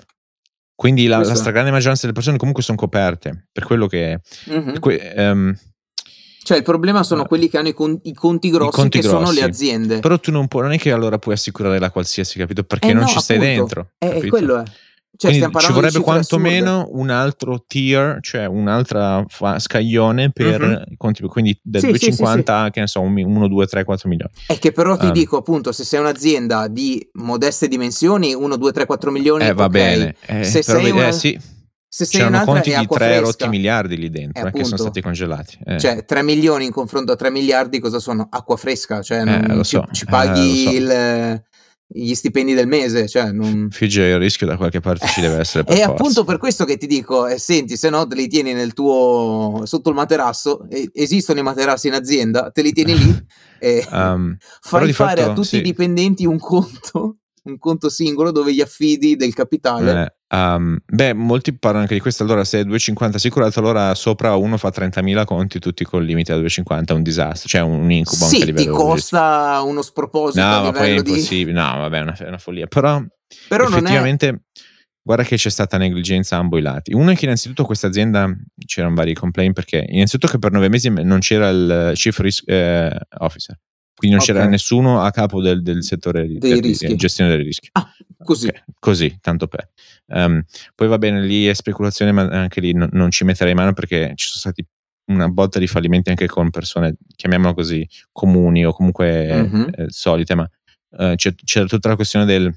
Quindi 0.75 1.07
la, 1.07 1.19
la, 1.19 1.35
stragrande 1.35 1.71
maggioranza 1.71 2.01
delle 2.01 2.13
persone 2.13 2.37
comunque 2.37 2.63
sono 2.63 2.77
coperte, 2.77 3.47
per 3.51 3.63
quello 3.65 3.87
che... 3.87 4.19
Mm-hmm. 4.49 4.79
Que- 4.79 5.13
um, 5.17 5.55
cioè, 6.43 6.57
il 6.57 6.63
problema 6.63 7.03
sono 7.03 7.21
uh, 7.21 7.27
quelli 7.27 7.47
che 7.47 7.57
hanno 7.57 7.69
i, 7.69 7.73
con- 7.73 7.99
i 8.03 8.13
conti 8.13 8.49
grossi, 8.49 8.77
i 8.77 8.81
conti 8.81 8.99
che 8.99 9.07
grossi. 9.07 9.25
sono 9.25 9.37
le 9.37 9.43
aziende. 9.43 9.99
Però 9.99 10.19
tu 10.19 10.29
non, 10.31 10.47
puoi, 10.47 10.63
non 10.63 10.73
è 10.73 10.77
che 10.77 10.91
allora 10.91 11.17
puoi 11.17 11.35
assicurare 11.35 11.79
la 11.79 11.89
qualsiasi, 11.89 12.37
capito? 12.37 12.63
Perché 12.63 12.89
eh 12.89 12.93
non 12.93 13.03
no, 13.03 13.07
ci 13.07 13.19
stai 13.19 13.37
appunto. 13.37 13.55
dentro. 13.55 13.91
Eh, 13.97 14.27
quello 14.27 14.57
è. 14.57 14.63
Cioè, 15.31 15.49
ci 15.59 15.71
vorrebbe 15.71 15.99
quantomeno 15.99 16.81
assurde. 16.81 16.99
un 17.01 17.09
altro 17.09 17.63
tier, 17.65 18.17
cioè 18.21 18.45
un 18.45 18.67
altro 18.67 19.25
fa- 19.29 19.57
scaglione 19.59 20.31
per 20.31 20.61
uh-huh. 20.61 20.83
i 20.91 20.97
conti, 20.97 21.21
quindi 21.23 21.57
da 21.61 21.79
sì, 21.79 21.87
250 21.87 22.57
sì, 22.57 22.65
sì, 22.65 22.71
che 22.71 22.79
ne 22.81 22.87
so, 22.87 23.01
1, 23.01 23.47
2, 23.47 23.65
3, 23.65 23.83
4 23.83 24.09
milioni. 24.09 24.31
È 24.47 24.59
che 24.59 24.71
però 24.71 24.97
ti 24.97 25.05
um, 25.05 25.11
dico 25.11 25.37
appunto, 25.37 25.71
se 25.71 25.83
sei 25.83 25.99
un'azienda 25.99 26.67
di 26.67 27.07
modeste 27.13 27.67
dimensioni, 27.67 28.33
1, 28.33 28.57
2, 28.57 28.71
3, 28.71 28.85
4 28.85 29.11
milioni, 29.11 29.45
eh, 29.45 29.53
va 29.53 29.65
okay. 29.65 29.97
bene. 29.97 30.15
Eh, 30.25 30.43
se 30.43 30.61
sei 30.61 30.91
una... 30.91 31.07
eh, 31.07 31.11
sì. 31.13 31.39
Se 31.87 32.05
sei 32.05 32.21
C'erano 32.21 32.43
conti 32.43 32.75
di 32.75 32.87
3 32.87 33.19
rotti 33.19 33.47
miliardi 33.47 33.95
lì 33.97 34.09
dentro, 34.09 34.47
eh, 34.47 34.51
che 34.51 34.63
sono 34.63 34.77
stati 34.77 34.99
congelati. 34.99 35.59
Eh. 35.63 35.79
Cioè, 35.79 36.05
3 36.05 36.23
milioni 36.23 36.65
in 36.65 36.71
confronto 36.71 37.11
a 37.11 37.15
3 37.15 37.29
miliardi 37.29 37.79
cosa 37.79 37.99
sono? 37.99 38.27
Acqua 38.31 38.57
fresca, 38.57 39.03
cioè 39.03 39.23
non, 39.23 39.59
eh, 39.59 39.63
ci, 39.63 39.75
so. 39.75 39.85
ci, 39.91 40.05
paghi 40.05 40.63
so. 40.63 40.71
il 40.71 41.43
gli 41.93 42.13
stipendi 42.15 42.53
del 42.53 42.67
mese. 42.67 43.07
Cioè 43.07 43.31
non... 43.31 43.67
Figge 43.71 44.03
il 44.03 44.17
rischio 44.17 44.47
da 44.47 44.57
qualche 44.57 44.79
parte 44.79 45.07
ci 45.07 45.21
deve 45.21 45.37
essere. 45.37 45.63
Per 45.63 45.75
e 45.75 45.83
forza. 45.83 45.91
appunto 45.91 46.23
per 46.23 46.37
questo 46.37 46.65
che 46.65 46.77
ti 46.77 46.87
dico, 46.87 47.27
eh, 47.27 47.37
senti, 47.37 47.77
se 47.77 47.89
no 47.89 48.05
te 48.07 48.15
li 48.15 48.27
tieni 48.27 48.53
nel 48.53 48.73
tuo 48.73 49.61
sotto 49.65 49.89
il 49.89 49.95
materasso, 49.95 50.67
eh, 50.69 50.89
esistono 50.93 51.39
i 51.39 51.43
materassi 51.43 51.87
in 51.87 51.93
azienda, 51.93 52.49
te 52.51 52.61
li 52.61 52.71
tieni 52.73 52.97
lì 52.97 53.25
e 53.59 53.87
um, 53.91 54.35
fai 54.61 54.91
fare 54.91 55.21
fatto, 55.21 55.31
a 55.31 55.33
tutti 55.33 55.47
sì. 55.47 55.57
i 55.57 55.61
dipendenti 55.61 56.25
un 56.25 56.39
conto 56.39 57.17
un 57.43 57.57
conto 57.57 57.89
singolo 57.89 58.31
dove 58.31 58.53
gli 58.53 58.61
affidi 58.61 59.15
del 59.15 59.33
capitale. 59.33 60.15
Eh, 60.27 60.37
um, 60.37 60.77
beh, 60.85 61.13
molti 61.13 61.57
parlano 61.57 61.83
anche 61.83 61.95
di 61.95 61.99
questo. 61.99 62.23
Allora, 62.23 62.43
se 62.43 62.61
è 62.61 62.63
2,50 62.63 63.15
assicurato, 63.15 63.59
allora 63.59 63.93
sopra 63.95 64.35
uno 64.35 64.57
fa 64.57 64.69
30.000 64.69 65.25
conti, 65.25 65.59
tutti 65.59 65.83
con 65.83 66.01
il 66.01 66.07
limite 66.07 66.31
a 66.31 66.37
2,50 66.37 66.85
è 66.85 66.91
un 66.93 67.03
disastro, 67.03 67.49
cioè 67.49 67.61
un 67.61 67.91
incubo 67.91 68.25
sì, 68.25 68.35
anche 68.35 68.43
a 68.43 68.45
livello 68.45 68.77
ti 68.77 68.83
costa 68.83 69.61
uno 69.63 69.81
sproposito. 69.81 70.45
No, 70.45 70.61
ma 70.63 70.71
poi 70.71 70.89
è 70.89 70.97
impossibile. 70.97 71.51
Di... 71.51 71.57
No, 71.57 71.79
vabbè, 71.79 71.97
è 71.97 72.01
una, 72.01 72.17
è 72.17 72.27
una 72.27 72.37
follia. 72.37 72.67
Però, 72.67 73.03
Però 73.47 73.67
effettivamente. 73.67 74.27
È... 74.27 74.35
Guarda 75.05 75.25
che 75.25 75.35
c'è 75.35 75.49
stata 75.49 75.77
negligenza 75.77 76.37
a 76.37 76.39
ambo 76.39 76.57
i 76.57 76.61
lati. 76.61 76.93
Uno 76.93 77.11
è 77.11 77.15
che 77.17 77.25
innanzitutto 77.25 77.65
questa 77.65 77.87
azienda 77.87 78.33
c'erano 78.65 78.95
vari 78.95 79.13
complaint 79.13 79.53
perché 79.53 79.85
innanzitutto 79.85 80.31
che 80.31 80.39
per 80.39 80.53
nove 80.53 80.69
mesi 80.69 80.87
non 80.89 81.19
c'era 81.19 81.49
il 81.49 81.91
chief 81.95 82.17
risk 82.19 82.47
eh, 82.47 82.97
officer 83.17 83.59
quindi 84.03 84.17
non 84.17 84.17
okay. 84.17 84.35
c'era 84.35 84.45
nessuno 84.49 85.01
a 85.01 85.11
capo 85.11 85.41
del, 85.41 85.61
del 85.61 85.81
settore 85.81 86.27
di, 86.27 86.37
dei 86.37 86.59
rischi. 86.59 86.87
di 86.87 86.95
gestione 86.97 87.33
dei 87.35 87.43
rischi. 87.43 87.69
Ah, 87.71 87.89
così. 88.21 88.47
Okay, 88.47 88.63
così, 88.77 89.17
tanto 89.21 89.47
per. 89.47 89.69
Um, 90.07 90.43
poi 90.75 90.87
va 90.89 90.97
bene, 90.97 91.21
lì 91.21 91.47
è 91.47 91.53
speculazione, 91.53 92.11
ma 92.11 92.23
anche 92.23 92.59
lì 92.59 92.73
no, 92.73 92.89
non 92.91 93.11
ci 93.11 93.23
metterei 93.23 93.53
mano 93.53 93.71
perché 93.71 94.11
ci 94.15 94.27
sono 94.27 94.39
stati 94.39 94.67
una 95.05 95.29
botta 95.29 95.57
di 95.57 95.67
fallimenti 95.67 96.09
anche 96.09 96.27
con 96.27 96.49
persone, 96.49 96.97
chiamiamolo 97.15 97.53
così, 97.53 97.87
comuni 98.11 98.65
o 98.65 98.73
comunque 98.73 99.47
mm-hmm. 99.49 99.67
eh, 99.73 99.85
solite, 99.87 100.35
ma 100.35 100.49
c'è, 101.15 101.33
c'era 101.33 101.65
tutta 101.65 101.87
la 101.87 101.95
questione 101.95 102.25
del... 102.25 102.53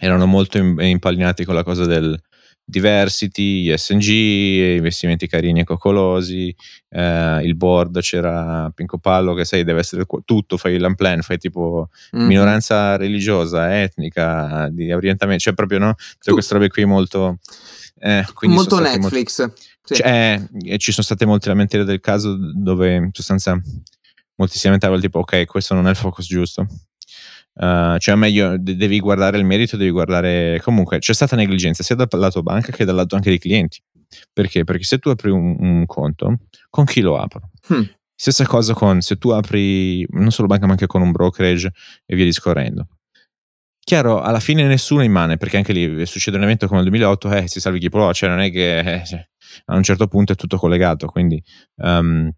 erano 0.00 0.26
molto 0.26 0.58
impallinati 0.58 1.44
con 1.44 1.54
la 1.54 1.62
cosa 1.62 1.86
del 1.86 2.20
diversity, 2.64 3.70
ISNG, 3.70 4.08
investimenti 4.76 5.26
carini 5.26 5.60
e 5.60 5.64
coccolosi, 5.64 6.54
eh, 6.88 7.40
il 7.42 7.54
board 7.56 8.00
c'era 8.00 8.70
Pinco 8.74 8.98
Pallo 8.98 9.34
che 9.34 9.44
sai 9.44 9.64
deve 9.64 9.80
essere 9.80 10.04
tutto, 10.24 10.56
fai 10.56 10.78
l'unplan, 10.78 11.22
fai 11.22 11.38
tipo 11.38 11.88
mm. 12.16 12.26
minoranza 12.26 12.96
religiosa, 12.96 13.80
etnica, 13.80 14.68
di 14.70 14.92
orientamento, 14.92 15.42
cioè 15.42 15.54
proprio 15.54 15.78
no, 15.78 15.94
tutte 16.14 16.32
queste 16.32 16.54
robe 16.54 16.68
qui 16.68 16.84
molto... 16.84 17.38
Eh, 17.98 18.24
molto 18.42 18.80
Netflix. 18.80 19.38
Molti, 19.40 19.62
sì. 19.84 19.94
cioè, 19.94 20.42
eh, 20.64 20.78
ci 20.78 20.92
sono 20.92 21.04
state 21.04 21.26
molte 21.26 21.48
lamentele 21.48 21.84
del 21.84 22.00
caso 22.00 22.36
dove 22.54 22.94
in 22.94 23.10
sostanza 23.12 23.60
molti 24.36 24.58
si 24.58 24.64
lamentavano 24.66 25.00
tipo 25.00 25.20
ok 25.20 25.44
questo 25.44 25.74
non 25.74 25.86
è 25.86 25.90
il 25.90 25.96
focus 25.96 26.26
giusto 26.26 26.66
Uh, 27.54 27.98
cioè, 27.98 28.14
meglio, 28.16 28.56
devi 28.58 28.98
guardare 28.98 29.38
il 29.38 29.44
merito, 29.44 29.76
devi 29.76 29.90
guardare. 29.90 30.60
Comunque, 30.62 30.98
c'è 30.98 31.14
stata 31.14 31.36
negligenza 31.36 31.82
sia 31.82 31.94
dal 31.94 32.08
lato 32.12 32.42
banca 32.42 32.72
che 32.72 32.84
dal 32.84 32.94
lato 32.94 33.14
anche 33.14 33.30
dei 33.30 33.38
clienti. 33.38 33.80
Perché? 34.32 34.64
Perché 34.64 34.84
se 34.84 34.98
tu 34.98 35.08
apri 35.08 35.30
un, 35.30 35.56
un 35.58 35.86
conto, 35.86 36.38
con 36.70 36.84
chi 36.84 37.00
lo 37.00 37.18
apro? 37.18 37.50
Hmm. 37.68 37.82
Stessa 38.16 38.46
cosa 38.46 38.74
con 38.74 39.00
se 39.00 39.16
tu 39.16 39.30
apri 39.30 40.06
non 40.10 40.30
solo 40.30 40.46
banca, 40.46 40.66
ma 40.66 40.72
anche 40.72 40.86
con 40.86 41.02
un 41.02 41.10
brokerage 41.10 41.72
e 42.06 42.14
via 42.14 42.24
discorrendo. 42.24 42.88
Chiaro, 43.80 44.22
alla 44.22 44.40
fine 44.40 44.64
nessuno 44.64 45.02
immane, 45.02 45.36
perché 45.36 45.58
anche 45.58 45.72
lì 45.74 46.06
succede 46.06 46.38
un 46.38 46.44
evento 46.44 46.66
come 46.66 46.80
il 46.80 46.86
2008, 46.86 47.30
eh, 47.32 47.48
si 47.48 47.60
salvi 47.60 47.78
chi 47.78 47.90
può, 47.90 48.12
cioè 48.14 48.30
non 48.30 48.40
è 48.40 48.50
che 48.50 48.78
eh, 48.78 49.04
cioè, 49.04 49.22
a 49.66 49.76
un 49.76 49.82
certo 49.82 50.06
punto 50.06 50.32
è 50.32 50.36
tutto 50.36 50.56
collegato, 50.56 51.06
quindi 51.08 51.42
um, 51.76 52.30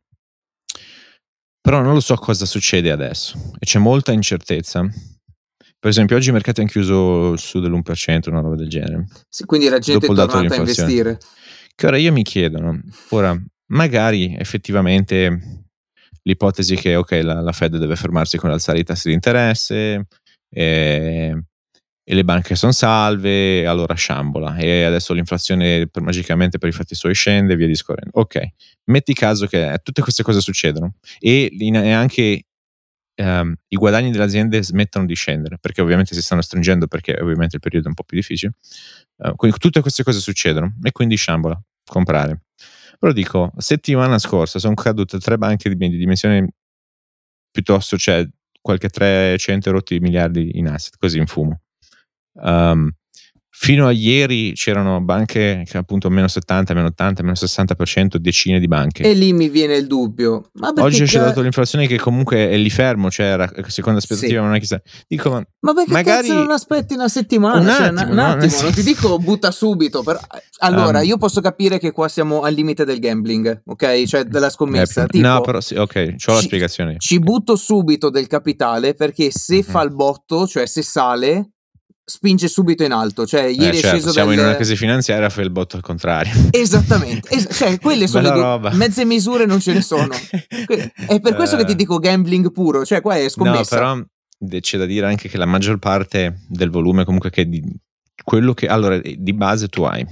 però 1.66 1.82
non 1.82 1.94
lo 1.94 2.00
so 2.00 2.14
cosa 2.14 2.46
succede 2.46 2.92
adesso 2.92 3.36
e 3.58 3.66
c'è 3.66 3.80
molta 3.80 4.12
incertezza. 4.12 4.82
Per 4.82 5.90
esempio, 5.90 6.14
oggi 6.14 6.28
i 6.28 6.32
mercati 6.32 6.60
hanno 6.60 6.68
chiuso 6.68 7.36
su 7.36 7.58
dell'1%, 7.58 8.30
una 8.30 8.38
roba 8.38 8.54
del 8.54 8.68
genere. 8.68 9.06
Sì, 9.28 9.44
quindi 9.46 9.68
la 9.68 9.80
gente 9.80 10.06
è 10.06 10.08
tornata 10.08 10.38
a 10.38 10.54
investire. 10.54 11.18
Che 11.74 11.86
ora 11.88 11.96
io 11.96 12.12
mi 12.12 12.22
chiedo, 12.22 12.60
no? 12.60 12.80
ora 13.08 13.36
magari 13.72 14.36
effettivamente 14.38 15.66
l'ipotesi 16.22 16.76
che 16.76 16.94
ok, 16.94 17.10
la, 17.24 17.40
la 17.40 17.52
Fed 17.52 17.76
deve 17.76 17.96
fermarsi 17.96 18.36
con 18.36 18.50
alzare 18.50 18.78
i 18.78 18.84
tassi 18.84 19.08
di 19.08 19.14
interesse, 19.14 20.06
e 20.48 21.42
e 22.08 22.14
le 22.14 22.22
banche 22.22 22.54
sono 22.54 22.70
salve, 22.70 23.66
allora 23.66 23.94
sciambola 23.94 24.58
e 24.58 24.84
adesso 24.84 25.12
l'inflazione 25.12 25.88
per, 25.88 26.02
magicamente 26.02 26.56
per 26.56 26.68
i 26.68 26.72
fatti 26.72 26.94
suoi 26.94 27.14
scende 27.14 27.54
e 27.54 27.56
via 27.56 27.66
discorrendo. 27.66 28.20
Ok, 28.20 28.46
metti 28.84 29.12
caso 29.12 29.48
che 29.48 29.80
tutte 29.82 30.02
queste 30.02 30.22
cose 30.22 30.40
succedono 30.40 30.94
e, 31.18 31.50
e 31.52 31.92
anche 31.92 32.44
um, 33.16 33.52
i 33.66 33.76
guadagni 33.76 34.12
delle 34.12 34.22
aziende 34.22 34.62
smettono 34.62 35.04
di 35.04 35.16
scendere 35.16 35.58
perché 35.58 35.82
ovviamente 35.82 36.14
si 36.14 36.22
stanno 36.22 36.42
stringendo 36.42 36.86
perché 36.86 37.18
ovviamente 37.20 37.56
il 37.56 37.60
periodo 37.60 37.86
è 37.86 37.88
un 37.88 37.94
po' 37.94 38.04
più 38.04 38.16
difficile. 38.16 38.52
Uh, 39.16 39.34
quindi 39.34 39.58
tutte 39.58 39.80
queste 39.80 40.04
cose 40.04 40.20
succedono 40.20 40.76
e 40.84 40.92
quindi 40.92 41.16
sciambola, 41.16 41.60
comprare. 41.84 42.42
Però 43.00 43.10
dico, 43.10 43.50
settimana 43.56 44.20
scorsa 44.20 44.60
sono 44.60 44.74
cadute 44.74 45.18
tre 45.18 45.38
banche 45.38 45.74
di, 45.74 45.88
di 45.88 45.96
dimensione 45.96 46.50
piuttosto, 47.50 47.96
cioè 47.96 48.24
qualche 48.60 48.90
300 48.90 49.72
rotti 49.72 49.98
miliardi 49.98 50.56
in 50.56 50.68
asset, 50.68 50.96
così 50.98 51.18
in 51.18 51.26
fumo 51.26 51.62
Um, 52.42 52.90
fino 53.58 53.86
a 53.86 53.90
ieri 53.90 54.52
c'erano 54.52 55.00
banche 55.00 55.62
che 55.64 55.78
appunto 55.78 56.10
meno 56.10 56.28
70, 56.28 56.74
meno 56.74 56.88
80, 56.88 57.22
meno 57.22 57.34
60%, 57.34 58.16
decine 58.16 58.60
di 58.60 58.68
banche. 58.68 59.02
E 59.02 59.14
lì 59.14 59.32
mi 59.32 59.48
viene 59.48 59.76
il 59.76 59.86
dubbio. 59.86 60.50
Oggi 60.78 61.04
c'è 61.04 61.20
dato 61.20 61.40
l'inflazione 61.40 61.86
che 61.86 61.96
comunque 61.96 62.50
è 62.50 62.56
lì 62.58 62.68
fermo, 62.68 63.10
cioè 63.10 63.48
seconda 63.68 63.98
aspettativa 63.98 64.40
sì. 64.40 64.46
non 64.46 64.54
è 64.54 64.60
chissà. 64.60 64.80
Dico, 65.08 65.30
ma, 65.30 65.42
ma 65.60 65.72
perché 65.72 65.90
magari... 65.90 66.28
non 66.28 66.50
aspetti 66.50 66.92
una 66.92 67.08
settimana? 67.08 67.58
Un 67.58 67.66
cioè, 67.66 67.86
attimo, 67.86 68.12
un, 68.12 68.18
attimo 68.18 68.56
no? 68.56 68.62
non 68.62 68.72
ti 68.72 68.82
dico 68.82 69.18
butta 69.18 69.50
subito, 69.50 70.02
però... 70.02 70.20
Allora, 70.58 70.98
um, 71.00 71.06
io 71.06 71.16
posso 71.16 71.40
capire 71.40 71.78
che 71.78 71.92
qua 71.92 72.08
siamo 72.08 72.42
al 72.42 72.52
limite 72.52 72.84
del 72.84 72.98
gambling, 72.98 73.62
ok? 73.64 74.04
Cioè 74.04 74.24
della 74.24 74.50
scommessa. 74.50 75.04
Eh, 75.04 75.06
tipo, 75.06 75.26
no, 75.26 75.40
però 75.40 75.62
sì, 75.62 75.76
ok, 75.76 76.14
ho 76.26 76.34
la 76.34 76.40
spiegazione. 76.40 76.96
Ci 76.98 77.18
butto 77.18 77.56
subito 77.56 78.10
del 78.10 78.26
capitale 78.26 78.92
perché 78.92 79.30
se 79.30 79.54
mm-hmm. 79.54 79.62
fa 79.62 79.82
il 79.82 79.94
botto, 79.94 80.46
cioè 80.46 80.66
se 80.66 80.82
sale 80.82 81.52
spinge 82.08 82.46
subito 82.46 82.84
in 82.84 82.92
alto. 82.92 83.26
Cioè, 83.26 83.42
ieri 83.42 83.78
eh, 83.78 83.80
certo, 83.80 83.86
è 83.86 83.90
sceso 83.90 84.12
siamo 84.12 84.30
del... 84.30 84.38
in 84.38 84.44
una 84.44 84.54
crisi 84.54 84.76
finanziaria, 84.76 85.28
fa 85.28 85.42
il 85.42 85.50
botto 85.50 85.76
al 85.76 85.82
contrario. 85.82 86.32
Esattamente, 86.50 87.28
es- 87.34 87.48
cioè, 87.50 87.78
quelle 87.80 88.06
sono 88.06 88.22
le 88.22 88.58
due 88.60 88.74
mezze 88.74 89.04
misure, 89.04 89.44
non 89.44 89.60
ce 89.60 89.72
ne 89.72 89.82
sono. 89.82 90.14
è 90.48 91.20
per 91.20 91.34
questo 91.34 91.56
uh, 91.56 91.58
che 91.58 91.64
ti 91.64 91.72
eh. 91.72 91.76
dico 91.76 91.98
gambling 91.98 92.52
puro, 92.52 92.84
cioè 92.84 93.00
qua 93.00 93.16
è 93.16 93.28
scommessa. 93.28 93.76
No, 93.76 94.06
però 94.38 94.60
c'è 94.60 94.78
da 94.78 94.86
dire 94.86 95.06
anche 95.06 95.28
che 95.28 95.36
la 95.36 95.46
maggior 95.46 95.78
parte 95.78 96.42
del 96.48 96.70
volume 96.70 97.04
comunque 97.04 97.30
che 97.30 97.48
di 97.48 97.62
quello 98.22 98.54
che 98.54 98.66
allora 98.66 98.98
di 98.98 99.32
base 99.32 99.68
tu 99.68 99.82
hai 99.82 100.06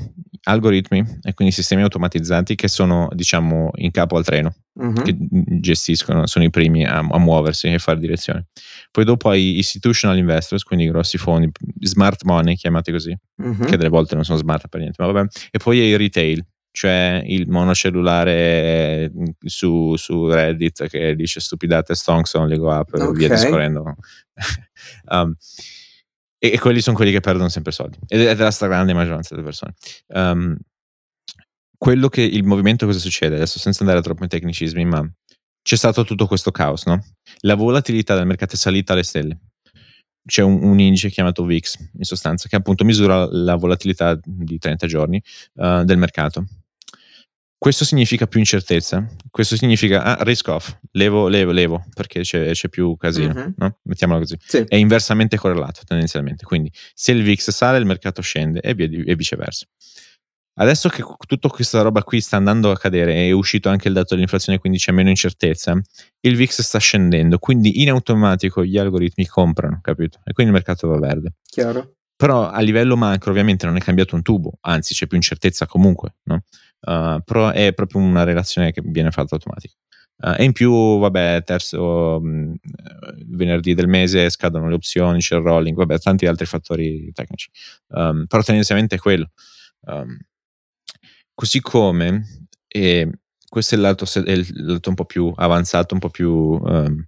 algoritmi 0.44 1.04
e 1.22 1.34
quindi 1.34 1.54
sistemi 1.54 1.82
automatizzati 1.82 2.54
che 2.54 2.68
sono 2.68 3.08
diciamo 3.12 3.70
in 3.76 3.90
capo 3.90 4.16
al 4.16 4.24
treno 4.24 4.54
uh-huh. 4.74 4.92
che 4.92 5.16
gestiscono 5.60 6.26
sono 6.26 6.44
i 6.44 6.50
primi 6.50 6.84
a, 6.84 6.98
a, 6.98 7.18
muoversi 7.18 7.68
e 7.68 7.78
fare 7.78 7.98
direzione 7.98 8.46
poi 8.90 9.04
dopo 9.04 9.30
hai 9.30 9.56
institutional 9.56 10.18
investors 10.18 10.62
quindi 10.62 10.86
grossi 10.86 11.16
fondi 11.18 11.50
smart 11.80 12.24
money 12.24 12.56
chiamati 12.56 12.92
così 12.92 13.16
uh-huh. 13.36 13.64
che 13.64 13.76
delle 13.76 13.88
volte 13.88 14.14
non 14.14 14.24
sono 14.24 14.38
smart 14.38 14.68
per 14.68 14.80
niente 14.80 15.02
ma 15.02 15.10
vabbè 15.10 15.28
e 15.50 15.58
poi 15.58 15.80
hai 15.80 15.88
il 15.88 15.98
retail 15.98 16.44
cioè 16.70 17.22
il 17.24 17.48
monocellulare 17.48 19.10
su, 19.44 19.94
su 19.94 20.28
Reddit 20.28 20.88
che 20.88 21.14
dice 21.14 21.38
stupidate 21.38 21.94
stonks 21.94 22.34
non 22.34 22.48
le 22.48 22.56
go 22.56 22.70
up 22.70 22.92
okay. 22.92 23.12
via 23.12 23.28
discorrendo 23.28 23.82
um, 25.10 25.34
e, 26.44 26.52
e, 26.52 26.58
quelli 26.58 26.82
sono 26.82 26.94
quelli 26.94 27.10
che 27.10 27.20
perdono 27.20 27.48
sempre 27.48 27.72
soldi 27.72 27.96
ed 28.06 28.20
è 28.20 28.34
la 28.34 28.50
stragrande 28.50 28.92
maggioranza 28.92 29.34
delle 29.34 29.46
persone. 29.46 29.74
Um, 30.08 30.54
quello 31.78 32.08
che 32.08 32.20
il 32.20 32.44
movimento 32.44 32.84
cosa 32.84 32.98
succede 32.98 33.36
adesso 33.36 33.58
senza 33.58 33.80
andare 33.80 34.02
troppo 34.02 34.24
in 34.24 34.28
tecnicismi, 34.28 34.84
ma 34.84 35.10
c'è 35.62 35.76
stato 35.76 36.04
tutto 36.04 36.26
questo 36.26 36.50
caos, 36.50 36.84
no? 36.84 37.02
La 37.40 37.54
volatilità 37.54 38.14
del 38.14 38.26
mercato 38.26 38.56
è 38.56 38.58
salita 38.58 38.92
alle 38.92 39.04
stelle. 39.04 39.38
C'è 40.26 40.42
un, 40.42 40.62
un 40.62 40.78
indice 40.80 41.08
chiamato 41.08 41.44
VIX, 41.44 41.90
in 41.94 42.04
sostanza, 42.04 42.48
che 42.48 42.56
appunto 42.56 42.84
misura 42.84 43.26
la 43.30 43.56
volatilità 43.56 44.18
di 44.22 44.58
30 44.58 44.86
giorni 44.86 45.22
uh, 45.54 45.82
del 45.84 45.96
mercato 45.96 46.44
questo 47.64 47.86
significa 47.86 48.26
più 48.26 48.40
incertezza, 48.40 49.08
questo 49.30 49.56
significa 49.56 50.02
ah, 50.02 50.22
risk 50.22 50.48
off, 50.48 50.76
levo, 50.90 51.28
levo, 51.28 51.50
levo, 51.50 51.82
perché 51.94 52.20
c'è, 52.20 52.50
c'è 52.50 52.68
più 52.68 52.94
casino, 52.98 53.32
mm-hmm. 53.32 53.50
no? 53.56 53.78
mettiamolo 53.84 54.18
così. 54.18 54.36
Sì. 54.38 54.58
È 54.68 54.76
inversamente 54.76 55.38
correlato 55.38 55.80
tendenzialmente, 55.86 56.44
quindi 56.44 56.70
se 56.92 57.12
il 57.12 57.22
VIX 57.22 57.50
sale 57.52 57.78
il 57.78 57.86
mercato 57.86 58.20
scende 58.20 58.60
e, 58.60 58.74
via, 58.74 58.86
e 58.86 59.16
viceversa. 59.16 59.64
Adesso 60.56 60.90
che 60.90 61.02
tutta 61.26 61.48
questa 61.48 61.80
roba 61.80 62.02
qui 62.02 62.20
sta 62.20 62.36
andando 62.36 62.70
a 62.70 62.76
cadere, 62.76 63.14
è 63.14 63.30
uscito 63.30 63.70
anche 63.70 63.88
il 63.88 63.94
dato 63.94 64.12
dell'inflazione, 64.12 64.58
quindi 64.58 64.76
c'è 64.76 64.92
meno 64.92 65.08
incertezza, 65.08 65.72
il 66.20 66.36
VIX 66.36 66.60
sta 66.60 66.78
scendendo, 66.78 67.38
quindi 67.38 67.80
in 67.80 67.88
automatico 67.88 68.62
gli 68.62 68.76
algoritmi 68.76 69.24
comprano, 69.24 69.78
capito? 69.80 70.18
E 70.22 70.34
quindi 70.34 70.52
il 70.52 70.58
mercato 70.58 70.86
va 70.88 70.98
verde. 70.98 71.36
Chiaro. 71.42 71.94
Però 72.24 72.48
a 72.48 72.60
livello 72.60 72.96
macro 72.96 73.32
ovviamente 73.32 73.66
non 73.66 73.76
è 73.76 73.80
cambiato 73.80 74.14
un 74.14 74.22
tubo, 74.22 74.56
anzi 74.62 74.94
c'è 74.94 75.06
più 75.06 75.18
incertezza 75.18 75.66
comunque, 75.66 76.14
no? 76.22 76.44
uh, 76.86 77.22
però 77.22 77.50
è 77.50 77.74
proprio 77.74 78.00
una 78.00 78.24
relazione 78.24 78.72
che 78.72 78.80
viene 78.82 79.10
fatta 79.10 79.34
automatica. 79.34 79.74
Uh, 80.22 80.34
e 80.38 80.44
in 80.44 80.52
più, 80.52 80.72
vabbè, 81.00 81.42
terzo 81.44 82.20
mh, 82.22 82.54
venerdì 83.26 83.74
del 83.74 83.88
mese 83.88 84.30
scadono 84.30 84.70
le 84.70 84.74
opzioni, 84.74 85.18
c'è 85.18 85.36
il 85.36 85.42
rolling, 85.42 85.76
vabbè, 85.76 85.98
tanti 85.98 86.24
altri 86.24 86.46
fattori 86.46 87.12
tecnici. 87.12 87.50
Um, 87.88 88.24
però 88.24 88.42
tendenzialmente 88.42 88.94
è 88.94 88.98
quello. 88.98 89.30
Um, 89.80 90.16
così 91.34 91.60
come, 91.60 92.48
e 92.66 93.10
questo 93.46 93.74
è 93.74 93.78
il 93.78 93.84
è 94.24 94.30
il 94.30 94.64
lato, 94.64 94.88
un 94.88 94.94
po' 94.94 95.04
più 95.04 95.30
avanzato, 95.36 95.92
un 95.92 96.00
po' 96.00 96.08
più, 96.08 96.32
um, 96.32 97.06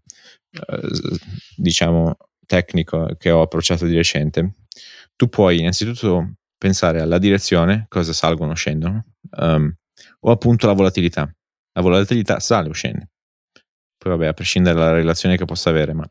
uh, 0.68 1.16
diciamo, 1.56 2.18
tecnico 2.44 3.16
che 3.18 3.30
ho 3.30 3.40
approcciato 3.40 3.86
di 3.86 3.96
recente 3.96 4.65
tu 5.16 5.28
puoi 5.28 5.58
innanzitutto 5.58 6.34
pensare 6.58 7.00
alla 7.00 7.18
direzione, 7.18 7.86
cosa 7.88 8.12
salgono 8.12 8.52
o 8.52 8.54
scendono, 8.54 9.04
um, 9.38 9.72
o 10.20 10.30
appunto 10.30 10.66
la 10.66 10.72
volatilità. 10.72 11.30
La 11.72 11.82
volatilità 11.82 12.38
sale 12.40 12.68
o 12.68 12.72
scende. 12.72 13.10
Poi 13.96 14.12
vabbè, 14.12 14.26
a 14.26 14.32
prescindere 14.32 14.78
dalla 14.78 14.92
relazione 14.92 15.36
che 15.36 15.44
possa 15.44 15.70
avere, 15.70 15.92
ma... 15.92 16.08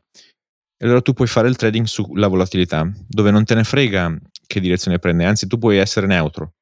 allora 0.82 1.00
tu 1.00 1.12
puoi 1.12 1.28
fare 1.28 1.48
il 1.48 1.56
trading 1.56 1.86
sulla 1.86 2.28
volatilità, 2.28 2.88
dove 3.08 3.30
non 3.30 3.44
te 3.44 3.54
ne 3.54 3.64
frega 3.64 4.16
che 4.46 4.60
direzione 4.60 4.98
prende, 4.98 5.24
anzi 5.24 5.46
tu 5.46 5.58
puoi 5.58 5.78
essere 5.78 6.06
neutro, 6.06 6.54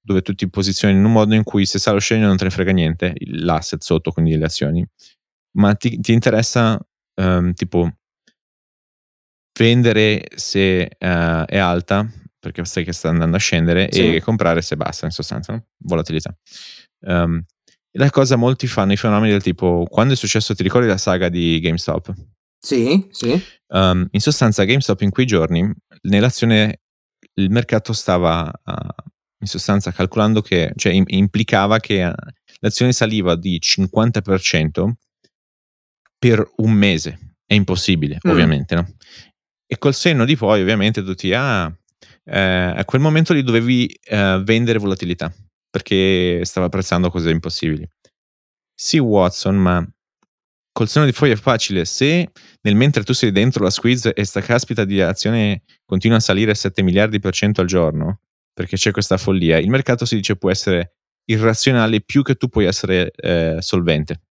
dove 0.00 0.22
tu 0.22 0.34
ti 0.34 0.48
posizioni 0.48 0.94
in 0.94 1.04
un 1.04 1.12
modo 1.12 1.34
in 1.34 1.42
cui 1.42 1.66
se 1.66 1.78
sale 1.78 1.96
o 1.96 2.00
scende 2.00 2.26
non 2.26 2.36
te 2.36 2.44
ne 2.44 2.50
frega 2.50 2.72
niente, 2.72 3.14
l'asset 3.26 3.82
sotto, 3.82 4.12
quindi 4.12 4.36
le 4.36 4.44
azioni, 4.44 4.86
ma 5.58 5.74
ti, 5.74 5.98
ti 6.00 6.12
interessa 6.12 6.78
um, 7.20 7.52
tipo 7.52 7.90
vendere 9.58 10.24
se 10.36 10.88
uh, 10.98 11.44
è 11.44 11.58
alta, 11.58 12.08
perché 12.38 12.64
sai 12.64 12.84
che 12.84 12.92
sta 12.92 13.08
andando 13.08 13.36
a 13.36 13.40
scendere, 13.40 13.88
sì. 13.90 14.14
e 14.14 14.22
comprare 14.22 14.62
se 14.62 14.76
basta, 14.76 15.06
in 15.06 15.10
sostanza, 15.12 15.52
no? 15.52 15.66
volatilità. 15.78 16.34
Um, 17.00 17.44
la 17.92 18.10
cosa 18.10 18.36
molti 18.36 18.68
fanno 18.68 18.92
i 18.92 18.96
fenomeni 18.96 19.32
del 19.32 19.42
tipo, 19.42 19.84
quando 19.90 20.14
è 20.14 20.16
successo, 20.16 20.54
ti 20.54 20.62
ricordi 20.62 20.86
la 20.86 20.98
saga 20.98 21.28
di 21.28 21.58
GameStop? 21.58 22.14
Sì, 22.60 23.06
sì. 23.10 23.42
Um, 23.68 24.06
in 24.12 24.20
sostanza 24.20 24.64
GameStop 24.64 25.00
in 25.00 25.10
quei 25.10 25.26
giorni, 25.26 25.68
nell'azione, 26.02 26.82
il 27.34 27.50
mercato 27.50 27.92
stava 27.92 28.44
uh, 28.64 29.10
in 29.40 29.46
sostanza 29.46 29.90
calcolando 29.90 30.40
che, 30.40 30.72
cioè 30.76 30.92
im- 30.92 31.04
implicava 31.06 31.78
che 31.78 32.04
uh, 32.04 32.12
l'azione 32.60 32.92
saliva 32.92 33.34
di 33.34 33.58
50% 33.60 34.90
per 36.18 36.48
un 36.56 36.72
mese. 36.72 37.36
È 37.44 37.54
impossibile, 37.54 38.16
mm. 38.16 38.30
ovviamente, 38.30 38.74
no? 38.74 38.86
E 39.70 39.76
col 39.78 39.94
senno 39.94 40.24
di 40.24 40.34
poi, 40.34 40.62
ovviamente, 40.62 41.02
tutti, 41.02 41.32
ah, 41.34 41.70
eh, 42.24 42.40
a 42.40 42.84
quel 42.84 43.02
momento 43.02 43.32
lì 43.34 43.42
dovevi 43.42 43.86
eh, 43.86 44.40
vendere 44.42 44.78
volatilità 44.78 45.32
perché 45.70 46.40
stava 46.44 46.66
apprezzando 46.66 47.10
cose 47.10 47.30
impossibili. 47.30 47.86
Sì, 48.74 48.98
Watson, 48.98 49.56
ma 49.56 49.86
col 50.72 50.88
seno 50.88 51.04
di 51.04 51.12
poi 51.12 51.30
è 51.30 51.36
facile. 51.36 51.84
Se 51.84 52.30
nel 52.62 52.74
mentre 52.74 53.02
tu 53.02 53.12
sei 53.12 53.32
dentro 53.32 53.62
la 53.62 53.70
squeeze 53.70 54.14
e 54.14 54.24
sta 54.24 54.40
caspita 54.40 54.84
di 54.84 55.00
azione 55.00 55.62
continua 55.84 56.18
a 56.18 56.20
salire 56.20 56.54
7 56.54 56.82
miliardi 56.82 57.18
per 57.18 57.32
cento 57.34 57.60
al 57.60 57.66
giorno, 57.66 58.20
perché 58.52 58.76
c'è 58.76 58.90
questa 58.90 59.18
follia, 59.18 59.58
il 59.58 59.68
mercato 59.68 60.04
si 60.04 60.16
dice 60.16 60.36
può 60.36 60.50
essere 60.50 60.94
irrazionale 61.24 62.00
più 62.00 62.22
che 62.22 62.36
tu 62.36 62.48
puoi 62.48 62.64
essere 62.64 63.10
eh, 63.10 63.56
solvente. 63.60 64.22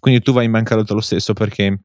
Quindi 0.00 0.20
tu 0.20 0.32
vai 0.32 0.46
in 0.46 0.50
bancarotta 0.52 0.94
lo 0.94 1.00
stesso 1.00 1.32
perché 1.32 1.82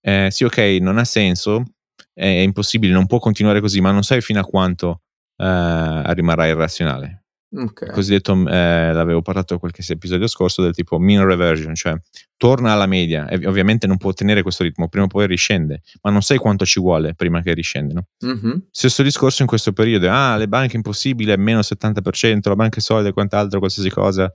eh, 0.00 0.28
sì, 0.30 0.44
ok, 0.44 0.58
non 0.80 0.98
ha 0.98 1.04
senso, 1.04 1.64
è 2.12 2.26
impossibile, 2.26 2.92
non 2.92 3.06
può 3.06 3.18
continuare 3.18 3.60
così, 3.60 3.80
ma 3.80 3.90
non 3.90 4.02
sai 4.02 4.20
fino 4.20 4.40
a 4.40 4.44
quanto 4.44 5.02
eh, 5.36 6.14
rimarrà 6.14 6.46
irrazionale. 6.46 7.22
Okay. 7.54 7.88
Il 7.88 7.94
cosiddetto, 7.94 8.32
eh, 8.48 8.92
l'avevo 8.92 9.20
parlato 9.20 9.58
qualche 9.58 9.84
episodio 9.86 10.26
scorso, 10.26 10.62
del 10.62 10.72
tipo 10.72 10.98
mean 10.98 11.24
reversion, 11.24 11.74
cioè 11.74 11.94
torna 12.38 12.72
alla 12.72 12.86
media. 12.86 13.28
E 13.28 13.46
ovviamente 13.46 13.86
non 13.86 13.98
può 13.98 14.10
ottenere 14.10 14.40
questo 14.40 14.62
ritmo, 14.62 14.88
prima 14.88 15.04
o 15.04 15.08
poi 15.08 15.26
riscende, 15.26 15.82
ma 16.00 16.10
non 16.10 16.22
sai 16.22 16.38
quanto 16.38 16.64
ci 16.64 16.80
vuole 16.80 17.14
prima 17.14 17.42
che 17.42 17.52
riscende. 17.52 17.92
No? 17.92 18.06
Mm-hmm. 18.24 18.56
Stesso 18.70 19.02
discorso 19.02 19.42
in 19.42 19.48
questo 19.48 19.72
periodo, 19.72 20.10
ah, 20.10 20.36
le 20.36 20.48
banche 20.48 20.76
impossibile, 20.76 21.36
meno 21.36 21.60
70%, 21.60 22.48
la 22.48 22.56
banca 22.56 22.78
è 22.78 22.80
solida 22.80 23.10
e 23.10 23.12
quant'altro, 23.12 23.58
qualsiasi 23.58 23.90
cosa. 23.90 24.32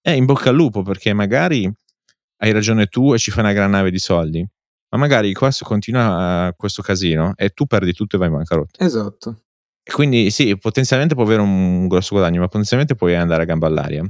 È 0.00 0.10
in 0.10 0.26
bocca 0.26 0.50
al 0.50 0.56
lupo 0.56 0.82
perché 0.82 1.14
magari 1.14 1.72
hai 2.42 2.52
ragione 2.52 2.86
tu 2.86 3.14
e 3.14 3.18
ci 3.18 3.30
fai 3.30 3.44
una 3.44 3.52
gran 3.52 3.70
nave 3.70 3.90
di 3.90 3.98
soldi, 3.98 4.46
ma 4.92 4.98
magari 4.98 5.32
questo 5.32 5.64
continua 5.64 6.48
uh, 6.48 6.56
questo 6.56 6.82
casino 6.82 7.32
e 7.36 7.50
tu 7.50 7.66
perdi 7.66 7.92
tutto 7.94 8.16
e 8.16 8.18
vai 8.18 8.28
in 8.28 8.34
bancarotta. 8.34 8.84
Esatto. 8.84 9.44
Quindi 9.82 10.30
sì, 10.30 10.56
potenzialmente 10.58 11.14
può 11.14 11.24
avere 11.24 11.40
un 11.40 11.88
grosso 11.88 12.14
guadagno, 12.14 12.40
ma 12.40 12.46
potenzialmente 12.46 12.94
puoi 12.94 13.16
andare 13.16 13.42
a 13.42 13.46
gamba 13.46 13.66
all'aria. 13.66 14.04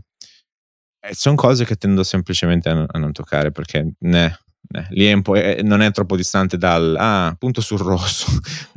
E 1.05 1.14
sono 1.14 1.35
cose 1.37 1.64
che 1.64 1.76
tendo 1.76 2.03
semplicemente 2.03 2.68
a, 2.68 2.85
a 2.87 2.99
non 2.99 3.12
toccare 3.12 3.51
perché 3.53 3.95
né, 4.01 4.39
né, 4.68 4.87
lì 4.91 5.07
è 5.07 5.20
è, 5.20 5.62
non 5.62 5.80
è 5.80 5.91
troppo 5.93 6.16
distante 6.16 6.59
dal 6.59 6.97
ah, 6.99 7.35
punto 7.39 7.61
sul 7.61 7.78
rosso. 7.78 8.26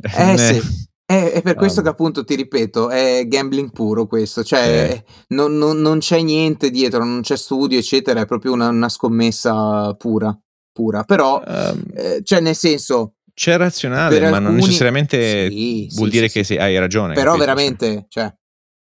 Eh 0.00 0.38
sì. 0.38 0.84
È, 1.04 1.30
è, 1.34 1.42
per 1.42 1.54
questo 1.54 1.82
che 1.82 1.88
appunto 1.88 2.24
ti 2.24 2.34
ripeto, 2.34 2.90
è 2.90 3.26
gambling 3.28 3.70
puro 3.70 4.06
questo, 4.06 4.42
cioè 4.42 4.90
eh. 4.90 5.04
non, 5.28 5.56
non, 5.56 5.78
non, 5.80 6.00
c'è 6.00 6.20
niente 6.20 6.70
dietro, 6.70 7.04
non 7.04 7.20
c'è 7.20 7.36
studio, 7.36 7.78
eccetera, 7.78 8.22
è 8.22 8.26
proprio 8.26 8.52
una, 8.52 8.70
una 8.70 8.88
scommessa 8.88 9.94
pura, 9.94 10.36
pura. 10.76 11.04
Però, 11.04 11.42
um, 11.44 11.82
eh, 11.94 12.20
cioè 12.22 12.40
nel 12.40 12.54
senso, 12.54 13.14
c'è 13.32 13.56
razionale, 13.56 14.30
ma 14.30 14.38
non 14.38 14.54
necessariamente 14.54 15.48
sì, 15.50 15.88
vuol 15.94 16.10
sì, 16.10 16.14
dire 16.14 16.28
sì, 16.28 16.42
che 16.42 16.58
hai 16.58 16.78
ragione. 16.78 17.14
Però 17.14 17.32
capito? 17.32 17.44
veramente, 17.44 18.06
cioè, 18.08 18.32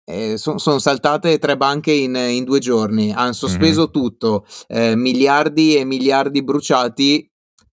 eh, 0.05 0.37
sono 0.39 0.59
son 0.59 0.81
saltate 0.81 1.39
tre 1.39 1.57
banche 1.57 1.93
in, 1.93 2.15
in 2.15 2.45
due 2.45 2.61
giorni, 2.61 3.13
hanno 3.13 3.33
sospeso 3.33 3.83
mm-hmm. 3.83 3.93
tutto, 3.93 4.47
eh, 4.69 4.95
miliardi 4.97 5.77
e 5.77 5.85
miliardi 5.85 6.43
bruciati. 6.43 7.29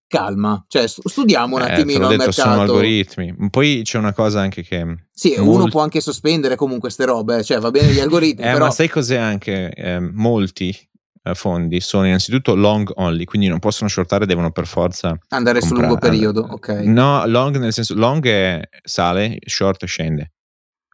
Calma, 0.08 0.64
cioè 0.68 0.88
studiamo 0.88 1.56
un 1.56 1.62
eh, 1.62 1.72
attimino 1.72 2.10
il 2.10 2.16
mercato. 2.16 2.48
Sono 2.48 2.62
algoritmi. 2.62 3.34
Poi 3.50 3.82
c'è 3.84 3.98
una 3.98 4.14
cosa 4.14 4.40
anche 4.40 4.62
che. 4.62 5.04
Sì, 5.12 5.34
molti... 5.36 5.50
uno 5.50 5.68
può 5.68 5.82
anche 5.82 6.00
sospendere 6.00 6.56
comunque 6.56 6.88
queste 6.88 7.04
robe, 7.04 7.44
cioè 7.44 7.58
va 7.58 7.70
bene 7.70 7.92
gli 7.92 8.00
algoritmi. 8.00 8.42
eh, 8.42 8.52
però... 8.52 8.66
Ma 8.66 8.70
sai 8.70 8.88
cos'è 8.88 9.16
anche? 9.16 9.70
Eh, 9.70 10.00
molti 10.00 10.68
eh, 10.70 10.88
fondi 11.34 11.80
sono 11.80 12.06
innanzitutto 12.06 12.54
long 12.54 12.90
only, 12.96 13.24
quindi 13.24 13.48
non 13.48 13.58
possono 13.58 13.88
shortare, 13.88 14.26
devono 14.26 14.50
per 14.50 14.66
forza 14.66 15.18
andare 15.28 15.60
sul 15.60 15.78
lungo 15.78 15.96
periodo. 15.96 16.46
Ok. 16.48 16.68
No, 16.84 17.26
long 17.26 17.56
nel 17.58 17.72
senso 17.72 17.94
long 17.94 18.24
è 18.26 18.68
sale, 18.82 19.38
short 19.44 19.84
scende. 19.86 20.32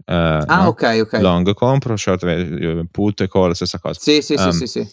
Uh, 0.07 0.43
ah, 0.47 0.63
no? 0.63 0.67
ok, 0.67 1.01
ok. 1.03 1.13
Long 1.21 1.55
compro, 1.55 1.97
short 1.97 2.25
eh, 2.25 2.87
put 2.91 3.21
e 3.21 3.29
call, 3.29 3.53
stessa 3.53 3.79
cosa. 3.79 3.99
Sì, 4.01 4.21
sì, 4.23 4.35
um, 4.35 4.51
sì, 4.51 4.67
sì, 4.67 4.67
sì. 4.67 4.89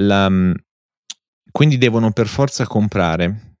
La, 0.00 0.28
mm, 0.28 0.52
quindi 1.50 1.78
devono 1.78 2.12
per 2.12 2.26
forza 2.26 2.66
comprare 2.66 3.56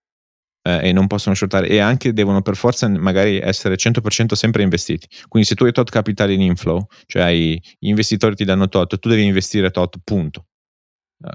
eh, 0.62 0.88
e 0.88 0.92
non 0.92 1.06
possono 1.06 1.34
shortare 1.34 1.68
e 1.68 1.78
anche 1.78 2.12
devono 2.12 2.42
per 2.42 2.56
forza 2.56 2.88
magari 2.88 3.38
essere 3.38 3.76
100% 3.76 4.34
sempre 4.34 4.62
investiti. 4.62 5.08
Quindi 5.28 5.48
se 5.48 5.54
tu 5.54 5.64
hai 5.64 5.72
tot 5.72 5.90
capitale 5.90 6.32
in 6.32 6.42
inflow, 6.42 6.86
cioè 7.06 7.32
gli 7.32 7.88
investitori 7.88 8.36
ti 8.36 8.44
danno 8.44 8.68
tot, 8.68 8.98
tu 8.98 9.08
devi 9.08 9.24
investire 9.24 9.70
tot, 9.70 9.96
punto 10.04 10.46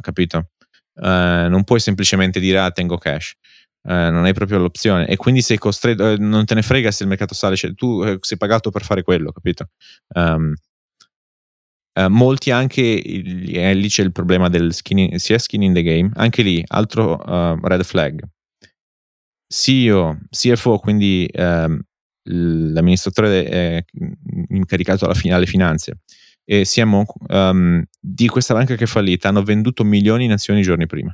capito? 0.02 0.50
Uh, 1.00 1.48
non 1.48 1.64
puoi 1.64 1.80
semplicemente 1.80 2.40
dire 2.40 2.60
ah 2.60 2.72
tengo 2.72 2.98
cash. 2.98 3.34
Uh, 3.84 4.12
non 4.12 4.26
hai 4.26 4.34
proprio 4.34 4.58
l'opzione 4.58 5.08
e 5.08 5.16
quindi 5.16 5.42
sei 5.42 5.58
costretto, 5.58 6.04
uh, 6.04 6.16
non 6.20 6.46
te 6.46 6.56
ne 6.56 6.62
frega 6.62 6.92
se 6.92 7.04
il 7.04 7.10
mercato 7.10 7.34
sale, 7.34 7.56
cioè, 7.56 7.74
tu 7.74 8.04
sei 8.22 8.38
pagato 8.38 8.70
per 8.70 8.84
fare 8.84 9.04
quello, 9.04 9.32
capito? 9.32 9.70
Um, 10.16 10.54
molti 12.10 12.52
anche, 12.52 12.82
lì 12.84 13.88
c'è 13.88 14.04
il 14.04 14.12
problema 14.12 14.50
del 14.50 14.72
skin, 14.72 15.18
sia 15.18 15.40
skin 15.40 15.64
in 15.64 15.74
the 15.74 15.82
game, 15.82 16.12
anche 16.14 16.44
lì 16.44 16.64
altro 16.68 17.58
red 17.60 17.84
flag. 17.84 18.22
CEO, 19.48 20.20
CFO, 20.30 20.78
quindi 20.78 21.28
um, 21.34 21.82
l'amministratore 22.24 23.86
incaricato 24.50 25.06
alla 25.06 25.16
fine, 25.16 25.34
alle 25.34 25.48
finanze, 25.48 26.02
e 26.50 26.64
siamo 26.64 27.06
um, 27.28 27.84
di 28.00 28.30
questa 28.30 28.54
banca 28.54 28.76
che 28.76 28.86
è 28.86 28.88
fallita, 28.88 29.28
hanno 29.28 29.44
venduto 29.44 29.84
milioni 29.84 30.24
in 30.24 30.32
azioni 30.32 30.62
i 30.62 30.64
giorni 30.64 30.86
prima. 30.86 31.14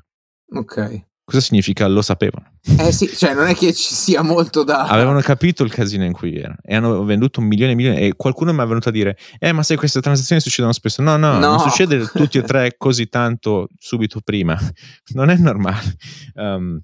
Ok. 0.53 1.05
Cosa 1.25 1.41
significa? 1.41 1.87
Lo 1.87 2.03
sapevano. 2.03 2.59
Eh 2.77 2.91
sì, 2.91 3.09
cioè 3.15 3.33
non 3.33 3.47
è 3.47 3.55
che 3.55 3.73
ci 3.73 3.95
sia 3.95 4.21
molto 4.21 4.63
da... 4.63 4.83
Avevano 4.85 5.21
capito 5.21 5.63
il 5.63 5.71
casino 5.71 6.03
in 6.03 6.13
cui 6.13 6.37
erano 6.37 6.57
e 6.61 6.75
hanno 6.75 7.03
venduto 7.03 7.41
milioni 7.41 7.71
e 7.71 7.75
milioni 7.75 7.97
e 8.01 8.13
qualcuno 8.15 8.53
mi 8.53 8.61
è 8.61 8.65
venuto 8.67 8.89
a 8.89 8.91
dire 8.91 9.17
eh 9.39 9.51
ma 9.53 9.63
sai 9.63 9.77
queste 9.77 10.01
transazioni 10.01 10.39
succedono 10.39 10.71
spesso. 10.73 11.01
No, 11.01 11.17
no, 11.17 11.39
no. 11.39 11.39
non 11.39 11.59
succede 11.59 12.05
tutti 12.13 12.37
e 12.37 12.43
tre 12.43 12.75
così 12.77 13.07
tanto 13.07 13.69
subito 13.79 14.19
prima. 14.23 14.55
Non 15.13 15.29
è 15.29 15.37
normale. 15.37 15.95
Um, 16.35 16.79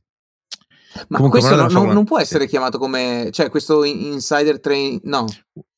ma 1.07 1.17
Comunque, 1.17 1.39
questo 1.39 1.55
non, 1.55 1.71
non, 1.71 1.93
non, 1.93 2.03
può 2.03 2.19
essere 2.19 2.47
chiamato 2.47 2.79
come, 2.79 3.29
cioè 3.31 3.49
questo 3.49 3.83
insider 3.83 4.59
trading, 4.59 5.01
no. 5.03 5.27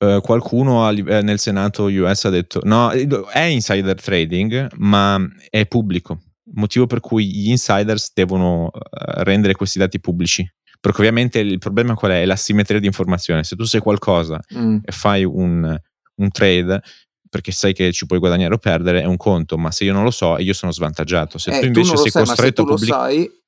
Uh, 0.01 0.19
qualcuno 0.19 0.83
a, 0.83 0.91
eh, 0.91 1.21
nel 1.21 1.37
Senato 1.37 1.83
US 1.83 2.25
ha 2.25 2.29
detto, 2.31 2.59
no, 2.63 2.89
è 2.89 3.41
insider 3.41 4.01
trading, 4.01 4.67
ma 4.77 5.19
è 5.47 5.67
pubblico, 5.67 6.21
motivo 6.53 6.87
per 6.87 7.01
cui 7.01 7.27
gli 7.27 7.49
insiders 7.49 8.11
devono 8.11 8.63
uh, 8.63 8.71
rendere 9.17 9.53
questi 9.53 9.77
dati 9.77 9.99
pubblici. 9.99 10.43
Perché 10.79 10.97
ovviamente 11.01 11.37
il 11.37 11.59
problema 11.59 11.93
qual 11.93 12.13
è? 12.13 12.21
È 12.21 12.25
l'asimmetria 12.25 12.79
di 12.79 12.87
informazione. 12.87 13.43
Se 13.43 13.55
tu 13.55 13.63
sai 13.63 13.79
qualcosa 13.79 14.39
mm. 14.57 14.77
e 14.83 14.91
fai 14.91 15.23
un, 15.23 15.79
un 16.15 16.31
trade, 16.31 16.81
perché 17.29 17.51
sai 17.51 17.73
che 17.73 17.91
ci 17.91 18.07
puoi 18.07 18.17
guadagnare 18.17 18.55
o 18.55 18.57
perdere, 18.57 19.01
è 19.01 19.05
un 19.05 19.17
conto, 19.17 19.59
ma 19.59 19.69
se 19.69 19.83
io 19.83 19.93
non 19.93 20.03
lo 20.03 20.09
so, 20.09 20.39
io 20.39 20.53
sono 20.53 20.71
svantaggiato. 20.71 21.37
Se 21.37 21.51
eh, 21.51 21.59
tu 21.59 21.65
invece 21.67 21.91
tu 21.91 21.97
sei 21.97 22.09
sai, 22.09 22.25
costretto 22.25 22.63
a 22.63 22.65
pubblicare 22.65 23.40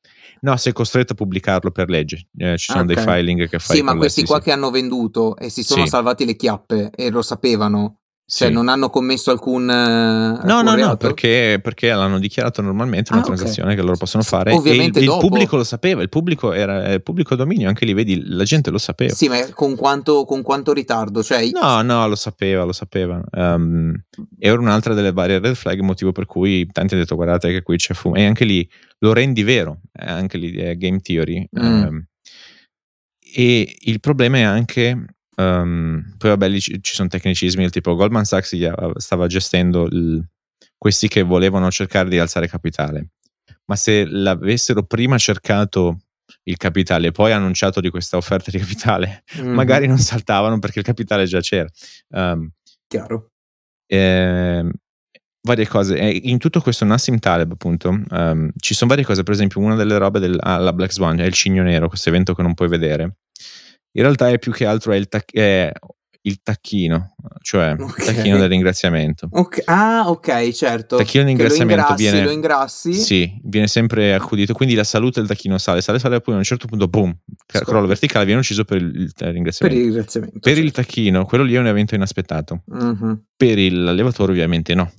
No, 0.44 0.58
sei 0.58 0.74
costretto 0.74 1.14
a 1.14 1.16
pubblicarlo 1.16 1.72
per 1.72 1.90
legge. 1.90 2.28
Eh, 2.38 2.58
ci 2.58 2.72
sono 2.72 2.84
okay. 2.84 2.96
dei 2.96 3.04
filing 3.04 3.48
che 3.48 3.60
fai. 3.60 3.78
Sì, 3.78 3.82
ma 3.82 3.96
questi 3.96 4.26
qua 4.26 4.42
che 4.42 4.52
hanno 4.52 4.72
venduto 4.72 5.38
e 5.38 5.50
si 5.50 5.64
sono 5.64 5.84
sì. 5.84 5.90
salvati 5.90 6.26
le 6.26 6.36
chiappe 6.36 6.92
e 6.94 7.10
lo 7.10 7.22
sapevano. 7.22 8.00
Cioè, 8.26 8.48
sì. 8.48 8.54
non 8.54 8.70
hanno 8.70 8.90
commesso 8.90 9.32
alcun. 9.32 9.66
no, 9.66 9.74
alcun 9.74 10.48
no, 10.48 10.76
reato? 10.76 10.90
no, 10.92 10.98
perché, 10.98 11.60
perché, 11.62 11.90
l'hanno 11.90 12.20
dichiarato 12.20 12.62
normalmente 12.62 13.12
una 13.12 13.22
ah, 13.22 13.26
transazione 13.26 13.70
okay. 13.72 13.80
che 13.80 13.86
loro 13.86 13.98
possono 13.98 14.24
fare. 14.24 14.54
Ovviamente 14.54 15.00
il, 15.00 15.06
il, 15.06 15.18
pubblico 15.20 15.58
lo 15.58 15.66
sapeva, 15.66 16.02
il 16.02 16.08
pubblico 16.08 16.54
era 16.54 16.94
il 16.94 17.04
pubblico 17.04 17.36
dominio, 17.36 17.68
anche 17.68 17.84
lì 17.86 17.94
vedi, 17.94 18.24
la 18.26 18.46
gente 18.46 18.72
lo 18.72 18.78
sapeva. 18.78 19.14
Sì, 19.14 19.28
ma 19.28 19.46
con 19.54 19.76
quanto, 19.76 20.24
con 20.24 20.42
quanto 20.42 20.72
ritardo? 20.72 21.22
Cioè... 21.22 21.50
No, 21.52 21.82
no, 21.82 22.08
lo 22.08 22.16
sapeva, 22.16 22.64
lo 22.64 22.72
sapeva. 22.72 23.22
Um, 23.34 23.94
era 24.40 24.58
un'altra 24.58 24.94
delle 24.94 25.12
varie 25.12 25.40
red 25.40 25.56
flag, 25.56 25.82
motivo 25.82 26.14
per 26.14 26.26
cui 26.26 26.66
tanti 26.72 26.94
hanno 26.94 27.04
detto: 27.04 27.16
guardate 27.16 27.52
che 27.52 27.62
qui 27.62 27.76
c'è 27.76 27.94
fumo. 27.94 28.16
E 28.16 28.26
anche 28.26 28.46
lì 28.46 28.68
lo 29.00 29.12
rendi 29.12 29.44
vero, 29.44 29.82
anche 29.92 30.38
lì 30.38 30.56
è 30.56 30.78
game 30.78 31.02
theory. 31.02 31.46
Mm. 31.60 31.84
Um, 31.84 32.06
e 33.36 33.78
il 33.82 34.00
problema 34.00 34.38
è 34.38 34.42
anche 34.44 35.06
Um, 35.36 36.16
poi 36.18 36.30
vabbè 36.30 36.48
lì 36.48 36.62
ci, 36.62 36.78
ci, 36.82 36.94
sono 36.94 37.08
tecnicismi 37.08 37.64
del 37.64 37.72
tipo 37.72 37.96
Goldman 37.96 38.24
Sachs 38.24 38.56
stava 38.98 39.26
gestendo 39.26 39.86
il, 39.86 40.24
questi 40.78 41.08
che 41.08 41.24
volevano 41.24 41.72
cercare 41.72 42.10
di 42.10 42.20
alzare 42.20 42.48
capitale, 42.48 43.12
ma 43.66 43.76
se 43.76 44.06
l'avessero 44.06 44.84
prima 44.84 45.18
cercato 45.18 46.02
il 46.44 46.58
capitale 46.58 47.08
e 47.08 47.12
poi 47.12 47.32
annunciato 47.32 47.80
di 47.80 47.90
questa 47.90 48.18
offerta 48.18 48.52
di 48.52 48.60
capitale, 48.60 49.24
mm-hmm. 49.38 49.54
magari 49.54 49.88
non 49.88 49.98
saltavano 49.98 50.60
perché 50.60 50.80
il 50.80 50.86
capitale 50.86 51.26
già 51.26 51.40
c'era. 51.40 51.70
Um, 52.10 52.50
Chiaro. 52.88 53.32
Eh, 53.88 54.70
varie 55.42 55.68
cose. 55.68 55.98
in 55.98 56.38
tutto 56.38 56.62
questo 56.62 56.86
Nassim 56.86 57.20
Taleb, 57.20 57.52
appunto, 57.52 57.90
um, 58.10 58.52
ci 58.58 58.74
sono 58.74 58.90
varie 58.90 59.06
cose. 59.06 59.24
Per 59.24 59.34
esempio, 59.34 59.62
una 59.62 59.76
delle 59.76 59.98
robe 59.98 60.20
della 60.20 60.74
Black 60.74 60.94
Swan 60.94 61.20
è 61.20 61.26
il 61.26 61.34
cigno 61.34 61.64
nero, 61.64 61.88
questo 61.88 62.10
evento 62.10 62.34
che 62.34 62.42
non 62.42 62.54
puoi 62.54 62.70
vedere. 62.70 63.18
In 63.96 64.02
realtà 64.02 64.30
è 64.30 64.40
più 64.40 64.52
che 64.52 64.66
altro 64.66 64.92
è 64.92 64.96
il, 64.96 65.08
tac- 65.08 65.34
è 65.34 65.72
il 66.26 66.42
tacchino, 66.42 67.16
cioè 67.42 67.74
okay. 67.74 67.86
il 67.86 68.16
tacchino 68.16 68.38
del 68.38 68.50
ringraziamento. 68.50 69.28
Okay. 69.30 69.64
Ah, 69.66 70.10
ok, 70.10 70.52
certo. 70.52 70.98
Il 70.98 71.04
tacchino 71.04 71.24
di 71.24 71.30
ringraziamento 71.30 71.90
lo 71.90 71.96
viene, 71.96 72.24
lo 72.24 72.32
ingrassi. 72.32 72.94
Sì, 72.94 73.40
viene 73.44 73.68
sempre 73.68 74.14
accudito, 74.14 74.54
quindi 74.54 74.74
la 74.74 74.86
salute 74.86 75.20
del 75.20 75.28
tacchino 75.28 75.58
sale, 75.58 75.82
sale, 75.82 76.00
sale, 76.00 76.22
poi 76.22 76.36
a 76.36 76.38
un 76.38 76.44
certo 76.44 76.68
punto, 76.68 76.88
boom, 76.88 77.16
Scopri. 77.46 77.66
crollo 77.66 77.88
verticale, 77.88 78.26
viene 78.26 78.40
ucciso 78.40 78.64
per 78.64 78.78
il, 78.78 78.86
il 78.86 79.14
ringraziamento. 79.18 79.60
Per 79.60 79.72
il 79.74 79.84
ringraziamento. 79.84 80.40
Per 80.40 80.54
certo. 80.54 80.66
il 80.66 80.72
tacchino, 80.72 81.26
quello 81.26 81.44
lì 81.44 81.54
è 81.56 81.60
un 81.60 81.68
evento 81.68 81.94
inaspettato. 81.94 82.64
Mm-hmm. 82.74 83.14
Per 83.36 83.72
l'allevatore 83.74 84.32
ovviamente 84.32 84.74
no. 84.74 84.92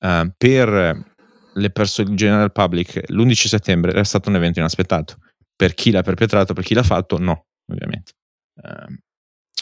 Uh, 0.00 0.30
per 0.36 1.10
le 1.54 1.70
persone, 1.70 2.10
il 2.10 2.16
general 2.16 2.52
public, 2.52 3.02
l'11 3.08 3.32
settembre 3.32 3.92
era 3.92 4.04
stato 4.04 4.28
un 4.28 4.36
evento 4.36 4.58
inaspettato. 4.58 5.16
Per 5.54 5.74
chi 5.74 5.90
l'ha 5.90 6.02
perpetrato, 6.02 6.52
per 6.52 6.64
chi 6.64 6.74
l'ha 6.74 6.82
fatto, 6.82 7.18
no, 7.18 7.46
ovviamente. 7.72 8.12
Uh, 8.54 8.94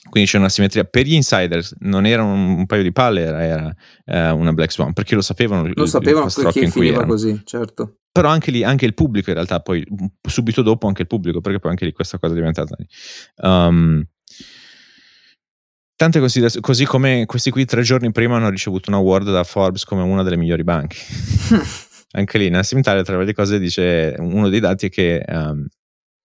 quindi 0.08 0.30
c'è 0.30 0.38
una 0.38 0.48
simmetria. 0.48 0.84
Per 0.84 1.04
gli 1.04 1.14
insiders 1.14 1.74
non 1.80 2.06
era 2.06 2.22
un, 2.22 2.58
un 2.58 2.66
paio 2.66 2.82
di 2.82 2.92
palle, 2.92 3.20
era, 3.20 3.44
era 3.44 3.74
eh, 4.06 4.30
una 4.30 4.52
Black 4.52 4.72
Swan, 4.72 4.92
perché 4.92 5.14
lo 5.14 5.20
sapevano. 5.20 5.70
Lo 5.74 5.86
sapevano 5.86 6.28
perché 6.34 6.70
finiva 6.70 7.04
così, 7.04 7.42
certo. 7.44 7.98
Però 8.10 8.28
anche 8.28 8.50
lì, 8.50 8.64
anche 8.64 8.86
il 8.86 8.94
pubblico 8.94 9.28
in 9.28 9.36
realtà, 9.36 9.60
poi 9.60 9.86
subito 10.26 10.62
dopo 10.62 10.86
anche 10.86 11.02
il 11.02 11.08
pubblico, 11.08 11.40
perché 11.40 11.58
poi 11.58 11.70
anche 11.70 11.84
lì 11.84 11.92
questa 11.92 12.18
cosa 12.18 12.32
è 12.32 12.36
diventata... 12.36 12.74
Um, 13.36 14.04
tante 15.96 16.18
considerazioni, 16.18 16.64
così 16.64 16.86
come 16.86 17.26
questi 17.26 17.50
qui 17.50 17.66
tre 17.66 17.82
giorni 17.82 18.10
prima 18.10 18.36
hanno 18.36 18.48
ricevuto 18.48 18.88
un 18.88 18.96
award 18.96 19.30
da 19.30 19.44
Forbes 19.44 19.84
come 19.84 20.00
una 20.00 20.22
delle 20.22 20.38
migliori 20.38 20.64
banche. 20.64 20.96
anche 22.12 22.38
lì, 22.38 22.48
Nassim 22.48 22.78
Italia, 22.78 23.02
tra 23.02 23.22
le 23.22 23.34
cose, 23.34 23.58
dice, 23.58 24.14
uno 24.18 24.48
dei 24.48 24.60
dati 24.60 24.86
è 24.86 24.88
che 24.88 25.22
um, 25.28 25.66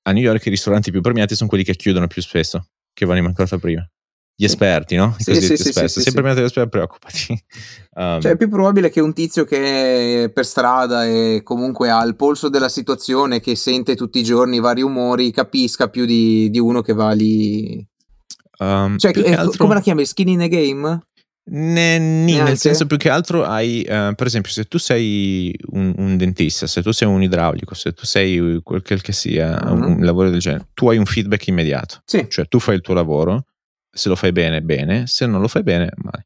a 0.08 0.12
New 0.12 0.22
York 0.22 0.46
i 0.46 0.50
ristoranti 0.50 0.92
più 0.92 1.02
premiati 1.02 1.36
sono 1.36 1.50
quelli 1.50 1.64
che 1.64 1.76
chiudono 1.76 2.08
più 2.08 2.22
spesso 2.22 2.68
che 2.94 3.06
vanno 3.06 3.20
in 3.20 3.26
bancarotta 3.26 3.58
prima. 3.58 3.88
Gli 4.38 4.44
esperti, 4.44 4.96
no? 4.96 5.16
I 5.18 5.24
sì, 5.24 5.36
sì, 5.36 5.42
sì, 5.42 5.54
esperti. 5.70 5.90
Sì, 5.90 6.02
Sempre 6.02 6.22
prima 6.22 6.36
degli 6.36 6.46
esperti, 6.46 6.70
preoccupati. 6.70 7.44
Um, 7.96 8.20
cioè, 8.20 8.34
è 8.34 8.36
più 8.36 8.50
probabile 8.50 8.90
che 8.90 9.00
un 9.00 9.14
tizio 9.14 9.46
che 9.46 10.26
è 10.26 10.30
per 10.30 10.46
strada 10.46 11.06
e 11.06 11.40
comunque 11.46 11.90
ha 11.90 12.04
il 12.04 12.18
polso 12.18 12.50
della 12.50 12.68
situazione, 12.68 13.40
che 13.40 13.56
sente 13.56 13.96
tutti 13.96 14.20
i 14.20 14.24
giorni 14.24 14.58
i 14.58 14.60
vari 14.60 14.82
umori, 14.82 15.32
capisca 15.32 15.88
più 15.88 16.04
di, 16.04 16.50
di 16.50 16.60
uno 16.60 16.82
che 16.82 16.92
va 16.92 17.14
lì. 17.14 17.82
Um, 18.60 18.98
cioè, 18.98 19.18
eh, 19.18 19.34
altro... 19.34 19.64
come 19.64 19.76
la 19.76 19.80
chiami? 19.80 20.06
Skin 20.06 20.28
in 20.28 20.42
a 20.42 20.48
game? 20.48 21.00
Ne, 21.48 22.00
nì, 22.00 22.42
nel 22.42 22.58
senso 22.58 22.88
più 22.88 22.98
che 22.98 23.10
altro 23.10 23.44
hai, 23.44 23.82
uh, 23.82 24.16
per 24.16 24.26
esempio, 24.26 24.52
se 24.52 24.64
tu 24.64 24.80
sei 24.80 25.56
un, 25.68 25.94
un, 25.96 26.18
dentista, 26.18 26.66
se 26.66 26.82
tu 26.82 26.92
sei 26.92 27.08
un 27.08 27.22
idraulico, 27.22 27.76
se 27.76 27.94
tu 27.94 28.04
sei 28.06 28.62
quel 28.64 28.82
che 28.82 29.12
sia, 29.12 29.60
uh-huh. 29.64 29.92
un, 29.92 30.04
lavoro 30.04 30.32
del 30.32 30.40
genere, 30.40 30.70
tu 30.74 30.90
hai 30.90 30.98
un 30.98 31.06
feedback 31.06 31.46
immediato. 31.48 32.02
Sì. 32.06 32.26
Cioè 32.28 32.48
tu 32.48 32.58
fai 32.58 32.76
il 32.76 32.82
tuo 32.82 32.96
lavoro, 32.96 33.46
se 33.92 34.10
lo 34.10 34.16
fai 34.16 34.32
bene, 34.32 34.64
bene, 34.64 35.06
se 35.06 35.28
non 35.28 35.40
lo 35.40 35.48
fai 35.48 35.62
bene, 35.62 35.92
male. 35.98 36.26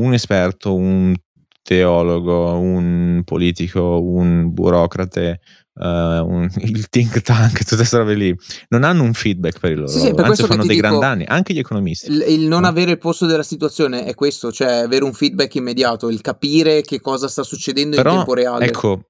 Un 0.00 0.14
esperto, 0.14 0.74
un 0.74 1.14
teologo, 1.62 2.58
un 2.58 3.22
politico, 3.24 4.00
un 4.00 4.52
burocrate, 4.52 5.40
uh, 5.74 5.84
un, 5.84 6.48
il 6.60 6.88
think 6.88 7.20
tank, 7.22 7.58
tutte 7.58 7.76
queste 7.76 7.98
robe 7.98 8.14
lì, 8.14 8.36
non 8.68 8.84
hanno 8.84 9.02
un 9.02 9.12
feedback 9.12 9.58
per 9.58 9.72
il 9.72 9.78
loro, 9.78 9.90
sì, 9.90 10.00
sì, 10.00 10.14
per 10.14 10.24
anzi 10.24 10.44
fanno 10.44 10.64
dei 10.64 10.76
grandi 10.76 11.00
danni, 11.00 11.24
anche 11.26 11.52
gli 11.52 11.58
economisti. 11.58 12.10
Il, 12.10 12.24
il 12.28 12.46
non 12.46 12.64
eh. 12.64 12.68
avere 12.68 12.92
il 12.92 12.98
posto 12.98 13.26
della 13.26 13.42
situazione 13.42 14.04
è 14.04 14.14
questo, 14.14 14.52
cioè 14.52 14.72
avere 14.72 15.04
un 15.04 15.12
feedback 15.12 15.54
immediato, 15.56 16.08
il 16.08 16.20
capire 16.20 16.82
che 16.82 17.00
cosa 17.00 17.28
sta 17.28 17.42
succedendo 17.42 17.96
Però, 17.96 18.10
in 18.10 18.16
tempo 18.16 18.34
reale. 18.34 18.66
Ecco, 18.66 19.08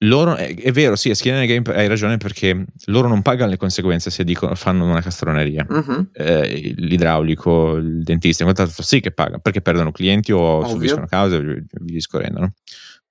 loro, 0.00 0.34
è, 0.34 0.54
è, 0.54 0.72
vero, 0.72 0.94
sì, 0.94 1.08
a 1.08 1.14
Skinner 1.14 1.46
Game 1.46 1.74
hai 1.74 1.88
ragione 1.88 2.18
perché 2.18 2.66
loro 2.86 3.08
non 3.08 3.22
pagano 3.22 3.50
le 3.50 3.56
conseguenze 3.56 4.10
se 4.10 4.24
dicono, 4.24 4.54
fanno 4.54 4.84
una 4.84 5.00
castroneria. 5.00 5.66
Uh-huh. 5.66 6.08
Eh, 6.12 6.74
l'idraulico, 6.76 7.76
il 7.76 8.02
dentista, 8.02 8.42
in 8.42 8.52
quant'altro 8.52 8.82
sì 8.82 9.00
che 9.00 9.12
paga 9.12 9.38
perché 9.38 9.62
perdono 9.62 9.92
clienti 9.92 10.32
o 10.32 10.38
Ovvio. 10.38 10.68
subiscono 10.68 11.06
cause, 11.06 11.40
vi, 11.40 11.64
vi 11.80 11.92
discorrendo. 11.92 12.40
No? 12.40 12.52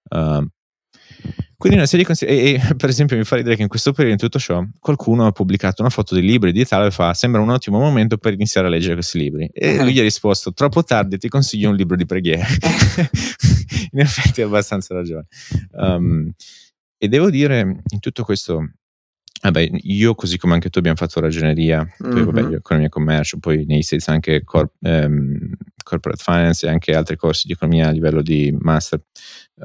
Uh, 0.07 0.47
quindi 1.57 1.77
una 1.77 1.87
serie 1.87 1.99
di 1.99 2.05
consigli. 2.05 2.29
E, 2.29 2.53
e, 2.53 2.75
per 2.75 2.89
esempio 2.89 3.17
mi 3.17 3.23
fa 3.23 3.37
ridere 3.37 3.55
che 3.55 3.61
in 3.61 3.67
questo 3.67 3.91
periodo 3.91 4.13
in 4.13 4.19
tutto 4.19 4.39
ciò 4.39 4.63
qualcuno 4.79 5.25
ha 5.25 5.31
pubblicato 5.31 5.81
una 5.81 5.89
foto 5.89 6.13
dei 6.13 6.23
libri 6.23 6.51
di 6.51 6.61
Italo 6.61 6.85
e 6.85 6.91
fa 6.91 7.13
sembra 7.13 7.41
un 7.41 7.49
ottimo 7.49 7.79
momento 7.79 8.17
per 8.17 8.33
iniziare 8.33 8.67
a 8.67 8.69
leggere 8.69 8.93
questi 8.95 9.17
libri. 9.17 9.49
E 9.53 9.77
lui 9.77 9.93
gli 9.93 9.99
ha 9.99 10.03
risposto 10.03 10.53
troppo 10.53 10.83
tardi 10.83 11.17
ti 11.17 11.29
consiglio 11.29 11.69
un 11.69 11.75
libro 11.75 11.95
di 11.95 12.05
preghiere. 12.05 12.45
in 13.91 13.99
effetti 13.99 14.41
ha 14.41 14.45
abbastanza 14.45 14.93
ragione. 14.93 15.25
Um, 15.71 16.31
e 16.97 17.07
devo 17.07 17.29
dire 17.29 17.81
in 17.87 17.99
tutto 17.99 18.23
questo 18.23 18.69
Vabbè, 19.41 19.69
io 19.81 20.15
così 20.15 20.39
come 20.39 20.53
anche 20.53 20.69
tu 20.69 20.79
abbiamo 20.79 20.97
fatto 20.97 21.19
ragioneria, 21.19 21.83
mm-hmm. 21.83 22.11
poi 22.13 22.23
vabbè, 22.23 22.41
io 22.49 22.57
economia 22.57 22.87
e 22.87 22.89
commercio, 22.89 23.37
poi 23.37 23.63
nei 23.65 23.83
States 23.83 24.07
anche 24.07 24.43
corp, 24.43 24.71
ehm, 24.81 25.51
corporate 25.85 26.23
finance 26.23 26.65
e 26.65 26.69
anche 26.69 26.95
altri 26.95 27.15
corsi 27.15 27.45
di 27.45 27.53
economia 27.53 27.87
a 27.87 27.91
livello 27.91 28.23
di 28.23 28.53
master, 28.57 29.01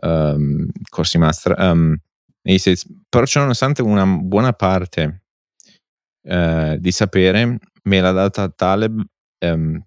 um, 0.02 0.68
corsi 0.88 1.16
master. 1.16 1.54
Um, 1.58 1.96
nei 2.42 2.58
States, 2.58 2.86
però 3.08 3.24
c'è 3.24 3.40
nonostante 3.40 3.82
una 3.82 4.06
buona 4.06 4.52
parte 4.52 5.24
uh, 6.22 6.76
di 6.76 6.90
sapere 6.90 7.58
me 7.84 8.00
l'ha 8.00 8.12
data 8.12 8.48
Taleb 8.48 9.02
um, 9.44 9.82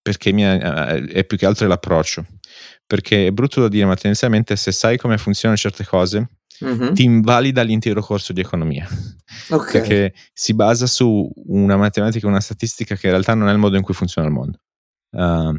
perché 0.00 0.32
mi 0.32 0.44
ha, 0.44 0.54
uh, 0.94 1.06
è 1.06 1.24
più 1.24 1.36
che 1.36 1.46
altro 1.46 1.66
l'approccio. 1.66 2.26
Perché 2.86 3.28
è 3.28 3.30
brutto 3.30 3.60
da 3.60 3.68
dire, 3.68 3.86
ma 3.86 3.94
tendenzialmente 3.94 4.56
se 4.56 4.72
sai 4.72 4.98
come 4.98 5.16
funzionano 5.16 5.58
certe 5.58 5.84
cose, 5.84 6.28
mm-hmm. 6.64 6.92
ti 6.92 7.04
invalida 7.04 7.62
l'intero 7.62 8.02
corso 8.02 8.32
di 8.32 8.40
economia. 8.40 8.86
Okay. 9.48 9.72
Perché 9.72 10.14
si 10.32 10.54
basa 10.54 10.86
su 10.86 11.30
una 11.46 11.76
matematica, 11.76 12.26
una 12.26 12.40
statistica 12.40 12.94
che 12.96 13.06
in 13.06 13.12
realtà 13.12 13.34
non 13.34 13.48
è 13.48 13.52
il 13.52 13.58
modo 13.58 13.76
in 13.76 13.82
cui 13.82 13.94
funziona 13.94 14.26
il 14.28 14.34
mondo. 14.34 14.58
Uh, 15.12 15.54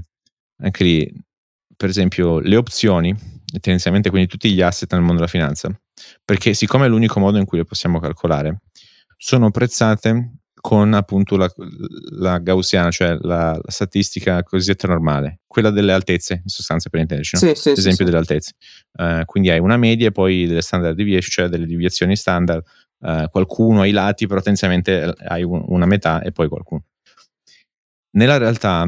anche 0.57 0.83
lì, 0.83 1.13
per 1.75 1.89
esempio, 1.89 2.39
le 2.39 2.55
opzioni, 2.55 3.15
tendenzialmente 3.59 4.09
quindi 4.09 4.27
tutti 4.27 4.51
gli 4.51 4.61
asset 4.61 4.91
nel 4.93 5.01
mondo 5.01 5.17
della 5.17 5.27
finanza, 5.27 5.69
perché 6.23 6.53
siccome 6.53 6.85
è 6.85 6.89
l'unico 6.89 7.19
modo 7.19 7.37
in 7.37 7.45
cui 7.45 7.57
le 7.57 7.65
possiamo 7.65 7.99
calcolare, 7.99 8.61
sono 9.17 9.51
prezzate 9.51 10.43
con 10.63 10.93
appunto 10.93 11.35
la, 11.35 11.51
la 12.19 12.37
gaussiana, 12.37 12.89
cioè 12.89 13.17
la, 13.19 13.51
la, 13.51 13.61
statistica 13.67 14.41
cosiddetta 14.43 14.87
normale, 14.87 15.41
quella 15.45 15.71
delle 15.71 15.91
altezze, 15.91 16.39
in 16.41 16.47
sostanza 16.47 16.89
per 16.89 17.01
intenderci, 17.01 17.35
no? 17.35 17.53
sì, 17.53 17.53
sì, 17.53 17.71
esempio 17.71 17.97
sì, 17.97 18.03
delle 18.05 18.17
altezze. 18.17 18.53
Uh, 18.93 19.25
quindi 19.25 19.49
hai 19.49 19.59
una 19.59 19.75
media 19.75 20.07
e 20.07 20.11
poi 20.11 20.47
delle 20.47 20.61
standard 20.61 20.95
deviation, 20.95 21.29
cioè 21.29 21.47
delle 21.49 21.65
deviazioni 21.65 22.15
standard, 22.15 22.63
uh, 22.99 23.29
qualcuno 23.29 23.81
ai 23.81 23.91
lati, 23.91 24.25
però 24.25 24.39
tendenzialmente 24.39 25.13
hai 25.27 25.43
un, 25.43 25.61
una 25.67 25.85
metà 25.85 26.21
e 26.21 26.31
poi 26.31 26.47
qualcuno. 26.47 26.85
Nella 28.11 28.37
realtà 28.37 28.87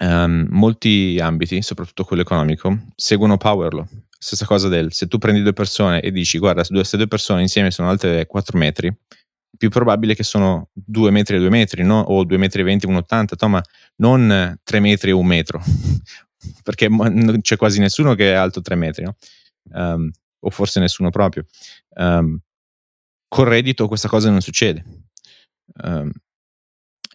um, 0.00 0.46
molti 0.50 1.18
ambiti, 1.20 1.62
soprattutto 1.62 2.04
quello 2.04 2.22
economico, 2.22 2.76
seguono 2.94 3.36
Power 3.36 3.74
Law. 3.74 3.86
Stessa 4.18 4.44
cosa 4.44 4.68
del 4.68 4.92
se 4.92 5.06
tu 5.06 5.18
prendi 5.18 5.40
due 5.42 5.54
persone 5.54 6.00
e 6.00 6.10
dici 6.10 6.38
guarda, 6.38 6.62
queste 6.62 6.96
due 6.98 7.08
persone 7.08 7.40
insieme 7.40 7.70
sono 7.70 7.88
alte 7.88 8.26
4 8.26 8.58
metri, 8.58 8.94
più 9.56 9.70
probabile 9.70 10.14
che 10.14 10.22
sono 10.22 10.68
2 10.72 11.10
metri 11.10 11.36
e 11.36 11.38
2 11.38 11.48
metri, 11.48 11.82
no? 11.82 12.00
o 12.00 12.24
2 12.24 12.36
metri 12.36 12.60
e 12.60 12.64
20 12.64 12.86
e 12.86 12.88
1,80, 12.88 13.48
ma 13.48 13.62
non 13.96 14.58
3 14.62 14.80
metri 14.80 15.10
e 15.10 15.12
1 15.12 15.26
metro, 15.26 15.62
perché 16.62 16.88
c'è 17.40 17.56
quasi 17.56 17.80
nessuno 17.80 18.14
che 18.14 18.32
è 18.32 18.34
alto 18.34 18.60
3 18.60 18.74
metri, 18.74 19.04
no? 19.04 19.16
um, 19.72 20.10
o 20.40 20.50
forse 20.50 20.80
nessuno 20.80 21.10
proprio. 21.10 21.44
Um, 21.96 22.38
col 23.28 23.46
reddito 23.46 23.86
questa 23.88 24.08
cosa 24.08 24.30
non 24.30 24.40
succede. 24.40 24.84
Um, 25.82 26.10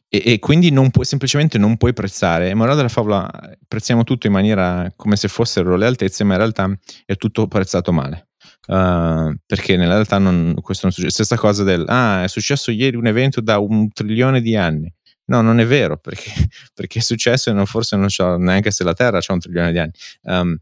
e, 0.08 0.22
e, 0.26 0.40
quindi 0.40 0.70
non 0.72 0.92
puoi, 0.92 1.06
semplicemente 1.06 1.58
non 1.58 1.78
puoi 1.78 1.94
prezzare. 1.94 2.50
In 2.50 2.58
morale 2.58 2.78
della 2.78 2.90
favola 2.90 3.30
prezziamo 3.68 4.04
tutto 4.04 4.28
in 4.28 4.34
maniera 4.34 4.92
come 4.96 5.16
se 5.16 5.28
fossero 5.28 5.76
le 5.76 5.86
altezze, 5.86 6.24
ma 6.24 6.34
in 6.34 6.40
realtà 6.40 6.70
è 7.06 7.16
tutto 7.16 7.48
prezzato 7.48 7.92
male. 7.92 8.30
Uh, 8.68 9.36
perché 9.46 9.78
nella 9.78 9.94
realtà 9.94 10.18
non, 10.18 10.56
questo 10.62 10.86
non 10.86 10.92
succede. 10.92 11.14
Stessa 11.14 11.38
cosa 11.38 11.64
del 11.64 11.84
ah, 11.88 12.24
è 12.24 12.28
successo 12.28 12.72
ieri 12.72 12.96
un 12.96 13.08
evento 13.08 13.42
da 13.42 13.60
un 13.60 13.92
trilione 13.92 14.42
di 14.42 14.56
anni. 14.56 14.92
No, 15.28 15.42
non 15.42 15.60
è 15.60 15.66
vero, 15.66 15.98
perché, 15.98 16.32
perché 16.74 17.00
è 17.00 17.02
successo 17.02 17.50
e 17.50 17.54
non, 17.54 17.66
forse 17.66 17.96
non 17.96 18.10
so 18.10 18.38
neanche 18.38 18.72
se 18.72 18.84
la 18.84 18.94
Terra 18.94 19.18
ha 19.18 19.34
un 19.34 19.40
trilione 19.40 19.72
di 19.72 19.80
anni. 19.80 19.92
Um, 20.24 20.58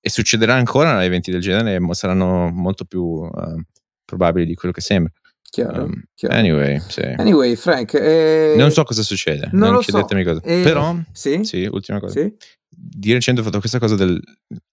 e 0.00 0.10
succederà 0.10 0.54
ancora 0.54 1.04
eventi 1.04 1.30
del 1.30 1.40
genere, 1.40 1.78
saranno 1.94 2.48
molto 2.48 2.84
più 2.84 3.02
uh, 3.02 3.62
probabili 4.04 4.46
di 4.46 4.54
quello 4.54 4.74
che 4.74 4.80
sembra. 4.80 5.12
Chiaro, 5.52 5.82
um, 5.82 6.02
chiaro. 6.14 6.34
Anyway, 6.34 6.80
sì. 6.88 7.02
anyway, 7.02 7.56
Frank, 7.56 7.92
eh... 7.92 8.54
non 8.56 8.70
so 8.70 8.84
cosa 8.84 9.02
succede, 9.02 9.50
non, 9.52 9.72
non 9.72 9.82
chiedetemi 9.82 10.24
so. 10.24 10.32
cosa. 10.32 10.46
Eh... 10.46 10.62
Però, 10.62 10.96
sì? 11.12 11.44
sì, 11.44 11.68
ultima 11.70 12.00
cosa. 12.00 12.20
Sì? 12.20 12.34
Di 12.70 13.12
recente 13.12 13.42
ho 13.42 13.44
fatto 13.44 13.58
questa 13.58 13.78
cosa 13.78 13.94
del 13.94 14.18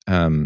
um, 0.09 0.45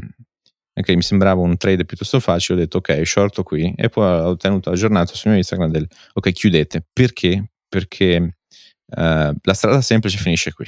ok, 0.73 0.89
mi 0.89 1.03
sembrava 1.03 1.39
un 1.39 1.55
trade 1.55 1.85
piuttosto 1.85 2.19
facile, 2.19 2.57
ho 2.57 2.61
detto 2.61 2.77
ok, 2.77 3.05
shorto 3.05 3.43
qui 3.43 3.75
e 3.77 3.89
poi 3.89 4.05
ho 4.05 4.29
ottenuto 4.29 4.71
la 4.71 4.75
giornata 4.75 5.13
sul 5.13 5.29
mio 5.29 5.39
Instagram 5.39 5.69
del 5.69 5.87
ok, 6.13 6.31
chiudete. 6.31 6.83
Perché? 6.91 7.51
Perché 7.69 8.37
uh, 8.85 9.31
la 9.39 9.53
strada 9.53 9.81
semplice 9.81 10.17
finisce 10.17 10.51
qui. 10.51 10.65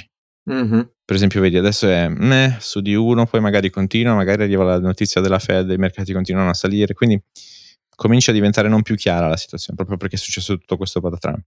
Mm-hmm. 0.48 0.80
Per 1.04 1.16
esempio, 1.16 1.40
vedi, 1.40 1.56
adesso 1.56 1.88
è 1.88 2.06
meh, 2.06 2.58
su 2.60 2.80
di 2.80 2.94
uno, 2.94 3.26
poi 3.26 3.40
magari 3.40 3.68
continua, 3.68 4.14
magari 4.14 4.44
arriva 4.44 4.62
la 4.62 4.78
notizia 4.78 5.20
della 5.20 5.40
Fed, 5.40 5.70
i 5.70 5.76
mercati 5.76 6.12
continuano 6.12 6.50
a 6.50 6.54
salire, 6.54 6.94
quindi 6.94 7.20
comincia 7.96 8.30
a 8.30 8.34
diventare 8.34 8.68
non 8.68 8.82
più 8.82 8.94
chiara 8.94 9.26
la 9.26 9.36
situazione, 9.36 9.76
proprio 9.76 9.96
perché 9.96 10.14
è 10.14 10.18
successo 10.18 10.56
tutto 10.56 10.76
questo 10.76 11.00
patatran. 11.00 11.42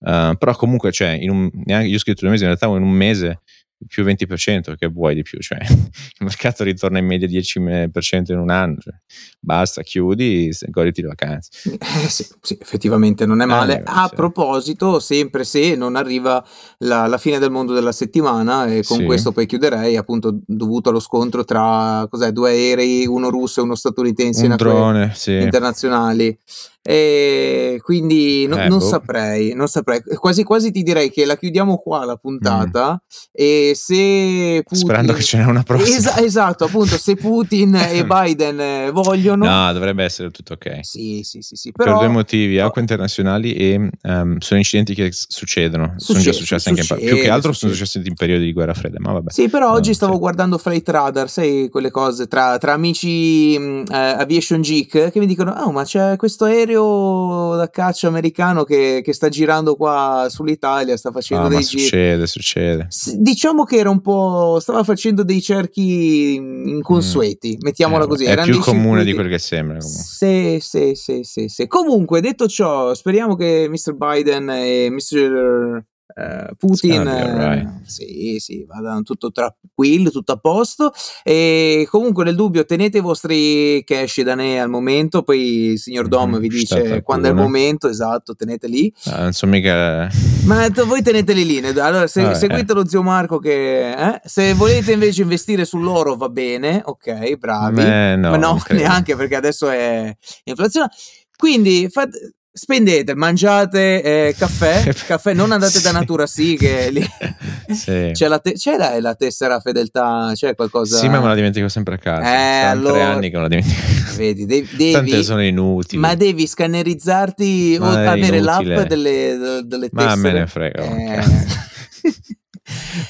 Uh, 0.00 0.36
però 0.36 0.54
comunque, 0.56 0.90
cioè, 0.90 1.10
in 1.10 1.30
un, 1.30 1.48
neanche, 1.64 1.88
io 1.88 1.96
ho 1.96 1.98
scritto 1.98 2.22
due 2.22 2.30
mesi, 2.30 2.42
in 2.42 2.48
realtà 2.48 2.66
in 2.66 2.82
un 2.82 2.90
mese 2.90 3.40
più 3.86 4.04
20%, 4.04 4.76
che 4.76 4.86
vuoi 4.88 5.14
di 5.14 5.22
più? 5.22 5.38
Cioè, 5.38 5.58
il 5.66 6.20
mercato 6.20 6.64
ritorna 6.64 6.98
in 6.98 7.06
media 7.06 7.28
10% 7.28 8.32
in 8.32 8.38
un 8.38 8.50
anno, 8.50 8.78
cioè, 8.80 8.94
basta, 9.38 9.82
chiudi, 9.82 10.50
goditi 10.68 11.02
le 11.02 11.08
vacanze. 11.08 11.50
Eh, 11.64 12.08
sì, 12.08 12.26
sì, 12.40 12.58
effettivamente 12.60 13.26
non 13.26 13.40
è 13.40 13.44
male. 13.44 13.78
Eh, 13.78 13.82
A 13.84 14.06
sì. 14.08 14.14
proposito, 14.14 15.00
sempre 15.00 15.44
se 15.44 15.74
non 15.74 15.96
arriva 15.96 16.44
la, 16.78 17.06
la, 17.06 17.18
fine 17.18 17.38
del 17.38 17.50
mondo 17.50 17.72
della 17.72 17.92
settimana, 17.92 18.66
e 18.66 18.82
con 18.82 19.04
questo 19.04 19.32
poi 19.32 19.46
chiuderei, 19.46 19.96
appunto 19.96 20.40
dovuto 20.46 20.90
allo 20.90 21.00
scontro 21.00 21.44
tra 21.44 22.06
cos'è, 22.10 22.32
due 22.32 22.50
aerei, 22.50 23.06
uno 23.06 23.30
russo 23.30 23.60
e 23.60 23.62
uno 23.64 23.74
statunitense 23.74 24.46
un 24.46 24.56
drone, 24.56 25.14
internazionali. 25.26 26.38
E 26.84 27.78
quindi 27.80 28.44
no, 28.48 28.56
eh, 28.56 28.66
non 28.66 28.78
boh. 28.78 28.84
saprei, 28.84 29.54
non 29.54 29.68
saprei. 29.68 30.02
Quasi 30.02 30.42
quasi 30.42 30.72
ti 30.72 30.82
direi 30.82 31.12
che 31.12 31.24
la 31.24 31.36
chiudiamo 31.36 31.78
qua 31.78 32.04
la 32.04 32.16
puntata. 32.16 32.92
Mm. 32.92 33.30
E 33.30 33.72
se 33.76 34.62
Putin... 34.64 34.84
Sperando 34.84 35.12
che 35.12 35.22
ce 35.22 35.38
n'è 35.38 35.44
una 35.44 35.62
prossima. 35.62 35.96
Es- 35.96 36.16
esatto, 36.18 36.64
appunto, 36.64 36.98
se 36.98 37.14
Putin 37.14 37.76
e 37.76 38.02
Biden 38.04 38.90
vogliono. 38.92 39.46
No, 39.46 39.72
dovrebbe 39.72 40.02
essere 40.02 40.30
tutto 40.30 40.54
ok. 40.54 40.80
Sì, 40.80 41.20
sì, 41.22 41.40
sì. 41.40 41.54
sì 41.54 41.70
però... 41.70 41.98
Per 41.98 42.06
due 42.06 42.12
motivi: 42.12 42.58
acque 42.58 42.80
internazionali 42.80 43.54
e 43.54 43.90
um, 44.02 44.38
sono 44.38 44.58
incidenti 44.58 44.94
che 44.94 45.10
succedono. 45.12 45.94
Succe- 45.98 46.20
sono 46.20 46.24
già 46.24 46.32
successi 46.32 46.68
anche 46.68 46.80
in 46.80 46.86
Più 46.86 47.16
che 47.16 47.30
altro 47.30 47.52
succede. 47.52 47.74
sono 47.74 47.86
successi 47.86 48.08
in 48.08 48.14
periodi 48.14 48.44
di 48.46 48.52
guerra 48.52 48.74
fredda. 48.74 48.98
Ma 48.98 49.12
vabbè. 49.12 49.30
Sì, 49.30 49.48
però 49.48 49.68
no, 49.68 49.74
oggi 49.74 49.94
stavo 49.94 50.14
sì. 50.14 50.18
guardando 50.18 50.58
Flight 50.58 50.88
Radar, 50.88 51.30
sai 51.30 51.68
quelle 51.70 51.92
cose 51.92 52.26
tra, 52.26 52.58
tra 52.58 52.72
amici 52.72 53.54
uh, 53.56 53.84
Aviation 53.88 54.62
Geek 54.62 55.12
che 55.12 55.18
mi 55.20 55.26
dicono: 55.26 55.52
Oh, 55.52 55.70
ma 55.70 55.84
c'è 55.84 56.16
questo 56.16 56.46
aereo 56.46 56.71
aereo 56.72 57.56
da 57.56 57.68
caccia 57.70 58.08
americano 58.08 58.64
che, 58.64 59.00
che 59.04 59.12
sta 59.12 59.28
girando 59.28 59.76
qua 59.76 60.26
sull'Italia, 60.28 60.96
sta 60.96 61.10
facendo 61.10 61.46
ah, 61.46 61.48
dei 61.48 61.60
giri. 61.60 61.82
Succede, 61.82 62.26
succede. 62.26 62.86
S- 62.88 63.14
diciamo 63.14 63.64
che 63.64 63.76
era 63.76 63.90
un 63.90 64.00
po'. 64.00 64.58
stava 64.60 64.82
facendo 64.82 65.22
dei 65.22 65.40
cerchi 65.40 66.34
inconsueti, 66.34 67.56
mm. 67.56 67.60
mettiamola 67.60 68.04
eh, 68.04 68.08
così. 68.08 68.24
È 68.24 68.42
più 68.42 68.58
comune 68.58 69.04
di 69.04 69.12
quel 69.12 69.28
che 69.28 69.38
sembra. 69.38 69.78
Comunque. 69.78 70.02
Sì, 70.02 70.58
sì, 70.60 70.92
sì, 70.94 71.20
sì, 71.22 71.48
sì. 71.48 71.66
Comunque, 71.66 72.20
detto 72.20 72.46
ciò, 72.46 72.94
speriamo 72.94 73.36
che 73.36 73.68
Mr. 73.68 73.94
Biden 73.94 74.50
e 74.50 74.90
Mr. 74.90 75.84
Uh, 76.14 76.54
Putin 76.56 77.04
right. 77.04 77.86
sì, 77.86 78.36
sì, 78.38 78.64
vada 78.66 79.00
tutto 79.02 79.32
tranquillo, 79.32 80.10
tutto 80.10 80.32
a 80.32 80.36
posto. 80.36 80.92
E 81.22 81.86
comunque, 81.90 82.24
nel 82.24 82.34
dubbio, 82.34 82.64
tenete 82.64 82.98
i 82.98 83.00
vostri 83.00 83.82
cash 83.84 84.20
da 84.20 84.34
ne 84.34 84.60
al 84.60 84.68
momento. 84.68 85.22
Poi 85.22 85.70
il 85.72 85.78
signor 85.78 86.08
Dom 86.08 86.36
mm, 86.36 86.38
vi 86.38 86.48
dice 86.48 87.02
quando 87.02 87.28
è 87.28 87.30
il 87.30 87.36
momento, 87.36 87.88
esatto, 87.88 88.34
teneteli. 88.34 88.92
Ah, 89.06 89.22
non 89.22 89.32
so 89.32 89.46
mica. 89.46 90.10
Ma 90.44 90.68
voi 90.86 91.02
teneteli 91.02 91.44
lì. 91.44 91.58
Allora, 91.58 92.06
se, 92.06 92.22
ah, 92.22 92.34
seguite 92.34 92.72
eh. 92.72 92.74
lo 92.74 92.86
zio 92.86 93.02
Marco. 93.02 93.38
Che 93.38 93.92
eh? 93.92 94.20
se 94.24 94.54
volete 94.54 94.92
invece 94.92 95.22
investire 95.22 95.64
sull'oro, 95.64 96.16
va 96.16 96.28
bene, 96.28 96.82
ok, 96.84 97.36
bravi. 97.36 97.76
Beh, 97.82 98.16
no, 98.16 98.30
Ma 98.30 98.36
no, 98.36 98.62
neanche 98.70 99.16
perché 99.16 99.36
adesso 99.36 99.68
è 99.68 100.14
inflazione. 100.44 100.90
Quindi 101.36 101.88
fate, 101.90 102.34
spendete, 102.54 103.14
mangiate 103.14 104.02
eh, 104.02 104.34
caffè, 104.36 104.92
caffè, 105.06 105.32
non 105.32 105.52
andate 105.52 105.80
da 105.80 105.90
Natura 105.90 106.26
sì 106.26 106.56
che 106.56 106.90
lì 106.90 107.02
sì. 107.72 108.10
c'è, 108.12 108.28
la 108.28 108.38
te- 108.40 108.52
c'è 108.52 108.76
la, 108.76 109.00
la, 109.00 109.14
tessera 109.14 109.58
fedeltà, 109.58 110.32
c'è 110.34 110.54
qualcosa... 110.54 110.98
Sì, 110.98 111.08
ma 111.08 111.20
me 111.20 111.28
la 111.28 111.34
dimentico 111.34 111.68
sempre 111.68 111.94
a 111.94 111.98
casa, 111.98 112.22
eh, 112.22 112.64
allora... 112.64 112.92
tre 112.92 113.02
anni 113.02 113.30
che 113.30 113.32
non 113.32 113.42
la 113.42 113.48
dimentico. 113.48 113.80
Vedi, 114.16 114.44
devi, 114.44 114.68
devi... 114.76 114.92
Tante 114.92 115.22
sono 115.22 115.42
inutili. 115.42 115.98
Ma 116.00 116.14
devi 116.14 116.46
scannerizzarti 116.46 117.78
ma 117.80 117.86
o 117.86 117.90
avere 117.90 118.36
inutile. 118.36 118.40
l'app 118.40 118.86
delle, 118.86 119.62
delle 119.64 119.88
tessere. 119.88 120.10
Ma 120.10 120.16
me 120.16 120.32
ne 120.32 120.46
frega. 120.46 120.82
Eh. 120.82 121.24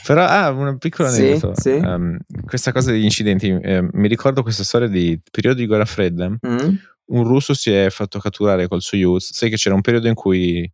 Però 0.06 0.24
ah, 0.24 0.50
una 0.50 0.76
piccola 0.76 1.08
aneddoto. 1.08 1.54
Sì, 1.56 1.70
sì. 1.70 1.84
Um, 1.84 2.16
questa 2.46 2.70
cosa 2.70 2.92
degli 2.92 3.02
incidenti, 3.02 3.48
eh, 3.48 3.88
mi 3.92 4.06
ricordo 4.06 4.42
questa 4.42 4.62
storia 4.62 4.86
di 4.86 5.20
periodo 5.28 5.58
di 5.58 5.66
guerra 5.66 5.84
fredda. 5.84 6.28
Mm 6.28 6.74
un 7.06 7.24
russo 7.24 7.54
si 7.54 7.70
è 7.70 7.90
fatto 7.90 8.18
catturare 8.18 8.68
col 8.68 8.82
Soyuz. 8.82 9.32
Sai 9.32 9.50
che 9.50 9.56
c'era 9.56 9.74
un 9.74 9.80
periodo 9.80 10.08
in 10.08 10.14
cui 10.14 10.70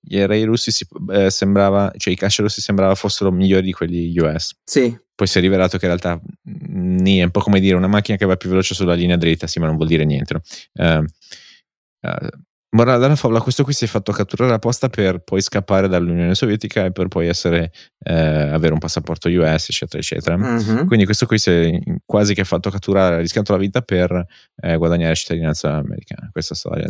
gli 0.00 0.18
aerei 0.18 0.44
russi 0.44 0.70
si, 0.70 0.86
eh, 1.12 1.30
sembrava, 1.30 1.92
cioè 1.96 2.12
i 2.12 2.16
caccia 2.16 2.42
russi 2.42 2.60
sembrava 2.60 2.94
fossero 2.94 3.32
migliori 3.32 3.64
di 3.64 3.72
quelli 3.72 4.16
US. 4.18 4.56
Sì. 4.64 4.96
Poi 5.14 5.26
si 5.26 5.38
è 5.38 5.40
rivelato 5.40 5.78
che 5.78 5.86
in 5.86 5.90
realtà 5.90 6.20
nì, 6.42 7.18
è 7.18 7.24
un 7.24 7.30
po' 7.30 7.40
come 7.40 7.58
dire 7.58 7.74
una 7.74 7.86
macchina 7.86 8.16
che 8.16 8.26
va 8.26 8.36
più 8.36 8.50
veloce 8.50 8.74
sulla 8.74 8.94
linea 8.94 9.16
dritta, 9.16 9.46
sì, 9.46 9.58
ma 9.58 9.66
non 9.66 9.76
vuol 9.76 9.88
dire 9.88 10.04
niente. 10.04 10.34
No? 10.34 10.42
Uh, 10.74 11.04
uh, 12.08 12.28
Morale 12.76 12.98
della 12.98 13.16
favola, 13.16 13.40
questo 13.40 13.64
qui 13.64 13.72
si 13.72 13.84
è 13.84 13.88
fatto 13.88 14.12
catturare 14.12 14.52
apposta 14.52 14.90
per 14.90 15.20
poi 15.20 15.40
scappare 15.40 15.88
dall'Unione 15.88 16.34
Sovietica 16.34 16.84
e 16.84 16.92
per 16.92 17.08
poi 17.08 17.26
essere, 17.26 17.72
eh, 18.04 18.12
avere 18.12 18.74
un 18.74 18.78
passaporto 18.78 19.30
US, 19.30 19.70
eccetera, 19.70 19.98
eccetera. 19.98 20.36
Uh-huh. 20.36 20.84
Quindi 20.84 21.06
questo 21.06 21.24
qui 21.24 21.38
si 21.38 21.50
è 21.50 21.80
quasi 22.04 22.34
che 22.34 22.44
fatto 22.44 22.68
catturare, 22.68 23.14
ha 23.14 23.18
rischiato 23.18 23.52
la 23.52 23.58
vita 23.58 23.80
per 23.80 24.26
eh, 24.60 24.76
guadagnare 24.76 25.14
cittadinanza 25.14 25.72
americana. 25.72 26.28
Questa 26.30 26.54
storia 26.54 26.84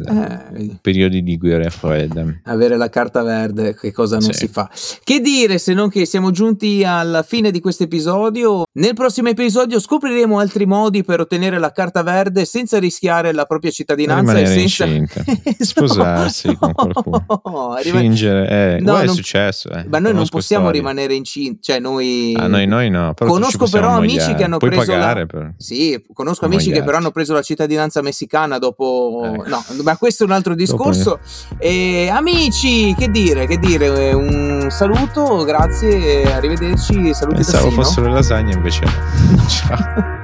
eh, 0.57 0.77
periodi 0.81 1.23
di 1.23 1.37
guerra 1.37 1.71
fredda. 1.71 2.25
Avere 2.47 2.77
la 2.77 2.89
carta 2.89 3.23
verde, 3.23 3.77
che 3.77 3.93
cosa 3.93 4.19
non 4.19 4.33
sì. 4.33 4.47
si 4.47 4.49
fa. 4.49 4.69
Che 5.05 5.21
dire 5.21 5.59
se 5.59 5.73
non 5.73 5.89
che 5.89 6.05
siamo 6.05 6.33
giunti 6.33 6.83
alla 6.85 7.23
fine 7.23 7.53
di 7.53 7.61
questo 7.61 7.85
episodio. 7.85 8.65
Nel 8.73 8.95
prossimo 8.95 9.29
episodio 9.29 9.79
scopriremo 9.79 10.41
altri 10.41 10.67
modi 10.67 11.05
per 11.05 11.21
ottenere 11.21 11.61
la 11.61 11.71
carta 11.71 12.03
verde 12.03 12.45
senza 12.45 12.81
rischiare 12.81 13.33
la 13.33 13.45
propria 13.45 13.71
cittadinanza 13.71 14.37
e 14.37 14.47
senza... 14.47 14.85
sposarsi 15.77 16.49
no, 16.61 16.73
con 16.73 16.93
qualcuno. 16.93 17.77
Fingere, 17.81 18.49
eh, 18.49 18.81
no, 18.81 18.93
non, 18.93 19.03
è 19.03 19.09
successo. 19.09 19.69
Eh. 19.71 19.85
Ma 19.89 19.99
noi 19.99 20.15
non 20.15 20.27
possiamo 20.29 20.65
storie. 20.65 20.81
rimanere 20.81 21.15
incinti, 21.15 21.63
cioè 21.63 21.79
noi... 21.79 22.35
Ah, 22.37 22.47
noi, 22.47 22.67
noi 22.67 22.91
no. 22.91 23.13
Però 23.15 23.31
conosco 23.31 23.69
però 23.69 23.91
amici 23.91 24.35
che 24.35 24.45
hanno 24.45 24.59
Puoi 24.59 24.71
preso 24.71 24.97
la... 24.97 25.25
per... 25.27 25.55
Sì, 25.57 26.03
conosco 26.13 26.47
amici 26.47 26.71
che 26.71 26.83
però 26.83 26.97
hanno 26.97 27.11
preso 27.11 27.33
la 27.33 27.43
cittadinanza 27.43 28.01
messicana 28.03 28.59
dopo... 28.59 29.23
Eh. 29.25 29.49
No, 29.49 29.65
ma 29.83 29.97
questo 29.97 30.25
è 30.25 30.27
un 30.27 30.33
altro 30.33 30.55
discorso. 30.55 31.21
E, 31.59 32.09
amici, 32.11 32.95
che 32.95 33.11
dire, 33.11 33.47
che 33.47 33.59
dire, 33.59 34.13
un 34.13 34.67
saluto, 34.71 35.45
grazie, 35.45 36.33
arrivederci, 36.33 37.15
saluti 37.15 37.37
Pensavo 37.37 37.71
fossero 37.71 38.07
le 38.07 38.13
lasagne 38.13 38.55
invece 38.55 38.85
no. 38.85 39.47
Ciao. 39.49 40.16